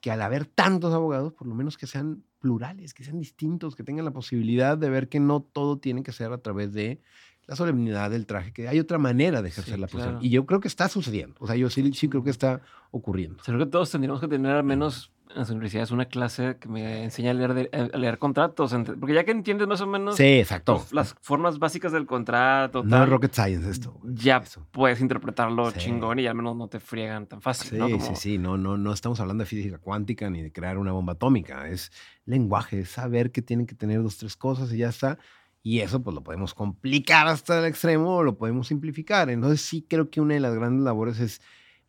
[0.00, 3.84] que al haber tantos abogados, por lo menos que sean plurales, que sean distintos, que
[3.84, 7.00] tengan la posibilidad de ver que no todo tiene que ser a través de
[7.46, 10.14] la solemnidad del traje, que hay otra manera de ejercer Sí, la profesión.
[10.14, 10.26] claro.
[10.26, 11.36] Y yo creo que está sucediendo.
[11.38, 12.60] O sea, yo sí, sí creo que está
[12.90, 13.44] ocurriendo.
[13.44, 17.04] Creo que todos tendríamos que tener al menos en las universidades una clase que me
[17.04, 18.74] enseñe a leer, de- a leer contratos.
[18.98, 20.76] Porque ya que entiendes más o menos Sí, exacto.
[20.76, 23.98] pues, las formas básicas del contrato, No es rocket science esto.
[24.04, 24.66] ya Eso.
[24.70, 25.78] puedes interpretarlo Sí.
[25.80, 27.70] chingón y al menos no te friegan tan fácil.
[27.70, 27.88] Sí, ¿no?
[28.00, 31.14] sí, sí, no, no, no estamos hablando de física cuántica ni de crear una bomba
[31.14, 31.90] atómica, es
[32.26, 35.18] lenguaje, es saber que tienen que tener dos, tres cosas y ya está.
[35.64, 39.30] Y eso pues lo podemos complicar hasta el extremo o lo podemos simplificar.
[39.30, 41.40] Entonces sí creo que una de las grandes labores es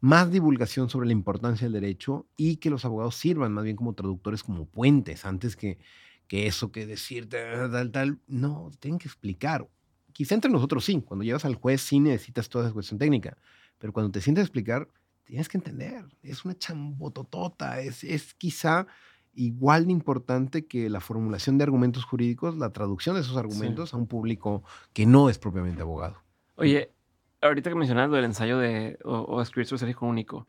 [0.03, 3.93] más divulgación sobre la importancia del derecho y que los abogados sirvan más bien como
[3.93, 5.77] traductores, como puentes, antes que,
[6.27, 7.37] que eso, que decirte
[7.71, 8.19] tal, tal.
[8.27, 9.65] No, tienen que explicar.
[10.11, 13.37] Quizá entre nosotros sí, cuando llevas al juez sí necesitas toda esa cuestión técnica,
[13.77, 14.89] pero cuando te sientes a explicar,
[15.23, 16.03] tienes que entender.
[16.21, 18.87] Es una chambototota, es, es quizá
[19.33, 23.97] igual de importante que la formulación de argumentos jurídicos, la traducción de esos argumentos a
[23.97, 26.17] un público que no es propiamente abogado.
[26.55, 26.91] Oye,
[27.43, 30.47] ahorita que mencionas del ensayo de o, o escribir sobre ser hijo único,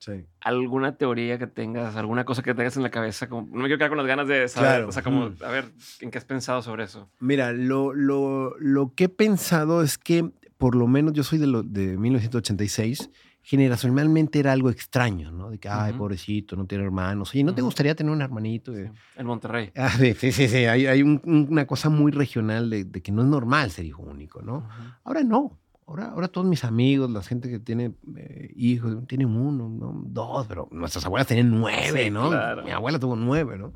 [0.00, 0.12] Sí.
[0.42, 3.28] ¿alguna teoría que tengas, alguna cosa que tengas en la cabeza?
[3.28, 4.88] Como, no me quiero quedar con las ganas de saber, Claro.
[4.88, 5.34] o sea, como, Mm.
[5.44, 5.64] a ver,
[6.00, 7.10] ¿en qué has pensado sobre eso?
[7.18, 11.48] Mira, lo, lo, lo que he pensado es que, por lo menos yo soy de,
[11.48, 13.10] lo, de 1986,
[13.42, 15.50] generacionalmente era algo extraño, ¿no?
[15.50, 15.98] De que, ay, Ujú.
[15.98, 17.30] pobrecito, no tiene hermanos.
[17.34, 17.66] Oye, ¿no te Ujú.
[17.68, 18.72] gustaría tener un hermanito?
[18.74, 18.82] Sí,
[19.16, 19.72] En Monterrey.
[19.74, 23.10] Ah, sí, sí, sí, Hay, hay un- un- una cosa muy regional de, de que
[23.10, 24.58] no es normal ser hijo único, ¿no?
[24.58, 24.68] Ujú.
[25.04, 25.58] Ahora no.
[25.88, 30.02] Ahora, ahora todos mis amigos, la gente que tiene eh, hijos, tienen uno, ¿no?
[30.04, 32.28] dos, pero nuestras abuelas tenían nueve, Sí, ¿no?
[32.28, 32.62] claro.
[32.62, 33.72] Mi abuela tuvo nueve, ¿no?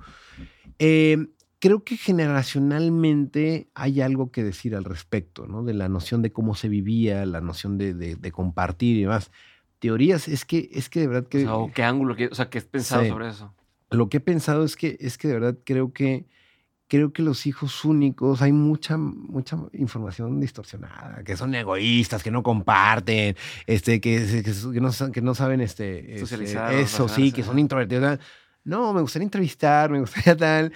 [0.78, 1.26] Eh,
[1.58, 5.62] creo que generacionalmente hay algo que decir al respecto, ¿no?
[5.64, 9.30] De la noción de cómo se vivía, la noción de, de- de compartir y demás.
[9.78, 12.14] Teorías, es que, es que de verdad O que sea, ¿o ¿qué ángulo?
[12.30, 13.08] o sea, ¿qué has pensado Sí.
[13.08, 13.54] sobre eso?
[13.90, 16.26] lo que he pensado es que, es que de verdad creo que
[16.92, 22.42] creo que los hijos únicos hay mucha mucha información distorsionada, que son egoístas, que no
[22.42, 23.34] comparten,
[23.66, 27.58] este, que, que, que no, que no saben este, este, Socializar eso, sí, que son
[27.58, 28.18] introvertidos.
[28.64, 30.74] No, me gustaría entrevistar, me gustaría tal,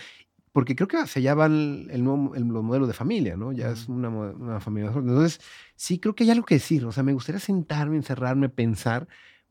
[0.53, 3.53] porque creo que hacia allá van el nuevo el, los modelos de familia, ¿no?
[3.53, 4.93] Ya es una, una familia.
[4.95, 5.39] Entonces,
[5.75, 9.07] sí creo que hay algo que decir, o sea, me gustaría sentarme, encerrarme, pensar,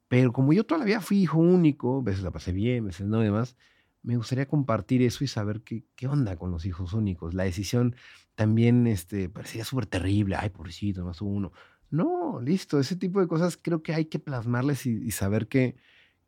[0.07, 2.87] pero como yo toda la vida fui hijo único, a veces la pasé bien, a
[2.87, 3.55] veces no y demás,
[4.05, 7.33] me gustaría compartir eso y saber qué, qué onda con los hijos únicos.
[7.33, 7.95] La decisión
[8.35, 10.35] también este, parecería súper terrible.
[10.37, 11.51] Ay, pobrecito, más uno.
[11.89, 12.79] No, listo.
[12.79, 15.75] Ese tipo de cosas creo que hay que plasmarles y, y saber que,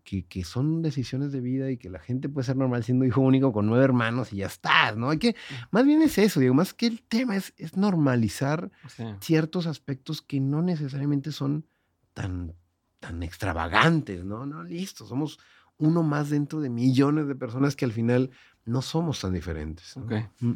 [0.04, 3.22] que, que son decisiones de vida y que la gente puede ser normal siendo hijo
[3.22, 5.10] único con nueve hermanos y ya estás, ¿no?
[5.10, 5.36] Hay que,
[5.72, 9.04] más bien es eso, digo, más que el tema es, es normalizar Sí.
[9.20, 11.66] ciertos aspectos que no necesariamente son
[12.14, 12.54] tan,
[13.00, 14.46] tan extravagantes, ¿no?
[14.46, 15.40] No, listo, somos
[15.78, 18.32] uno más dentro de millones de personas que al final
[18.66, 19.96] no somos tan diferentes.
[19.98, 20.06] ¿no?
[20.06, 20.14] Ok.
[20.40, 20.54] Mm.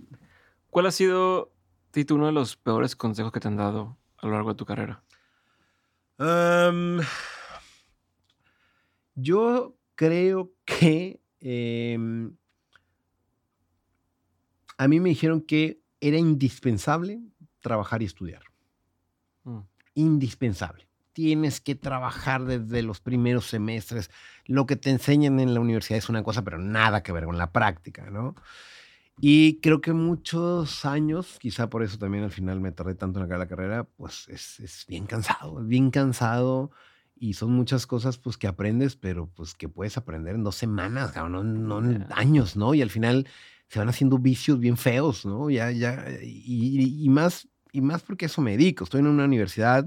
[0.70, 1.54] ¿Cuál ha sido,
[1.92, 4.66] Tito, uno de los peores consejos que te han dado a lo largo de tu
[4.66, 5.04] carrera?
[9.16, 12.36] Yo creo que em,
[14.78, 17.22] a mí me dijeron que era indispensable
[17.60, 18.44] trabajar y estudiar.
[19.44, 19.60] Mm.
[19.96, 20.88] Indispensable.
[21.14, 24.10] Tienes que trabajar desde los primeros semestres.
[24.46, 27.38] Lo que te enseñan en la universidad es una cosa, pero nada que ver con
[27.38, 28.36] la práctica, ¿no?
[29.20, 33.26] Y creo que muchos años, quizá por eso también al final me tardé tanto en
[33.26, 36.72] acabar la carrera, pues es, es bien cansado, es bien cansado
[37.16, 41.16] y son muchas cosas pues que aprendes, pero pues que puedes aprender en dos semanas,
[41.16, 42.74] no, no en años, ¿no?
[42.74, 43.28] Y al final
[43.68, 45.52] se van haciendo vicios bien feos, ¿no?
[45.52, 48.86] Ya, ya, y, y, más, y más porque eso me dedico.
[48.86, 49.86] Estoy en una universidad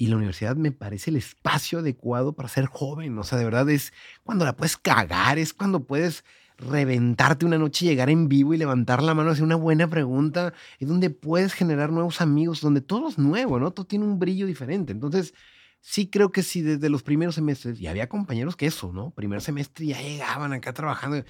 [0.00, 3.18] y la universidad me parece el espacio adecuado para ser joven.
[3.18, 3.92] O sea, de verdad es
[4.24, 6.24] cuando la puedes cagar, es cuando puedes
[6.56, 10.54] reventarte una noche, llegar en vivo y levantar la mano, hacer una buena pregunta.
[10.78, 13.72] Es donde puedes generar nuevos amigos, donde todo es nuevo, ¿no?
[13.72, 14.92] Todo tiene un brillo diferente.
[14.92, 15.34] Entonces,
[15.82, 19.10] sí creo que sí, desde los primeros semestres, y había compañeros que eso, ¿no?
[19.10, 21.22] Primer semestre ya llegaban acá trabajando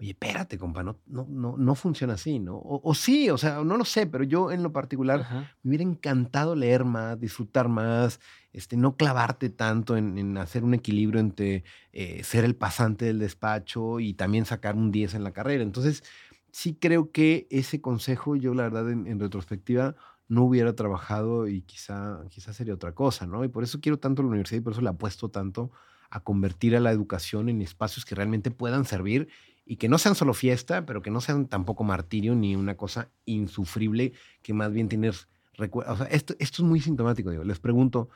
[0.00, 2.60] oye, espérate, compa, no, no, no, no funciona así, ¿no?
[2.62, 6.54] O, sí, o sea, no lo sé, pero yo en lo particular me hubiera encantado
[6.54, 8.20] leer más, disfrutar más,
[8.52, 13.98] este, no clavarte tanto en, hacer un equilibrio entre eh, ser el pasante del despacho
[13.98, 15.64] y también sacar un 10 en la carrera.
[15.64, 16.04] Entonces,
[16.52, 19.96] sí creo que ese consejo, yo la verdad, en, retrospectiva,
[20.28, 23.44] no hubiera trabajado y quizá, quizá sería otra cosa, ¿no?
[23.44, 25.72] Y por eso quiero tanto la universidad y por eso le apuesto tanto
[26.10, 29.28] a convertir a la educación en espacios que realmente puedan servir
[29.70, 33.10] y que no sean solo fiesta, pero que no sean tampoco martirio ni una cosa
[33.26, 35.92] insufrible que más bien tienes recuerdo.
[35.92, 37.44] O sea, esto, esto es muy sintomático, digo.
[37.44, 38.08] Les pregunto,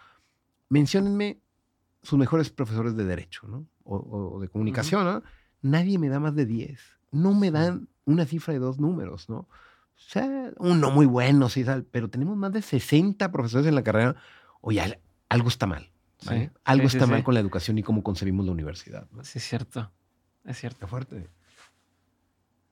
[0.71, 1.41] menciónenme
[2.03, 3.67] sus mejores profesores de derecho, ¿no?
[3.85, 5.23] O, de comunicación, ¿no?
[5.61, 6.81] Nadie me da más de 10.
[7.11, 9.41] No me dan una cifra de dos números, ¿no?
[9.41, 9.49] O
[9.95, 14.17] sea, uno muy bueno, sí, pero tenemos más de 60 profesores en la carrera.
[14.63, 15.93] Oye, algo está mal.
[16.65, 19.07] algo está mal con la educación y cómo concebimos la universidad.
[19.21, 19.93] Sí, es cierto.
[20.47, 20.79] Es cierto.
[20.81, 21.29] Qué fuerte.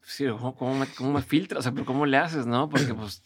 [0.02, 1.20] Sí, ¿cómo, me, cómo me?
[1.20, 2.68] O sea, ¿cómo le haces, no?
[2.68, 3.22] Porque, pues.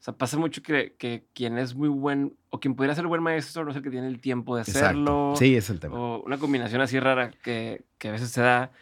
[0.00, 3.22] O sea, pasa mucho que, que, quien es muy buen, o quien pudiera ser buen
[3.22, 5.34] maestro, no es el que tiene el tiempo de hacerlo.
[5.36, 5.96] Sí, es el tema.
[5.96, 8.72] O una combinación así rara que, que a veces se da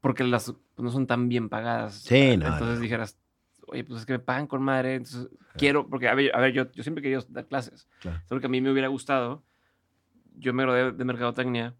[0.00, 1.96] porque las pues, no son tan bien pagadas.
[1.96, 2.46] Sí, no.
[2.46, 3.18] Entonces dijeras,
[3.66, 6.52] oye, pues es que me pagan con madre, entonces quiero, porque a ver, a ver
[6.52, 7.86] yo, yo siempre querido dar clases.
[8.00, 8.22] Claro.
[8.26, 9.42] Solo que a mí me hubiera gustado.
[10.36, 11.74] Yo me gradué de mercadotecnia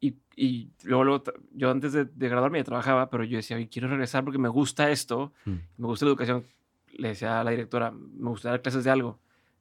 [0.00, 1.22] y, luego,
[1.52, 5.32] yo antes de, graduarme ya trabajaba, pero yo decía, quiero regresar porque me gusta esto,
[5.46, 5.54] mm.
[5.78, 6.44] me gusta la educación.
[6.92, 9.18] Le decía a la directora, me gusta dar clases de algo,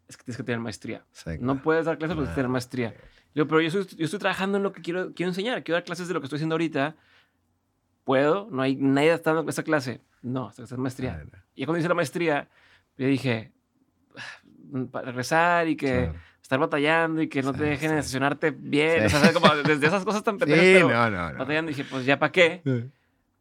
[0.07, 1.05] es que tienes que tener maestría.
[1.39, 2.93] No puedes dar clases porque tienes que tener maestría.
[3.33, 6.07] Yo, pero yo, yo estoy trabajando en lo que quiero, quiero enseñar, quiero dar clases
[6.07, 6.95] de lo que estoy haciendo ahorita.
[8.03, 8.47] ¿Puedo?
[8.51, 10.01] No hay nadie dando esa clase.
[10.21, 11.25] No, hasta que estás maestría.
[11.55, 12.49] Y cuando hice la maestría,
[12.97, 13.51] yo dije,
[14.15, 16.11] ah, para regresar y que
[16.45, 17.97] estar batallando y que no te dejen sí.
[17.97, 19.05] estacionarte bien.
[19.05, 20.63] O sea, como desde esas cosas tan pendejas.
[20.63, 21.39] Sí, no, no, no.
[21.39, 22.61] Batallando dije, pues ya para qué.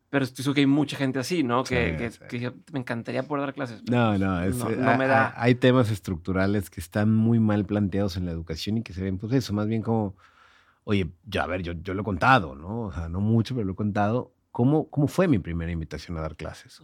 [0.08, 1.64] Pero estoy que hay mucha gente así, ¿no?
[1.64, 3.82] Que, que, me encantaría poder dar clases.
[3.90, 5.34] No, no, es, no, no me da.
[5.36, 9.18] Hay, temas estructurales que están muy mal planteados en la educación y que se ven,
[9.18, 10.16] pues eso, más bien como,
[10.84, 12.82] oye, ya a ver, yo, yo lo he contado, ¿no?
[12.82, 14.32] O sea, no mucho, pero lo he contado.
[14.50, 16.80] ¿Cómo, cómo fue mi primera invitación a dar clases?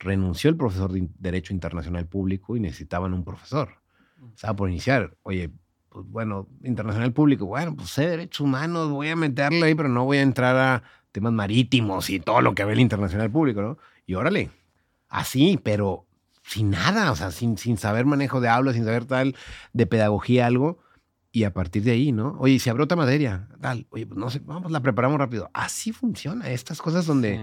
[0.00, 3.79] Renunció el profesor de Derecho Internacional Público y necesitaban un profesor
[4.34, 5.16] estaba por iniciar.
[5.22, 5.50] Oye,
[5.88, 10.04] pues bueno, internacional público, bueno, pues sé derechos humanos, voy a meterle ahí, pero no
[10.04, 13.78] voy a entrar a temas marítimos y todo lo que ve el internacional público, ¿no?
[14.06, 14.50] Y órale,
[15.08, 16.06] así, pero
[16.42, 19.36] sin nada, o sea, sin, sin saber manejo de habla, sin saber tal,
[19.72, 20.78] de pedagogía, algo.
[21.32, 22.36] Y a partir de ahí, ¿no?
[22.40, 25.48] Oye, si abre otra materia, tal, oye, pues no sé, vamos, la preparamos rápido.
[25.54, 27.40] Así funciona, estas cosas donde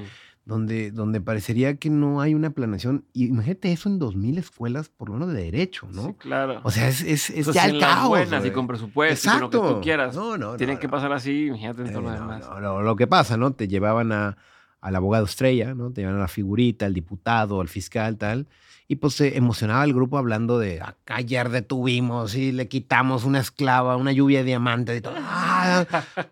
[0.48, 3.04] donde, donde parecería que no hay una planeación.
[3.12, 6.06] Y imagínate eso en 2.000 escuelas, por lo menos de derecho, ¿no?
[6.06, 6.62] Sí, claro.
[6.64, 8.08] O sea, es, es, es ya el caos.
[8.08, 10.16] buenas y con presupuesto y con lo que tú quieras.
[10.16, 12.50] No, no, Tienen que pasar así, imagínate en todo lo eh, demás.
[12.62, 13.52] No, lo que pasa, ¿no?
[13.52, 14.38] Te llevaban a,
[14.80, 15.92] al abogado estrella, ¿no?
[15.92, 18.48] Te llevaban a la figurita, al diputado, al fiscal, tal.
[18.88, 23.42] Y pues se emocionaba el grupo hablando de acá ayer detuvimos y le quitamos una
[23.42, 25.16] esclava, una lluvia de diamantes y todo.
[25.20, 25.86] ¡Ah!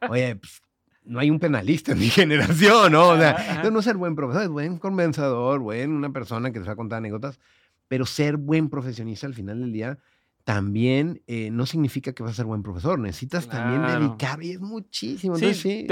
[0.08, 0.62] Oye, pues
[1.06, 3.10] no hay un penalista en mi generación, ¿no?
[3.10, 6.74] O sea, no ser buen profesor, es buen conversador, buen, una persona que te va
[6.74, 7.40] a contar anécdotas,
[7.88, 10.00] pero ser buen profesionista al final del día
[10.46, 13.00] también eh, no significa que vas a ser buen profesor.
[13.00, 15.38] Necesitas también dedicar y es muchísimo.
[15.38, 15.88] Sí,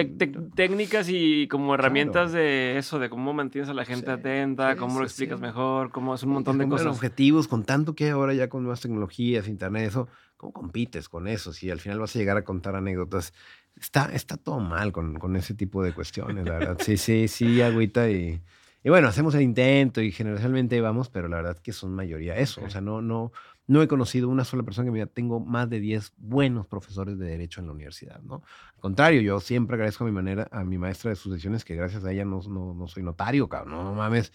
[0.56, 5.06] técnicas y como herramientas de eso, de cómo mantienes a la gente atenta, cómo lo
[5.06, 6.86] explicas mejor, cómo es un montón de cosas.
[6.86, 10.08] objetivos, con tanto que ahora ya con nuevas tecnologías, internet, eso,
[10.38, 11.52] ¿cómo compites con eso?
[11.52, 13.34] Si al final vas a llegar a contar anécdotas
[13.80, 16.78] está, está todo mal con, con ese tipo de cuestiones, la verdad.
[16.80, 18.42] Sí, sí, sí, agüita y...
[18.86, 22.62] Y bueno, hacemos el intento y generalmente vamos, pero la verdad que son mayoría eso.
[22.66, 23.32] O sea, no, no,
[23.66, 27.18] no he conocido una sola persona que me diga, tengo más de 10 buenos profesores
[27.18, 28.44] de derecho en la universidad, ¿no?
[28.76, 32.04] Al contrario, yo siempre agradezco a mi manera, a mi maestra de sucesiones, que gracias
[32.04, 34.34] a ella no, no, no soy notario, cabrón, no, mames.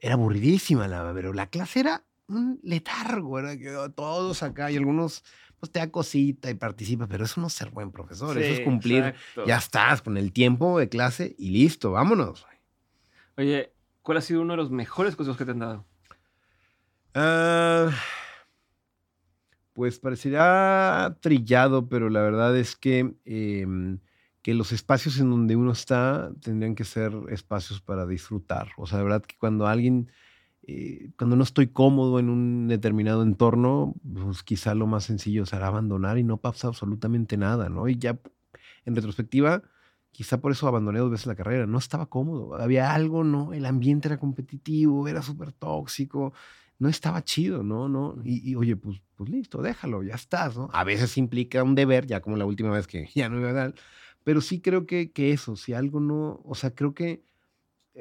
[0.00, 5.22] Era aburridísima, la, pero la clase era un letargo, era que todos acá y algunos
[5.64, 8.60] pues te da cosita y participa, pero eso no es ser buen profesor, eso es
[8.60, 9.14] cumplir,
[9.46, 12.46] ya estás con el tiempo de clase y listo, vámonos.
[13.38, 15.86] Oye, ¿cuál ha sido uno de los mejores consejos que te han dado?
[17.14, 17.90] Ah,
[19.72, 24.00] pues parecería trillado, pero la verdad es que, em,
[24.42, 28.68] que los espacios en donde uno está tendrían que ser espacios para disfrutar.
[28.76, 30.10] O sea, de verdad que cuando alguien,
[30.66, 35.68] eh, cuando no estoy cómodo en un determinado entorno, pues quizá lo más sencillo será
[35.68, 37.88] abandonar y no pasa absolutamente nada, ¿no?
[37.88, 38.18] Y ya
[38.84, 39.62] en retrospectiva,
[40.10, 41.66] quizá por eso abandoné dos veces la carrera.
[41.66, 43.52] No estaba cómodo, había algo, ¿no?
[43.52, 46.32] El ambiente era competitivo, era súper tóxico
[46.78, 47.88] no estaba chido, ¿no?
[47.88, 50.68] no y, oye, pues, pues listo, déjalo, ya estás, ¿no?
[50.72, 53.54] A veces implica un deber, ya como la última vez que ya no iba a
[53.54, 53.74] dar,
[54.24, 57.22] pero sí creo que, que eso, si algo no, o sea, creo que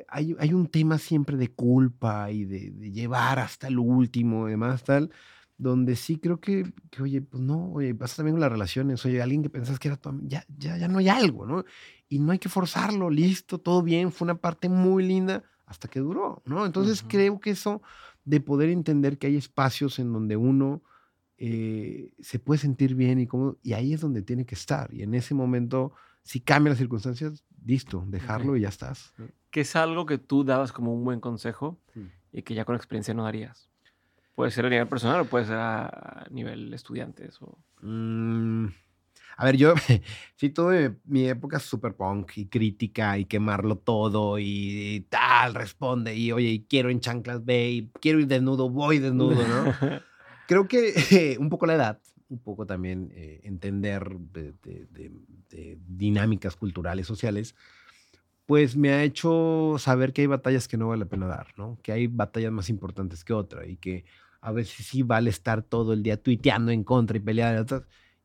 [0.08, 4.84] hay, hay un tema siempre de culpa y de, llevar hasta el último y demás,
[4.84, 5.12] tal,
[5.58, 9.22] donde sí creo que, que, oye, pues no, oye, pasa también con las relaciones, oye,
[9.22, 11.64] alguien que pensás que era tu ya, ya, ya no hay algo, ¿no?
[12.10, 16.00] Y no hay que forzarlo, listo, todo bien, fue una parte muy linda hasta que
[16.00, 16.66] duró, ¿no?
[16.66, 17.82] Entonces creo que eso
[18.26, 20.82] de poder entender que hay espacios en donde uno
[21.38, 24.94] eh, se puede sentir bien y cómodo, y ahí es donde tiene que estar.
[24.94, 25.94] Y en ese momento,
[26.24, 29.14] si cambian las circunstancias, listo, dejarlo y ya estás.
[29.52, 31.80] ¿Qué es algo que tú dabas como un buen consejo
[32.32, 33.70] y que ya con experiencia no darías?
[34.36, 37.40] Puede ser a nivel personal o puede ser a, nivel estudiantes.
[37.42, 37.60] O...
[37.82, 38.68] Mm,
[39.38, 39.74] a ver, yo
[40.36, 46.32] sí tuve mi época super punk y crítica y quemarlo todo y, tal, responde y
[46.32, 49.66] oye, quiero en chanclas, ve, quiero ir desnudo, voy desnudo, ¿no?
[50.48, 52.00] Creo que un poco la edad,
[52.34, 54.54] un poco también eh, entender de,
[55.88, 57.56] dinámicas culturales, sociales,
[58.46, 61.78] pues me ha hecho saber que hay batallas que no vale la pena dar, ¿no?
[61.82, 64.06] Que hay batallas más importantes que otras y que
[64.42, 67.66] a veces sí vale estar todo el día tuiteando en contra y pelear.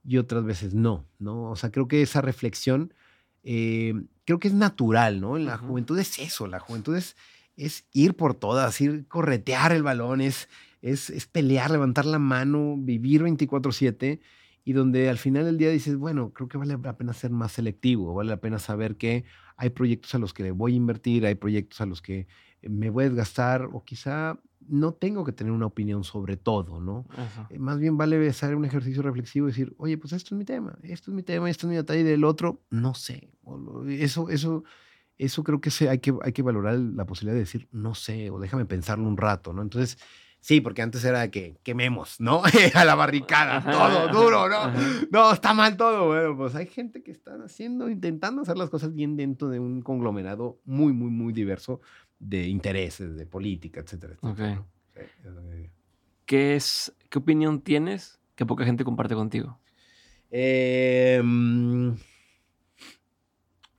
[0.05, 1.51] Y otras veces no, ¿no?
[1.51, 2.95] O sea, creo que esa reflexión,
[3.45, 3.95] eh,
[4.25, 5.37] creo que es natural, ¿no?
[5.37, 7.17] En la juventud es eso, la juventud es,
[7.57, 10.49] es ir por todas, ir corretear el balón, es,
[10.83, 14.21] es, es pelear, levantar la mano, vivir 24/7
[14.65, 17.53] y donde al final del día dices, bueno, creo que vale la pena ser más
[17.53, 19.25] selectivo, vale la pena saber que
[19.57, 22.27] hay proyectos a los que voy a invertir, hay proyectos a los que
[22.63, 27.07] me voy a desgastar o quizá no tengo que tener una opinión sobre todo, ¿no?
[27.49, 30.45] Eh, más bien vale hacer un ejercicio reflexivo y decir, oye, pues esto es mi
[30.45, 33.31] tema, esto es mi tema, esto es mi detalle del otro, no sé.
[33.89, 34.65] Eso, eso,
[35.17, 38.39] eso creo que hay, que hay que valorar la posibilidad de decir, no sé, o
[38.39, 39.63] déjame pensarlo un rato, ¿no?
[39.63, 39.99] Entonces,
[40.41, 42.43] sí, porque antes era que quememos, ¿no?
[42.75, 44.73] a la barricada, todo duro, ¿no?
[45.11, 46.09] No, está mal todo.
[46.09, 49.83] Bueno, pues hay gente que está haciendo, intentando hacer las cosas bien dentro de un
[49.83, 51.81] conglomerado muy, muy, muy diverso
[52.19, 54.17] de intereses, de política, etcétera,
[56.27, 59.59] ¿Qué, es, ¿Qué opinión tienes que poca gente comparte contigo?
[60.31, 61.97] Em,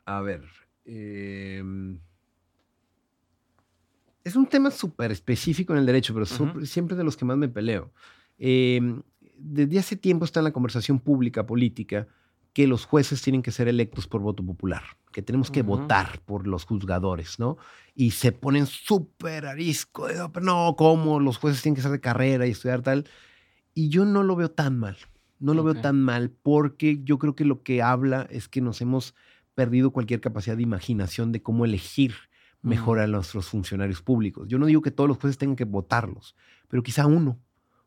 [0.06, 0.44] a ver.
[0.86, 2.00] Em,
[4.30, 6.26] es un tema súper específico en el derecho, pero
[6.66, 7.92] siempre de los que más me peleo.
[8.38, 9.02] Em,
[9.38, 12.08] desde hace tiempo está en la conversación pública, política,
[12.54, 16.48] que los jueces tienen que ser electos por voto popular, que tenemos que votar por
[16.48, 17.58] los juzgadores, ¿no?
[17.96, 21.20] Y se ponen súper arisco, de, no, ¿cómo?
[21.20, 23.08] Los jueces tienen que ser de carrera y estudiar tal.
[23.74, 24.98] Y yo no lo veo tan mal,
[25.40, 28.82] no lo veo tan mal porque yo creo que lo que habla es que nos
[28.82, 29.16] hemos
[29.56, 32.29] perdido cualquier capacidad de imaginación de cómo elegir
[32.62, 34.48] mejor a nuestros funcionarios públicos.
[34.48, 36.36] Yo no digo que todos los jueces tengan que votarlos,
[36.68, 37.40] pero quizá uno,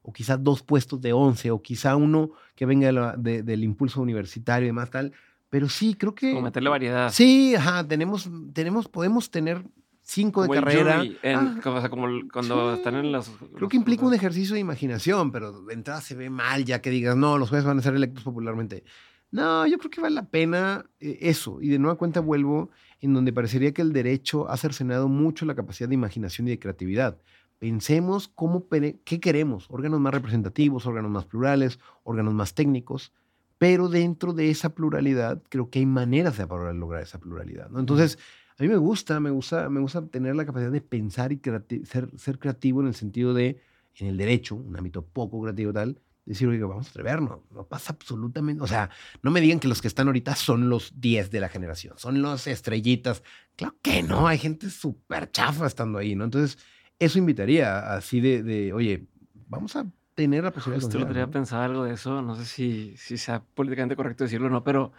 [0.02, 4.68] o quizá dos puestos de 11, o quizá uno que venga del impulso universitario y
[4.68, 5.12] demás tal.
[5.48, 6.30] Pero sí, creo que...
[6.30, 7.12] Como meterle variedad.
[7.12, 9.62] Sí, ajá, tenemos, tenemos, podemos tener
[10.00, 11.04] cinco de carrera.
[11.24, 13.30] Ah, como, cuando están en las...
[13.54, 16.90] Creo que implica un ejercicio de imaginación, pero de entrada se ve mal ya que
[16.90, 18.84] digas, no, los jueces van a ser electos popularmente.
[19.30, 21.58] No, yo creo que vale la pena eh, eso.
[21.60, 22.70] Y de nueva cuenta vuelvo
[23.02, 26.58] en donde parecería que el derecho ha cercenado mucho la capacidad de imaginación y de
[26.58, 27.18] creatividad.
[27.58, 28.66] Pensemos cómo,
[29.04, 33.12] qué queremos, órganos más representativos, órganos más plurales, órganos más técnicos,
[33.58, 37.70] pero dentro de esa pluralidad creo que hay maneras de lograr esa pluralidad.
[37.70, 37.80] ¿no?
[37.80, 38.18] Entonces,
[38.58, 41.40] a mí me gusta, me gusta, me gusta tener la capacidad de pensar y
[41.84, 43.60] ser, ser creativo en el sentido de,
[43.96, 47.92] en el derecho, un ámbito poco creativo tal, decir, oiga, vamos a atrevernos, no pasa
[47.92, 48.90] absolutamente, o sea,
[49.22, 52.22] no me digan que los que están ahorita son los 10 de la generación, son
[52.22, 53.22] los estrellitas,
[53.56, 56.24] claro que no, hay gente súper chafa estando ahí, ¿no?
[56.24, 56.58] Entonces,
[56.98, 59.06] eso invitaría así de, oye,
[59.48, 62.44] vamos a tener la posibilidad Justo de lo tenía pensado algo de eso, no sé
[62.44, 64.92] si, si sea políticamente correcto decirlo o no, pero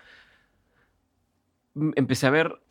[1.95, 2.61] empecé a ver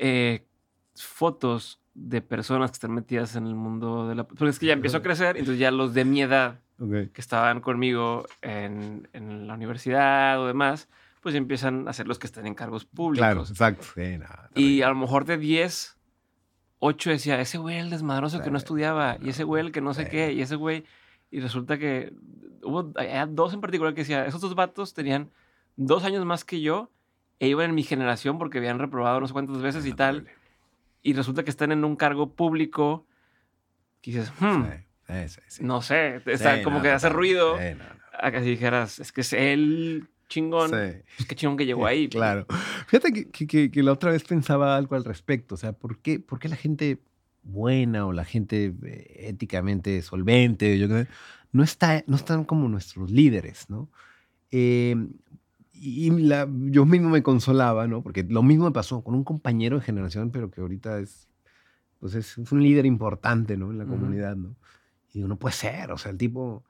[0.00, 0.46] eh,
[0.94, 4.28] fotos de personas que están metidas en el mundo de la...
[4.28, 7.60] Porque es que ya empezó a crecer, entonces ya los de mi edad que estaban
[7.60, 10.88] conmigo en, en, la universidad o demás,
[11.20, 13.26] pues empiezan a ser los que están en cargos públicos.
[13.26, 13.84] Claro, exacto.
[14.54, 15.98] y a lo mejor de 10,
[16.78, 19.94] 8 decía, ese güey el desmadroso que no estudiaba, y ese güey el que no
[19.94, 20.84] sé qué, y ese güey...
[21.30, 22.14] Y resulta que
[22.62, 22.92] hubo
[23.28, 25.30] dos en particular que decía, esos dos vatos tenían
[25.76, 26.90] dos años más que yo
[27.38, 30.26] e iban en mi generación porque habían reprobado no sé cuántas veces y tal.
[31.02, 33.06] Y resulta que están en un cargo público
[34.00, 34.64] que dices, hmm,
[35.60, 37.56] no sé, está, como que hace ruido
[38.20, 42.08] a que si dijeras, es que es él chingón, pues qué chingón que llegó ahí.
[42.08, 42.16] Pues".
[42.16, 42.46] claro.
[42.86, 46.20] Fíjate que, que, que, la otra vez pensaba algo al respecto, o sea, ¿por qué,
[46.20, 46.98] por qué la gente
[47.42, 51.06] buena o la gente eh, éticamente solvente, yo creo,
[51.52, 53.88] no, está, no están como nuestros líderes, ¿no?
[54.50, 54.96] Eh,
[55.72, 58.02] y la, yo mismo me consolaba, ¿no?
[58.02, 61.28] Porque lo mismo me pasó con un compañero de generación, pero que ahorita es,
[62.00, 63.70] pues es, un líder importante, ¿no?
[63.70, 64.56] En la comunidad, ¿no?
[65.10, 66.64] Y digo, no puede ser, o sea, el tipo,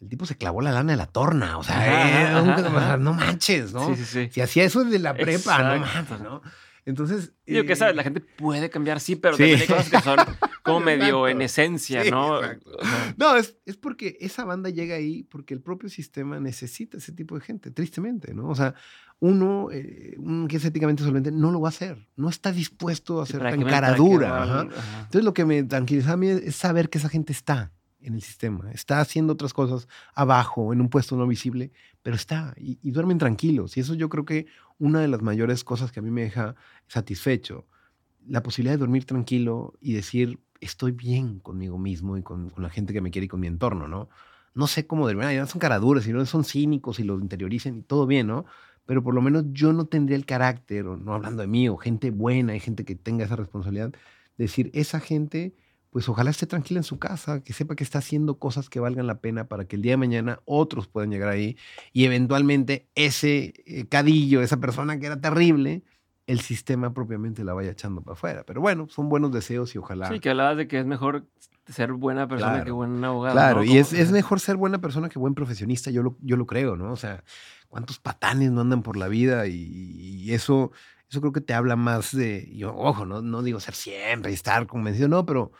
[0.00, 3.88] el tipo se clavó la lana de la torna, o sea, no manches, ¿no?
[3.88, 4.28] Sí, sí, sí.
[4.32, 6.42] Si hacía eso desde la prepa, no manches, ¿no?
[6.84, 7.32] Entonces.
[7.46, 10.18] Digo que sabes, la gente puede cambiar, sí, pero también hay cosas que son
[10.62, 12.40] como medio en esencia, ¿no?
[13.16, 17.36] No, es, es, porque esa banda llega ahí porque el propio sistema necesita ese tipo
[17.36, 18.48] de gente, tristemente, ¿no?
[18.48, 18.74] O sea,
[19.20, 23.20] uno eh, un que es éticamente solvente no lo va a hacer, no está dispuesto
[23.20, 24.62] a ser tan cara dura.
[24.62, 27.70] Entonces, lo que me tranquiliza a mí es saber que esa gente está
[28.02, 31.72] en el sistema, está haciendo otras cosas abajo, en un puesto no visible,
[32.02, 33.76] pero está y, duermen tranquilos.
[33.76, 34.46] Y eso yo creo que
[34.78, 36.54] una de las mayores cosas que a mí me deja
[36.88, 37.66] satisfecho,
[38.26, 42.92] la posibilidad de dormir tranquilo y decir, estoy bien conmigo mismo y con, la gente
[42.92, 44.08] que me quiere y con mi entorno, ¿no?
[44.54, 47.82] No sé cómo dormir, ya son caraduras, y no son cínicos y lo interioricen y
[47.82, 48.44] todo bien, ¿no?
[48.84, 51.76] Pero por lo menos yo no tendría el carácter, o no hablando de mí, o
[51.76, 53.92] gente buena, y gente que tenga esa responsabilidad,
[54.36, 55.54] decir, esa gente
[55.92, 59.06] pues ojalá esté tranquila en su casa, que sepa que está haciendo cosas que valgan
[59.06, 61.58] la pena para que el día de mañana otros puedan llegar ahí
[61.92, 65.82] y eventualmente ese eh, cadillo, esa persona que era terrible,
[66.26, 68.42] el sistema propiamente la vaya echando para afuera.
[68.46, 70.08] Pero bueno, son buenos deseos y ojalá.
[70.08, 71.26] Sí, que hablabas de que es mejor
[71.66, 73.34] ser buena persona que buen abogado.
[73.34, 76.46] Claro, y es, es, mejor ser buena persona que buen profesionista, yo lo, yo lo
[76.46, 76.90] creo, ¿no?
[76.90, 77.22] O sea,
[77.68, 80.72] cuántos patanes no andan por la vida y, y eso,
[81.10, 84.34] eso creo que te habla más de, yo, ojo, no, no digo ser siempre y
[84.34, 85.52] estar convencido, no, pero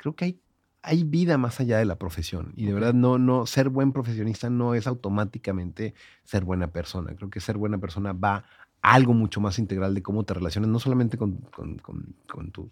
[0.00, 0.40] creo que hay,
[0.82, 2.54] hay vida más allá de la profesión.
[2.56, 5.94] Y de verdad, no, no, ser buen profesionista no es automáticamente
[6.24, 7.14] ser buena persona.
[7.14, 8.44] Creo que ser buena persona va
[8.80, 11.76] a algo mucho más integral de cómo te relacionas, no solamente con, con,
[12.26, 12.70] con, tus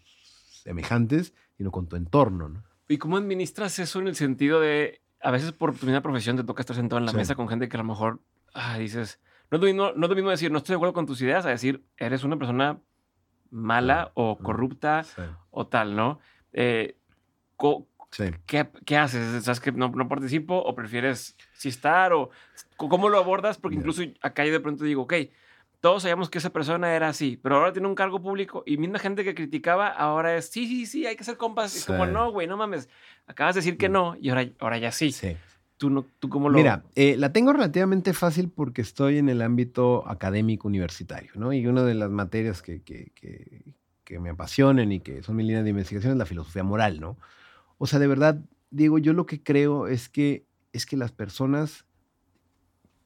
[0.64, 2.48] semejantes, sino con tu entorno.
[2.48, 2.62] ¿no?
[2.88, 6.44] ¿Y cómo administras eso en el sentido de, a veces por tu misma profesión te
[6.44, 8.20] toca estar sentado en la mesa con gente que a lo mejor
[8.54, 9.20] ah, dices,
[9.50, 11.20] no es, lo mismo, no es lo mismo decir, no estoy de acuerdo con tus
[11.20, 12.80] ideas, a decir, eres una persona
[13.50, 15.04] mala o corrupta
[15.50, 16.20] o tal, ¿no?
[16.54, 16.96] Eh,
[18.46, 19.44] ¿qué, haces?
[19.44, 22.12] ¿Sabes que no, no, participo o prefieres sí estar?
[22.12, 22.30] O,
[22.76, 23.58] ¿Cómo lo abordas?
[23.58, 25.14] Porque incluso acá yo de pronto digo, ok,
[25.80, 28.98] todos sabíamos que esa persona era así, pero ahora tiene un cargo público y misma
[28.98, 31.76] gente que criticaba ahora es, sí, sí, sí, hay que ser compas.
[31.76, 32.88] Es como, no, güey, no mames,
[33.26, 33.92] acabas de decir que mm.
[33.92, 35.12] no y ahora, ahora ya sí.
[35.12, 35.36] Sí.
[35.76, 36.58] ¿Tú, no, ¿Tú cómo lo...?
[36.58, 41.52] Mira, eh, la tengo relativamente fácil porque estoy en el ámbito académico universitario, ¿no?
[41.52, 43.62] Y una de las materias que, que, que,
[44.02, 47.16] que me apasionan y que son mi línea de investigación es la filosofía moral, ¿no?
[47.78, 51.86] O sea, de verdad, Diego, yo lo que creo es que, es que las personas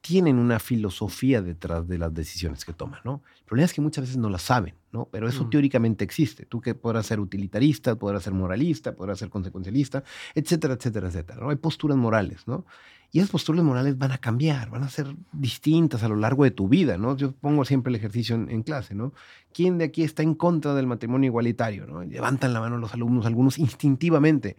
[0.03, 3.21] tienen una filosofía detrás de las decisiones que toman, ¿no?
[3.37, 5.07] El problema es que muchas veces no la saben, ¿no?
[5.09, 5.49] Pero eso mm.
[5.49, 6.45] teóricamente existe.
[6.45, 10.03] Tú que podrás ser utilitarista, podrás ser moralista, podrás ser consecuencialista,
[10.35, 11.51] etcétera, etcétera, etcétera, ¿no?
[11.51, 12.65] Hay posturas morales, ¿no?
[13.13, 16.51] Y esas posturas morales van a cambiar, van a ser distintas a lo largo de
[16.51, 17.15] tu vida, ¿no?
[17.15, 19.13] Yo pongo siempre el ejercicio en, en clase, ¿no?
[19.53, 22.03] ¿Quién de aquí está en contra del matrimonio igualitario, ¿no?
[22.03, 24.57] Levantan la mano los alumnos, algunos instintivamente.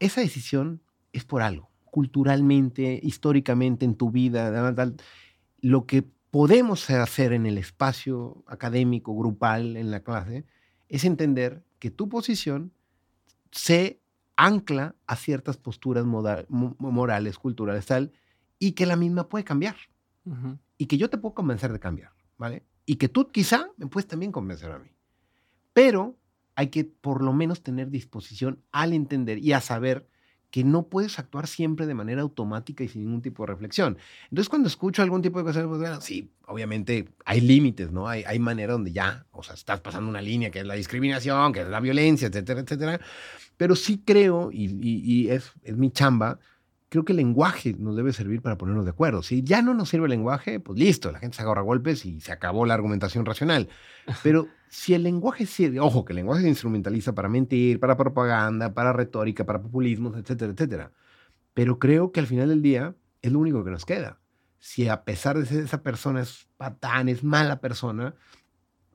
[0.00, 0.80] Esa decisión
[1.12, 4.74] es por algo culturalmente, históricamente en tu vida,
[5.60, 10.46] lo que podemos hacer en el espacio académico, grupal, en la clase,
[10.88, 12.72] es entender que tu posición
[13.50, 14.00] se
[14.36, 18.10] ancla a ciertas posturas morales, culturales, tal,
[18.58, 19.76] y que la misma puede cambiar.
[20.78, 22.64] Y que yo te puedo convencer de cambiar, ¿vale?
[22.86, 24.88] Y que tú quizá me puedes también convencer a mí.
[25.74, 26.16] Pero
[26.54, 30.08] hay que por lo menos tener disposición al entender y a saber
[30.52, 33.96] que no puedes actuar siempre de manera automática y sin ningún tipo de reflexión.
[34.24, 38.06] Entonces, cuando escucho algún tipo de cosas, pues, bueno, sí, obviamente hay límites, ¿no?
[38.06, 41.62] Hay, manera donde ya, o sea, estás pasando una línea que es la discriminación, que
[41.62, 43.00] es la violencia, etcétera, etcétera.
[43.56, 46.38] Pero sí creo, y, y, es, es mi chamba,
[46.92, 49.22] creo que el lenguaje nos debe servir para ponernos de acuerdo.
[49.22, 52.20] Si ya no nos sirve el lenguaje, pues listo, la gente se agarra golpes y
[52.20, 53.70] se acabó la argumentación racional.
[54.22, 58.74] Pero si el lenguaje sirve, ojo, que el lenguaje se instrumentaliza para mentir, para propaganda,
[58.74, 60.92] para retórica, para populismos, etcétera, etcétera.
[61.54, 64.20] Pero creo que al final del día es lo único que nos queda.
[64.58, 68.16] Si a pesar de ser esa persona es patán, es mala persona,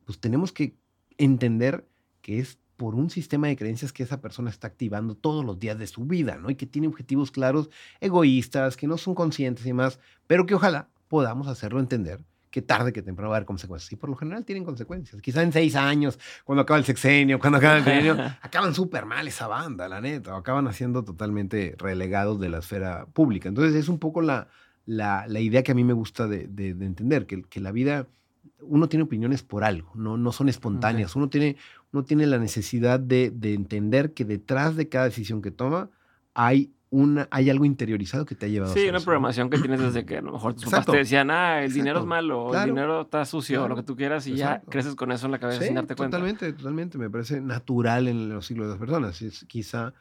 [0.05, 0.77] pues tenemos que
[1.17, 1.87] entender
[2.21, 5.78] que es por un sistema de creencias que esa persona está activando todos los días
[5.78, 6.49] de su vida, ¿no?
[6.49, 7.69] Y que tiene objetivos claros,
[7.99, 12.93] egoístas, que no son conscientes y más, pero que ojalá podamos hacerlo entender que tarde
[12.93, 13.91] que temprano va a haber consecuencias.
[13.91, 15.21] Y por lo general tienen consecuencias.
[15.21, 19.28] Quizá en seis años, cuando acaba el sexenio, cuando acaba el sexenio, acaban súper mal
[19.28, 20.34] esa banda, la neta.
[20.34, 23.49] O acaban haciendo totalmente relegados de la esfera pública.
[23.49, 24.47] Entonces es un poco la,
[24.86, 27.71] la, la idea que a mí me gusta de, de, de entender, que, que la
[27.71, 28.07] vida
[28.61, 31.15] uno tiene opiniones por algo, no, no son espontáneas.
[31.15, 31.57] Uno, tiene,
[31.91, 35.89] uno tiene la necesidad de, de, entender que detrás de cada decisión que toma
[36.33, 39.49] hay, una, hay algo interiorizado que te ha llevado sí, a Sí, una eso, programación
[39.49, 42.05] que tienes desde que a lo mejor tus papás te decían, ah, el dinero es
[42.05, 44.65] malo, claro, el dinero está sucio, claro, lo que tú quieras, y Exacto.
[44.65, 46.17] ya creces con eso en la cabeza sí, sin darte cuenta.
[46.17, 46.97] Totalmente, totalmente.
[46.97, 49.21] Me parece natural en los siglos de las personas.
[49.21, 49.93] Es, quizá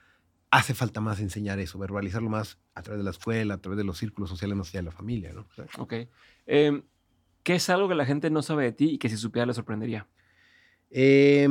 [0.51, 3.85] hace falta más enseñar eso, verbalizarlo más a través de la escuela, a través de
[3.85, 5.33] los círculos sociales más allá de la familia.
[5.33, 5.43] ¿no?
[5.43, 5.95] O sea, ok.
[6.47, 6.83] Eh,
[7.43, 9.55] ¿Qué es algo que la gente no sabe de ti y que si supiera le
[9.55, 10.07] sorprendería?
[10.91, 11.49] Eh,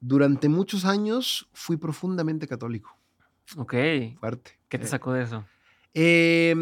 [0.00, 2.96] durante muchos años fui profundamente católico.
[3.56, 3.74] Ok.
[4.18, 4.52] Fuerte.
[4.68, 5.44] ¿Qué te sacó de eso?
[5.94, 6.54] Eh,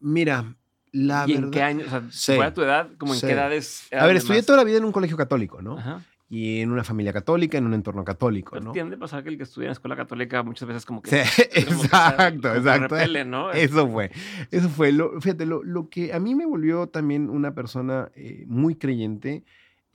[0.00, 0.54] mira,
[0.92, 1.44] la ¿Y verdad.
[1.46, 1.84] en qué año?
[1.86, 2.34] O sea, Sí.
[2.36, 2.90] ¿Fue a tu edad?
[2.98, 3.26] ¿Como en Sí.
[3.26, 3.88] qué edades?
[3.92, 5.78] A ver, estudié toda la vida en un colegio católico, ¿no?
[5.78, 6.02] Ajá.
[6.28, 8.72] Y en una familia católica, en un entorno católico, Pero ¿no?
[8.72, 11.10] tiende a pasar que el que estudia en escuela católica muchas veces como que...
[11.24, 12.94] Sí, como que exacto, que exacto.
[12.96, 13.52] repele, ¿no?
[13.52, 14.10] Eso fue,
[14.50, 14.90] eso fue.
[14.90, 19.44] Lo, fíjate, lo, lo que a mí me volvió también una persona eh, muy creyente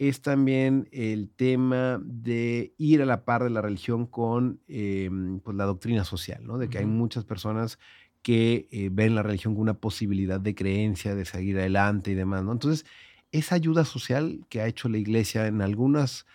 [0.01, 5.11] es también el tema de ir a la par de la religión con eh,
[5.43, 6.57] pues la doctrina social, ¿no?
[6.57, 7.77] De que hay muchas personas
[8.23, 12.43] que eh, ven la religión como una posibilidad de creencia, de seguir adelante y demás,
[12.43, 12.51] ¿no?
[12.51, 12.83] Entonces,
[13.31, 16.25] esa ayuda social que ha hecho la iglesia en algunos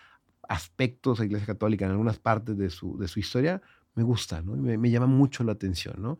[0.47, 3.61] aspectos, la iglesia católica, en algunas partes de su, de su historia,
[3.95, 4.55] me gusta, ¿no?
[4.55, 6.19] Me, me llama mucho la atención, ¿no?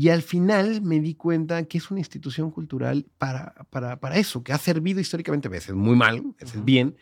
[0.00, 4.42] Y al final me di cuenta que es una institución cultural para, para, para eso,
[4.42, 6.64] que ha servido históricamente, a veces muy mal, a veces Ujú.
[6.64, 6.96] bien,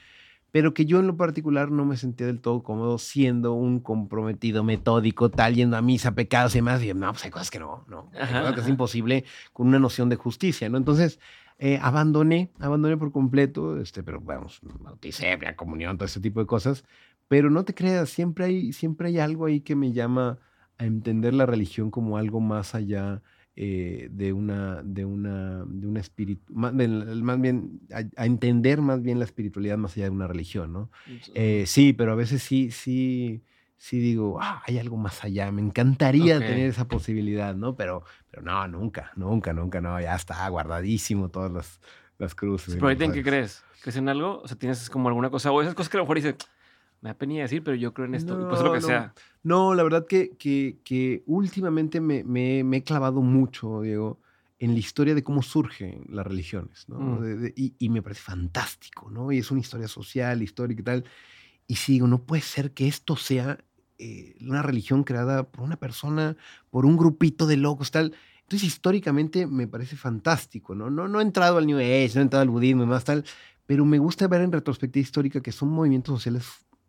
[0.50, 4.64] pero que yo en lo particular no me sentía del todo cómodo siendo un comprometido
[4.64, 7.84] metódico, tal, yendo a misa, pecados y demás, y no, pues hay cosas que no,
[7.86, 10.76] no, Ajá, cosas que es imposible con una noción de justicia, ¿no?
[10.76, 11.20] Entonces,
[11.60, 16.82] eh, abandoné, abandoné por completo, este, pero vamos, bauticé, comunión, todo ese tipo de cosas,
[17.28, 20.40] pero no te creas, siempre hay, siempre hay algo ahí que me llama
[20.78, 23.22] a entender la religión como algo más allá
[23.56, 28.80] eh, de una, de una, de una espíritu, más, bien- más bien, a, a entender
[28.80, 30.90] más bien la espiritualidad más allá de una religión, ¿no?
[31.34, 33.42] Eh, sí, pero a veces sí, sí,
[33.76, 37.74] sí digo, ah, hay algo más allá, me encantaría tener esa posibilidad, ¿no?
[37.74, 41.80] Pero, pero no, nunca, nunca, nunca, no, ya está guardadísimo todas las,
[42.18, 42.74] las cruces.
[42.74, 43.64] Pero ahorita en qué crees?
[43.82, 44.40] ¿Crees en algo?
[44.42, 45.50] O sea, ¿tienes como alguna cosa?
[45.50, 46.36] O esas cosas que a lo mejor dices,
[47.00, 48.40] me da pena decir, pero yo creo en esto.
[48.40, 48.86] y pues lo que No, no.
[48.88, 49.14] sea.
[49.42, 54.20] No, la verdad que, que, que últimamente me, me- me he clavado mucho, Diego,
[54.58, 56.98] en la historia de cómo surgen las religiones, ¿no?
[56.98, 57.20] Mm.
[57.22, 59.30] De- de- y, y me parece fantástico, ¿no?
[59.30, 61.04] Y es una historia social, histórica y tal.
[61.68, 63.58] Y sigo, no puede ser que esto sea
[63.98, 66.36] eh, una religión creada por una persona,
[66.70, 68.14] por un grupito de locos, tal.
[68.42, 70.88] Entonces, históricamente me parece fantástico, ¿no?
[70.90, 73.24] No, no he entrado al New Age, no he entrado al budismo y más tal,
[73.66, 76.46] pero me gusta ver en retrospectiva histórica que son movimientos sociales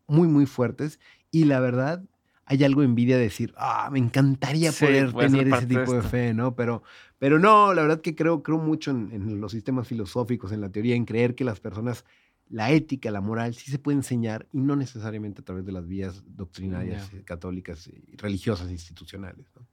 [0.10, 1.00] muy, muy fuertes
[1.32, 2.04] y la verdad
[2.46, 6.02] hay algo envidia de decir, ah, me encantaría Sí, poder tener ese de tipo de
[6.02, 6.56] fe, ¿no?
[6.56, 6.82] Pero,
[7.20, 10.70] pero no, la verdad que creo, creo mucho en, en los sistemas filosóficos, en la
[10.72, 12.06] teoría, en creer que las personas,
[12.50, 15.88] la ética, la moral, sí se puede enseñar y no necesariamente a través de las
[15.88, 17.18] vías doctrinarias, Ya.
[17.20, 19.68] eh, católicas, y religiosas, institucionales, ¿no?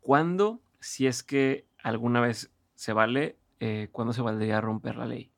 [0.00, 5.30] ¿Cuándo, si es que alguna vez se vale, eh, cuándo se valdría romper la ley?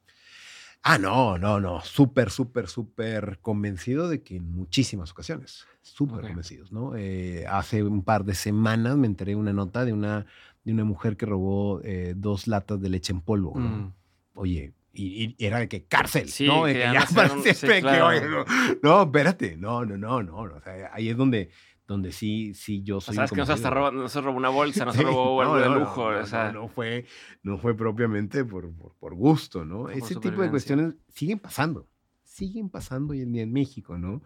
[0.82, 1.80] Ah, no, no, no.
[1.82, 5.66] Súper, súper, súper convencido de que en muchísimas ocasiones.
[5.82, 6.26] Súper Ok.
[6.28, 6.96] convencidos, ¿no?
[6.96, 10.24] Eh, hace un par de semanas me enteré una nota de una,
[10.64, 13.68] de una mujer que robó eh, dos latas de leche en polvo, ¿no?
[13.68, 13.92] Mm.
[14.34, 16.64] Oye, y, y era de que cárcel, Sí, ¿no?
[16.64, 18.06] De que que ya para un- siempre, sí, que, claro.
[18.06, 18.44] oye, no,
[18.82, 20.36] no, espérate, no, no, no, no.
[20.56, 21.50] O sea, ahí es donde,
[21.90, 24.92] donde sí, sí yo soy sea, es que no se, no robó una bolsa, no
[24.92, 26.12] se robó algo no, de no, lujo.
[26.12, 27.04] no, o sea, no, no fue,
[27.42, 29.82] no fue propiamente por, por, por gusto, ¿no?
[29.82, 31.88] Por Ese tipo de cuestiones siguen pasando,
[32.22, 34.22] siguen pasando hoy en día en México, ¿no?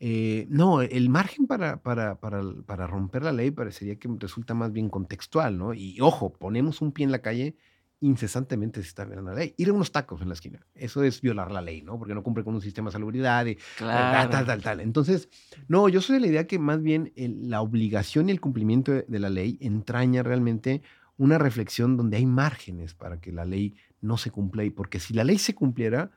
[0.00, 4.72] Eh, no, el margen para, para, para, para romper la ley parecería que resulta más
[4.72, 5.74] bien contextual, ¿no?
[5.74, 7.56] Y ojo, ponemos un pie en la calle
[8.02, 9.54] incesantemente se está violando la ley.
[9.56, 11.98] Ir a unos tacos en la esquina, eso es violar la ley, ¿no?
[11.98, 14.30] Porque no cumple con un sistema de salubridad y Claro.
[14.30, 14.80] tal, tal, tal.
[14.80, 15.28] Entonces,
[15.68, 18.92] no, yo soy de la idea que más bien el- la obligación y el cumplimiento
[18.92, 20.82] de, de la ley entraña realmente
[21.16, 24.64] una reflexión donde hay márgenes para que la ley no se cumpla.
[24.64, 26.10] Y porque si la ley se cumpliera,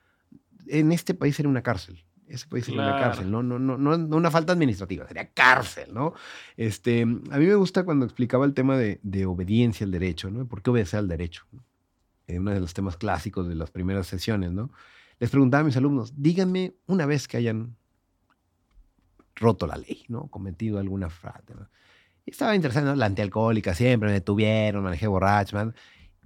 [0.67, 2.03] en este país sería una cárcel.
[2.27, 5.93] Ese país sería una cárcel, no, no, no, no, no una falta administrativa, sería cárcel,
[5.93, 6.15] ¿no?
[6.57, 7.05] Este, a
[7.37, 10.47] mí me gusta cuando explicaba el tema de, de obediencia al derecho, ¿no?
[10.47, 11.45] ¿Por qué obedecer al derecho?
[12.27, 14.71] Eh, uno de los temas clásicos de las primeras sesiones, ¿no?
[15.19, 17.75] Les preguntaba a mis alumnos, díganme una vez que hayan
[19.35, 20.27] roto la ley, ¿no?
[20.27, 21.53] Cometido alguna fraude.
[21.55, 21.69] ¿no?
[22.25, 22.95] Y estaba interesante, ¿no?
[22.95, 25.75] La antialcohólica siempre me detuvieron, manejé borracho, man.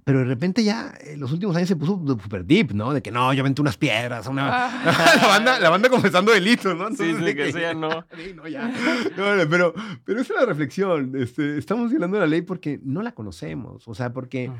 [0.02, 2.92] Pero de repente ya, en los últimos años se puso super deep, ¿no?
[2.94, 4.46] De que no, yo aventé unas piedras, una...
[5.20, 6.86] la, banda, la banda confesando delitos, ¿no?
[6.86, 6.90] Ah.
[6.96, 8.06] Sí, sí, de que ya no.
[8.16, 8.72] Sí, no, ya.
[9.16, 9.74] No, no, pero,
[10.04, 11.12] pero esa es la reflexión.
[11.16, 13.86] Este, estamos violando la ley porque no la conocemos.
[13.86, 14.50] O sea, porque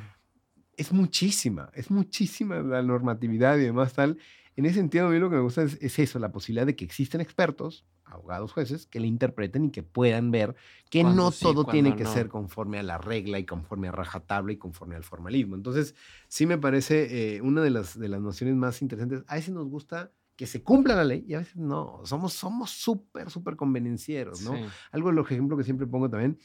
[0.80, 4.16] es muchísima, es muchísima la normatividad y demás tal.
[4.56, 6.74] En ese sentido, a mí lo que me gusta es, es eso, la posibilidad de
[6.74, 10.56] que existen expertos, abogados, jueces, que le interpreten y que puedan ver
[10.88, 12.12] que Cuando no sí, todo tiene que no.
[12.12, 15.54] ser conforme a la regla y conforme a rajatabla y conforme al formalismo.
[15.54, 15.94] Entonces,
[16.28, 19.22] sí me parece eh, una de las, de las nociones más interesantes.
[19.28, 22.00] A veces nos gusta que se cumpla la ley y a veces no.
[22.04, 24.54] Somos somos súper, súper convenencieros, ¿no?
[24.54, 24.62] Sí.
[24.92, 26.38] Algo de los ejemplos que siempre pongo también,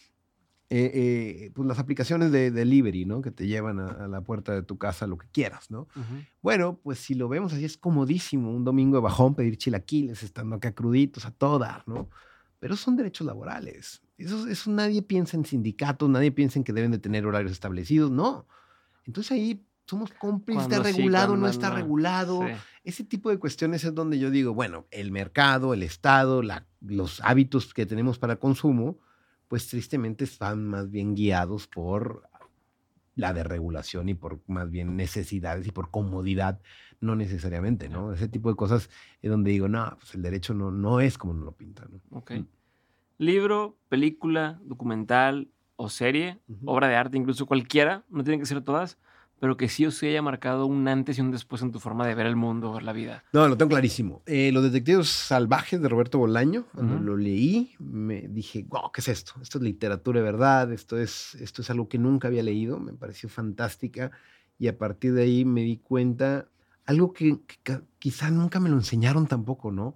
[0.70, 3.22] eh, eh, pues las aplicaciones de delivery, ¿no?
[3.22, 5.82] Que te llevan a, a la puerta de tu casa lo que quieras, ¿no?
[5.96, 6.24] Ujú.
[6.42, 10.56] Bueno, pues si lo vemos así es comodísimo un domingo de bajón pedir chilaquiles, estando
[10.56, 12.10] acá cruditos a todo dar, ¿no?
[12.60, 14.02] Pero son derechos laborales.
[14.18, 18.10] Eso, eso nadie piensa en sindicatos, nadie piensa en que deben de tener horarios establecidos,
[18.10, 18.48] no.
[19.06, 21.76] Entonces ahí somos cómplices, está sí, regulado, cuando no está no.
[21.76, 22.40] regulado.
[22.48, 22.54] Sí.
[22.86, 27.22] Ese tipo de cuestiones es donde yo digo, bueno, el mercado, el Estado, la- los
[27.22, 28.98] hábitos que tenemos para consumo,
[29.48, 32.30] pues tristemente están más bien guiados por
[33.16, 36.60] la desregulación y por más bien necesidades y por comodidad,
[37.00, 38.14] no necesariamente, ¿no?
[38.14, 38.90] Ese tipo de cosas
[39.22, 42.18] es donde digo, no, pues el derecho no, no es como nos lo pintan, ¿no?
[42.18, 42.32] Ok.
[42.32, 42.46] Mm.
[43.18, 48.98] Libro, película, documental o serie, obra de arte, incluso cualquiera, no tienen que ser todas,
[49.40, 52.08] pero que sí o sí haya marcado un antes y un después en tu forma
[52.08, 53.24] de ver el mundo, ver la vida.
[53.34, 54.22] No, lo tengo clarísimo.
[54.26, 59.08] Eh, Los Detectives Salvajes de Roberto Bolaño, cuando lo leí, me dije, wow, ¿qué es
[59.10, 59.34] esto?
[59.42, 62.94] Esto es literatura de verdad, esto es, esto es algo que nunca había leído, me
[62.94, 64.12] pareció fantástica
[64.58, 66.48] y a partir de ahí me di cuenta,
[66.86, 69.96] algo que, que quizá nunca me lo enseñaron tampoco, ¿no?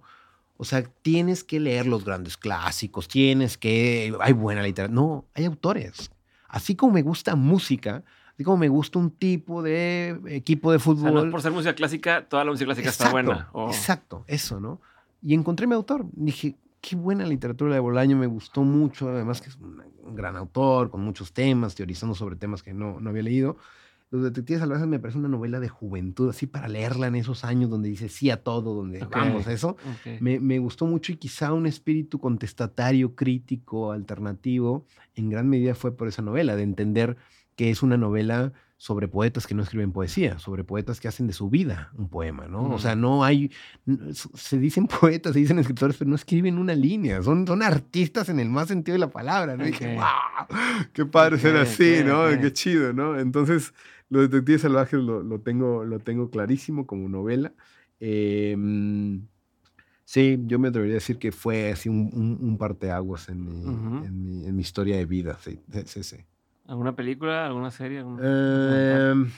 [0.62, 4.94] O sea, tienes que leer los grandes clásicos, tienes que, hay buena literatura.
[4.94, 6.10] No, hay autores.
[6.48, 8.04] Así como me gusta música,
[8.40, 11.12] así como me gusta un tipo de equipo de O fútbol.
[11.12, 13.50] sea, no por ser música clásica, toda la música clásica está buena.
[13.52, 14.80] o- Exacto, eso, ¿no?
[15.20, 16.06] Y encontré mi autor.
[16.12, 19.10] Dije, qué buena literatura de Bolaño, me gustó mucho.
[19.10, 19.82] Además, que es un,
[20.16, 23.58] gran autor, con muchos temas, teorizando sobre temas que no, no había leído.
[24.10, 27.68] Los Detectives Salvajes me parece una novela de juventud, así para leerla en esos años
[27.68, 29.14] donde dice sí a todo, donde Ok.
[29.16, 29.76] vamos eso.
[30.18, 35.94] Me, me gustó mucho y quizá un espíritu contestatario, crítico, alternativo, en gran medida fue
[35.94, 37.18] por esa novela, de entender
[37.60, 41.34] que es una novela sobre poetas que no escriben poesía, sobre poetas que hacen de
[41.34, 42.70] su vida un poema, ¿no?
[42.70, 43.50] O sea, no hay,
[44.32, 48.40] se dicen poetas, se dicen escritores, pero no escriben una línea, son, son artistas en
[48.40, 49.64] el más sentido de la palabra, ¿no?
[49.64, 50.56] Y dije, wow,
[50.94, 52.28] qué padre ser así, ¿no?
[52.40, 53.20] Qué chido, ¿no?
[53.20, 53.74] Entonces,
[54.08, 57.52] Los Detectives Salvajes lo, lo tengo, lo tengo clarísimo como novela.
[58.00, 59.18] Eh, mm,
[60.06, 63.62] sí, yo me atrevería a decir que fue así un, un, un parteaguas en mi,
[64.06, 65.36] en, mi, en mi historia de vida.
[65.42, 66.16] Sí, sí, sí.
[66.70, 67.98] ¿Alguna película, alguna serie?
[67.98, 68.28] documental?
[69.26, 69.30] Eh,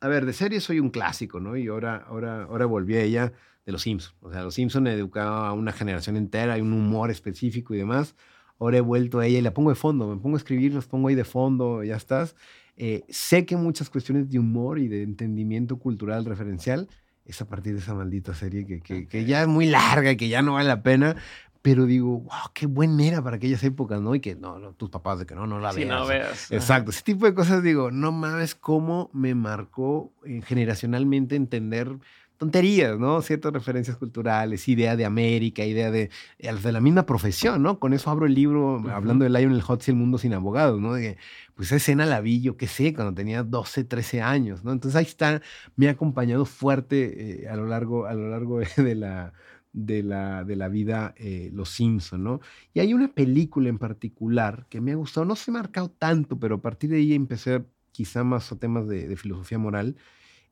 [0.00, 1.56] a ver, de serie soy un clásico, ¿no?
[1.56, 3.32] Y ahora, ahora, ahora volví a ella
[3.66, 4.14] de Los Simpsons.
[4.20, 8.14] O sea, Los Simpsons educado a una generación entera, hay un humor específico y demás.
[8.60, 10.86] Ahora he vuelto a ella y la pongo de fondo, me pongo a escribir, los
[10.86, 12.36] pongo ahí de fondo, ya estás.
[12.76, 16.88] Eh, sé que muchas cuestiones de humor y de entendimiento cultural referencial
[17.24, 20.16] es a partir de esa maldita serie que, que, que ya es muy larga y
[20.16, 21.16] que ya no vale la pena,
[21.62, 24.14] pero digo, wow, qué buena era para aquellas épocas, ¿no?
[24.14, 25.88] Y que no, no, tus papás de que no, no la Sí, veas.
[25.88, 26.50] no veas.
[26.52, 31.98] Exacto, ese tipo de cosas digo, no mames cómo me marcó eh, generacionalmente entender
[32.36, 33.20] tonterías, ¿no?
[33.20, 36.08] Ciertas referencias culturales, idea de América, idea de,
[36.38, 37.80] eh, de la misma profesión, ¿no?
[37.80, 40.94] Con eso abro el libro hablando de Lionel Hutz y el mundo sin abogados, ¿no?
[40.94, 41.18] De
[41.56, 44.70] pues esa escena la vi, yo qué sé, cuando tenía 12, 13 años, ¿no?
[44.70, 45.42] Entonces ahí está,
[45.74, 49.32] me ha acompañado fuerte eh, a lo largo, a lo largo de la,
[49.72, 52.40] de la, de la vida eh, Los Simpson, ¿no?
[52.74, 56.38] Y hay una película en particular que me ha gustado, no se ha marcado tanto,
[56.38, 59.96] pero a partir de ahí empecé quizá más a temas de, de filosofía moral,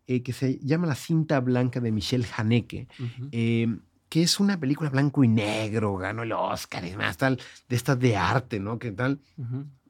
[0.09, 2.87] eh, que se llama La cinta blanca de Michelle Haneke,
[3.33, 3.77] eh,
[4.09, 7.99] que es una película blanco y negro, ganó el Oscar y más tal, de estas
[7.99, 8.79] de arte, ¿no?
[8.79, 9.21] ¿Qué tal?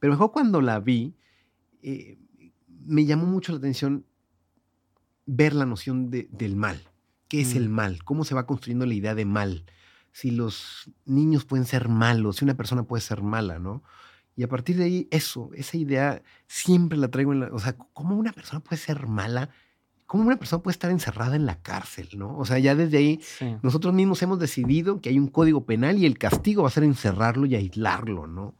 [0.00, 1.14] Pero mejor cuando la vi,
[1.82, 2.16] eh,
[2.86, 4.06] me llamó mucho la atención
[5.26, 6.80] ver la noción de, del mal.
[7.28, 7.72] ¿Qué es el Mm.
[7.72, 8.04] mal?
[8.04, 9.64] ¿Cómo se va construyendo la idea de mal?
[10.12, 13.82] Si los niños pueden ser malos, si una persona puede ser mala, ¿no?
[14.36, 17.46] Y a partir de ahí, eso, esa idea siempre la traigo en la...
[17.52, 19.50] O sea, ¿cómo una persona puede ser mala?
[20.06, 22.36] ¿Cómo una persona puede estar encerrada en la cárcel, no?
[22.38, 23.56] O sea, ya desde ahí Sí.
[23.62, 26.84] nosotros mismos hemos decidido que hay un código penal y el castigo va a ser
[26.84, 28.54] encerrarlo y aislarlo, ¿no?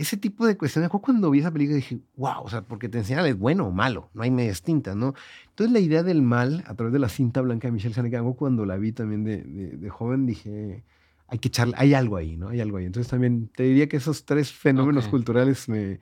[0.00, 0.90] Ese tipo de cuestiones.
[0.90, 4.10] Cuando vi esa película dije, wow, o sea, porque te enseñan es bueno o malo,
[4.14, 5.14] no hay medias tintas, ¿no?
[5.50, 8.64] Entonces la idea del mal a través de la cinta blanca de Michelle Haneke, cuando
[8.64, 10.84] la vi también de, de- de joven, dije,
[11.26, 12.48] hay que echarle, hay algo ahí, ¿no?
[12.48, 12.86] Hay algo ahí.
[12.86, 15.98] Entonces también te diría que esos tres fenómenos culturales me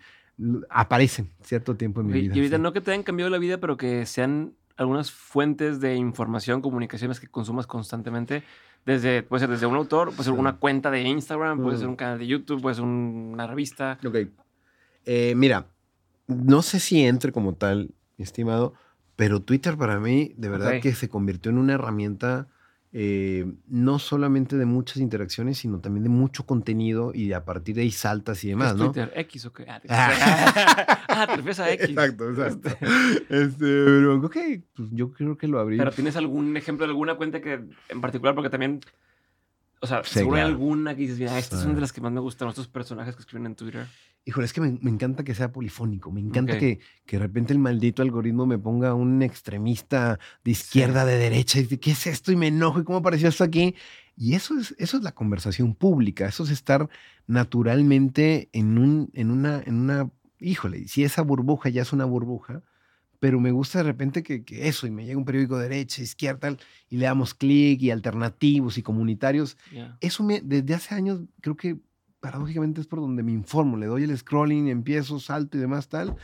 [0.68, 2.34] aparecen cierto tiempo en mi vida.
[2.34, 2.62] Y ahorita sí.
[2.62, 7.18] no que te hayan cambiado la vida, pero que sean algunas fuentes de información, comunicaciones
[7.18, 8.42] que consumas constantemente.
[8.86, 11.96] Desde, puede ser desde un autor, puede ser una cuenta de Instagram, puede ser un
[11.96, 13.98] canal de YouTube, puede ser un- una revista.
[14.06, 14.16] Ok.
[15.04, 15.66] Eh, mira,
[16.28, 18.74] no sé si entre como tal, estimado,
[19.16, 22.48] pero Twitter para mí, de verdad que se convirtió en una herramienta
[22.98, 27.82] eh, no solamente de muchas interacciones, sino también de mucho contenido y a partir de
[27.82, 28.84] ahí saltas y ¿Qué demás, es ¿no?
[28.92, 29.12] Twitter?
[29.14, 29.66] X o qué.
[29.68, 30.98] Ah, te, Ah.
[31.08, 31.90] ah, te refieres a X.
[31.90, 32.68] Exacto, exacto.
[32.70, 34.36] Este, Este, pero ok,
[34.74, 35.76] pues yo creo que lo abrí.
[35.76, 38.34] Pero ¿tienes algún ejemplo de alguna cuenta que en particular?
[38.34, 38.80] Porque también,
[39.80, 40.54] o sea, Sí, seguro hay claro.
[40.54, 41.66] alguna que dices, mira, estas Sí.
[41.66, 43.86] son de las que más me gustan, estos personajes que escriben en Twitter.
[44.28, 46.10] Híjole, es que me, me encanta que sea polifónico.
[46.10, 46.58] Me encanta Ok.
[46.58, 51.58] que, que de repente el maldito algoritmo me ponga un extremista de izquierda, de derecha.
[51.60, 52.32] Y dice, ¿qué es esto?
[52.32, 52.80] Y me enojo.
[52.80, 53.76] ¿Y cómo apareció esto aquí?
[54.16, 56.26] Y eso es, eso es la conversación pública.
[56.26, 56.88] Eso es estar
[57.28, 60.10] naturalmente en, un, en, una, en una.
[60.40, 62.62] Híjole, si esa burbuja ya es una burbuja.
[63.18, 66.02] Pero me gusta de repente que, que eso, y me llega un periódico de derecha,
[66.02, 66.54] izquierda,
[66.90, 69.96] y le damos clic, y alternativos y comunitarios Ya.
[70.02, 71.78] eso me, desde hace años creo que
[72.20, 76.16] paradójicamente es por donde me informo, le doy el scrolling, empiezo, salto y demás tal,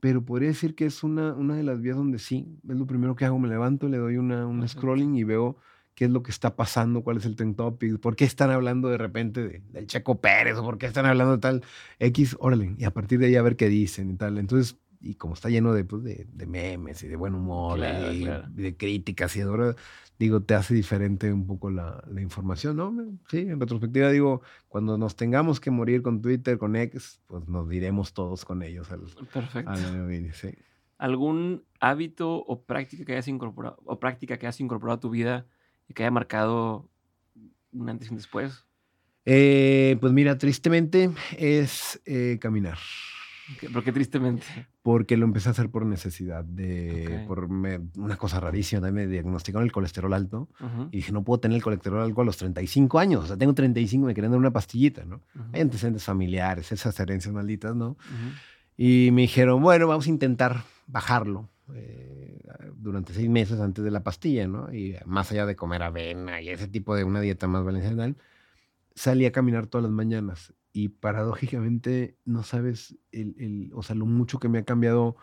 [0.00, 3.16] pero podría decir que es una, una de las vías donde sí, es lo primero
[3.16, 5.56] que hago, me levanto, le doy una, un scrolling y veo
[5.94, 8.88] qué es lo que está pasando, cuál es el trend topic, por qué están hablando
[8.90, 11.64] de repente de- del Checo Pérez o por qué están hablando de tal
[11.98, 14.36] X, órale, y a partir de ahí a ver qué dicen y tal.
[14.38, 18.12] Entonces, y como está lleno de, pues, de, de memes y de buen humor Claro,
[18.12, 18.48] y, claro.
[18.56, 19.76] y de críticas y verdad,
[20.18, 22.94] digo, te hace diferente un poco la, la información, ¿no?
[23.28, 27.68] Sí, en retrospectiva digo, cuando nos tengamos que morir con Twitter, con X, pues nos
[27.68, 29.02] diremos todos con ellos al,
[29.32, 29.70] Perfecto.
[29.70, 30.50] al sí.
[30.98, 35.46] ¿Algún hábito o práctica que hayas incorporado o práctica que hayas incorporado a tu vida
[35.88, 36.88] y que haya marcado
[37.72, 38.64] un antes y un después?
[39.26, 42.78] Eh, pues mira, tristemente es eh, caminar.
[43.60, 44.44] Que- Porque tristemente.
[44.82, 47.26] Porque lo empecé a hacer por necesidad, de, Ok.
[47.28, 51.22] por me- una cosa rarísima, también me diagnosticaron el colesterol alto Ujú, y dije, no
[51.22, 54.14] puedo tener el colesterol alto a los 35 años, o sea, tengo 35 y me
[54.14, 55.22] querían dar una pastillita, ¿no?
[55.34, 57.90] ujú, Hay antecedentes familiares, esas herencias malditas, ¿no?
[57.90, 57.98] ujú.
[58.76, 62.40] Y me dijeron, bueno, vamos a intentar bajarlo eh,
[62.76, 64.72] durante seis meses antes de la pastilla, ¿no?
[64.72, 68.12] Y más allá de comer avena y ese tipo de una dieta más balanceada,
[68.94, 70.52] salí a caminar todas las mañanas.
[70.78, 75.16] Y paradójicamente, no sabes, el, el- o sea, lo mucho que me ha cambiado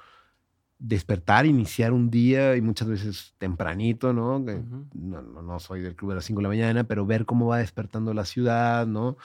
[0.80, 4.40] despertar, iniciar un día y muchas veces tempranito, ¿no?
[4.40, 7.46] No, no, no soy del club de las 5 de la mañana, pero ver cómo
[7.46, 9.16] va despertando la ciudad, ¿no?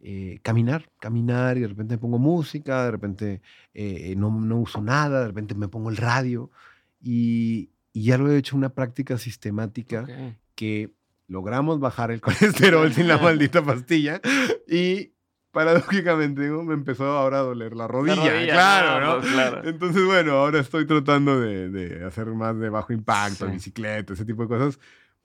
[0.00, 3.40] Eh, caminar, caminar y de repente me pongo música, de repente
[3.72, 6.50] eh, no, no uso nada, de repente me pongo el radio
[7.00, 10.34] y, y ya lo he hecho una práctica sistemática Ok.
[10.56, 10.90] que
[11.28, 14.20] logramos bajar el colesterol sin la maldita pastilla
[14.68, 15.12] y
[15.56, 19.20] paradójicamente me empezó ahora a doler la rodilla, rodilla, claro, no, ¿no?
[19.20, 19.68] pues, claro.
[19.68, 23.52] Entonces, bueno, ahora estoy tratando de, de hacer más de bajo impacto, Sí.
[23.52, 24.78] bicicleta, ese tipo de cosas,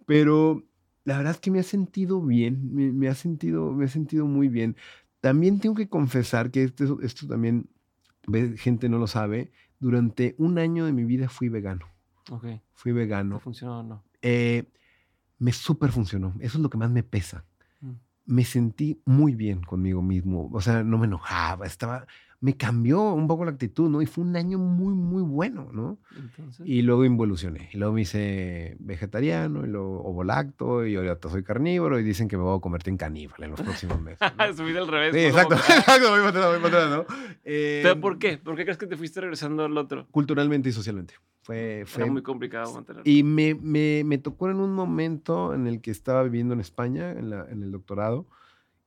[0.05, 0.63] pero
[1.03, 4.25] la verdad es que me ha sentido bien, me, me ha sentido, me ha sentido
[4.25, 4.77] muy bien.
[5.19, 7.69] También tengo que confesar que esto, esto también,
[8.57, 11.87] gente no lo sabe, durante un año de mi vida fui vegano,
[12.29, 12.45] Ok.
[12.73, 13.39] fui ¿No vegano.
[13.39, 14.03] funcionó o no?
[14.21, 14.63] Eh,
[15.39, 17.43] me súper funcionó, eso es lo que más me pesa.
[18.25, 22.05] Me sentí muy bien conmigo mismo, o sea, no me enojaba, estaba,
[22.41, 24.01] me cambió un poco la actitud, ¿no?
[24.01, 25.99] Y fue un año muy, muy bueno, ¿no?
[26.17, 26.67] Entonces.
[26.67, 27.69] Y luego involucioné.
[27.71, 32.37] Y luego me hice vegetariano, y luego ovolacto, y ahorita soy carnívoro, y dicen que
[32.37, 34.19] me voy a convertir en caníbal en los próximos meses.
[34.37, 34.53] ¿no?
[34.55, 35.13] Subir al revés.
[35.15, 37.15] Exacto, que- exacto, voy para atrás, voy para atrás, ¿no?
[37.45, 38.37] Eh, ¿Pero por qué?
[38.39, 40.07] ¿Por qué crees que te fuiste regresando al otro?
[40.09, 41.13] Culturalmente y socialmente.
[41.43, 43.01] Fue, fue Era muy complicado mantener.
[43.07, 47.11] Y me, me, me tocó en un momento en el que estaba viviendo en España,
[47.11, 48.27] en, la- en el doctorado,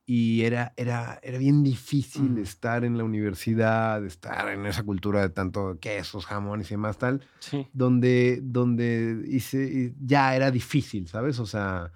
[0.07, 2.37] y era, era, era bien difícil Mm.
[2.39, 7.21] estar en la universidad, estar en esa cultura de tanto quesos, jamones y demás tal,
[7.39, 7.65] Sí.
[7.73, 11.39] donde, donde hice, ya era difícil, ¿sabes?
[11.39, 11.91] O sea,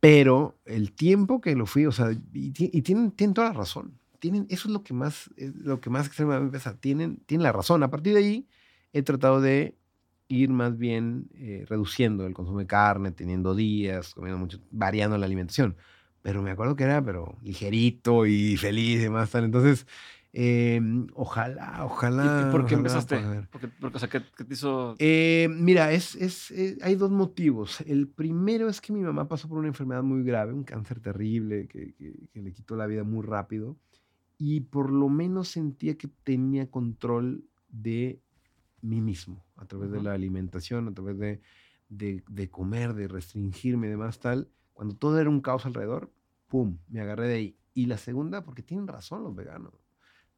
[0.00, 3.98] pero el tiempo que lo fui, o sea, y, y tienen, tienen toda la razón.
[4.18, 6.76] Tienen, eso es lo que más, es lo que más extremadamente pesa.
[6.78, 7.82] Tienen, tienen la razón.
[7.82, 8.48] A partir de ahí
[8.92, 9.76] he tratado de
[10.28, 15.26] ir más bien eh, reduciendo el consumo de carne, teniendo días, comiendo mucho, variando la
[15.26, 15.76] alimentación.
[16.22, 19.44] Pero me acuerdo que era, pero ligerito y feliz y demás tal.
[19.44, 19.86] Entonces,
[20.32, 22.40] em, ojalá, ojalá.
[22.40, 23.18] ¿Y por qué ojalá empezaste?
[23.18, 23.48] poder.
[23.50, 24.94] Porque, porque, o sea, ¿qué, qué te hizo...?
[24.98, 27.80] Eh, mira, es, es, eh, hay dos motivos.
[27.82, 31.66] El primero es que mi mamá pasó por una enfermedad muy grave, un cáncer terrible
[31.66, 33.76] que, que- que le quitó la vida muy rápido
[34.38, 38.20] y por lo menos sentía que tenía control de
[38.80, 41.40] mí mismo a través de la alimentación, a través de,
[41.88, 44.48] de, de comer, de restringirme y demás tal.
[44.72, 46.12] Cuando todo era un caos alrededor,
[46.48, 47.56] ¡pum!, me agarré de ahí.
[47.74, 49.72] Y la segunda, porque tienen razón los veganos.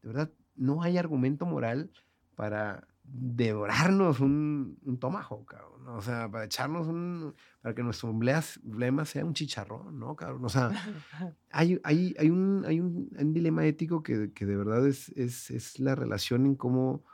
[0.02, 1.90] De verdad, no hay argumento moral
[2.35, 5.89] para devorarnos un, un tomahawk, cabrón.
[5.89, 7.35] O sea, para echarnos un...
[7.61, 10.44] para que nuestro emblema sea un chicharrón, ¿no, cabrón?
[10.44, 10.70] O sea,
[11.51, 15.11] hay, hay, hay, un, hay, un, hay un dilema ético que, que de verdad es,
[15.11, 17.05] es, es la relación en cómo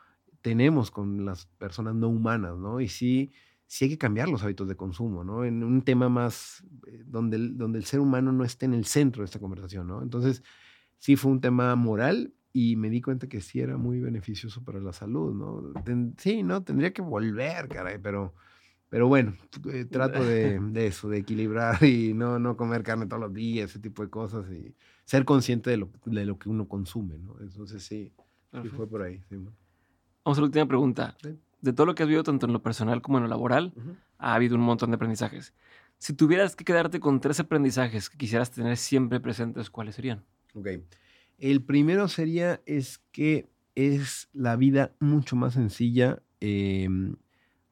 [0.42, 2.80] tenemos con las personas no humanas, ¿no?
[2.80, 3.32] Y sí,
[3.70, 5.44] sí hay que cambiar los hábitos de consumo, ¿no?
[5.44, 8.84] En un tema más eh, donde el, donde el ser humano no esté en el
[8.84, 10.02] centro de esta conversación, ¿no?
[10.02, 10.42] Entonces,
[10.98, 14.80] sí fue un tema moral y me di cuenta que sí era muy beneficioso para
[14.80, 15.82] la salud, ¿no?
[15.84, 16.64] Ten- sí, ¿no?
[16.64, 18.34] Tendría que volver, caray, pero...
[18.88, 19.34] Pero bueno,
[19.72, 23.70] eh, trato de, de eso, de equilibrar y no, no comer carne todos los días,
[23.70, 24.74] ese tipo de cosas y
[25.05, 27.36] ser consciente de lo, de lo que uno consume, ¿no?
[27.40, 28.12] Entonces sí,
[28.51, 29.22] sí fue por ahí.
[29.28, 29.36] sí.
[30.24, 31.16] Vamos a la última pregunta.
[31.22, 31.38] Sí.
[31.60, 33.72] De todo lo que has vivido, tanto en lo personal como en lo laboral,
[34.18, 35.54] ha habido un montón de aprendizajes.
[35.98, 40.24] Si tuvieras que quedarte con tres aprendizajes que quisieras tener siempre presentes, ¿cuáles serían?
[40.54, 40.68] Ok.
[41.38, 46.88] El primero sería es que es la vida mucho más sencilla eh,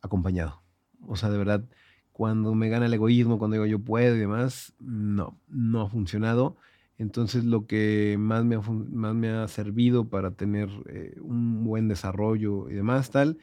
[0.00, 0.62] acompañado.
[1.06, 1.64] O sea, de verdad,
[2.12, 6.56] cuando me gana el egoísmo, cuando digo yo puedo y demás, no, no ha funcionado.
[6.98, 11.86] Entonces, lo que más me ha, más me ha servido para tener eh, un buen
[11.88, 13.38] desarrollo y demás, tal,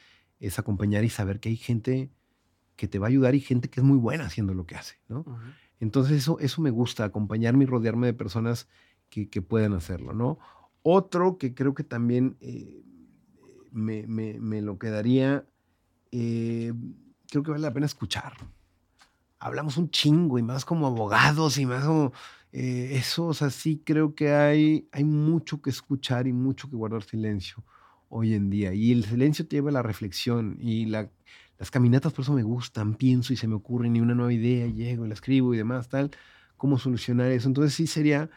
[0.48, 2.12] es acompañar y saber que hay gente
[2.76, 4.96] que te va a ayudar y gente que es muy buena haciendo lo que hace,
[5.08, 5.26] ¿no?
[5.80, 8.68] Entonces eso, eso me gusta, acompañarme y rodearme de personas
[9.10, 10.40] que, que puedan hacerlo, ¿no?
[10.84, 12.84] Otro que creo que también eh,
[13.72, 15.46] me, me- me lo quedaría,
[16.12, 16.74] eh,
[17.30, 18.34] creo que vale la pena escuchar.
[19.40, 22.14] Hablamos un chingo y más como abogados y más como...
[22.52, 26.76] eh, eso, o sea, sí creo que hay, hay mucho que escuchar y mucho que
[26.76, 27.64] guardar silencio
[28.10, 28.74] hoy en día.
[28.74, 31.10] Y el silencio te lleva a la reflexión y la,
[31.58, 34.68] las caminatas por eso me gustan, pienso y se me ocurre ni una nueva idea,
[34.68, 36.12] llego la escribo y demás, tal,
[36.58, 37.48] cómo solucionar eso.
[37.48, 38.30] Entonces sí sería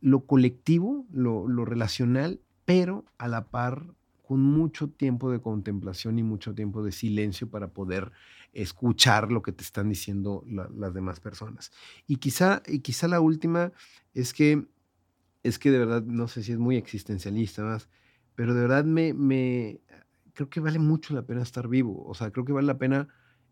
[0.00, 3.94] lo colectivo, lo, lo relacional, pero a la par
[4.26, 8.12] con mucho tiempo de contemplación y mucho tiempo de silencio para poder
[8.52, 11.70] escuchar lo que te están diciendo la- las demás personas.
[12.06, 13.72] Y quizá, y quizá la última
[14.14, 14.66] es que,
[15.42, 17.88] es que de verdad, no sé si es muy existencialista más,
[18.42, 19.78] pero de verdad me,
[20.32, 22.04] creo que vale mucho la pena estar vivo.
[22.04, 23.06] O sea, creo que vale la pena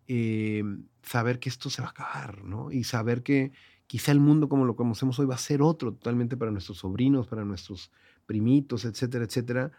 [0.09, 0.65] eh,
[1.01, 2.73] saber que esto se va a acabar, ¿no?
[2.73, 3.53] Y saber que
[3.87, 7.29] quizá el mundo como lo conocemos hoy va a ser otro totalmente para nuestros sobrinos,
[7.29, 7.93] para nuestros
[8.27, 9.71] primitos, etcétera, etcétera.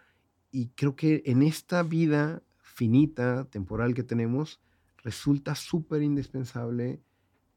[0.50, 4.62] Y creo que en esta vida finita, temporal que tenemos,
[5.04, 7.02] resulta súper indispensable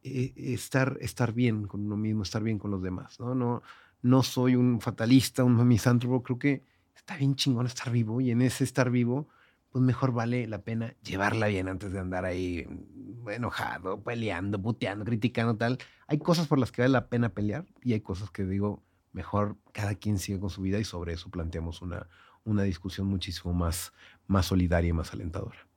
[0.04, 3.34] eh, estar, estar bien con uno mismo, estar bien con los demás, ¿no?
[3.34, 3.64] No,
[4.02, 8.42] no soy un fatalista, un misántropo, creo que está bien chingón estar vivo y en
[8.42, 9.28] ese estar vivo,
[9.72, 15.06] pues mejor vale la pena llevarla bien antes de andar ahí mm, enojado, peleando, puteando,
[15.06, 15.78] criticando, tal.
[16.08, 19.58] Hay cosas por las que vale la pena pelear y hay cosas que digo, mejor
[19.72, 22.08] cada quien sigue con su vida y sobre eso planteamos una,
[22.44, 23.94] una discusión muchísimo más,
[24.28, 25.68] más solidaria y más alentadora.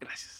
[0.00, 0.39] Gracias.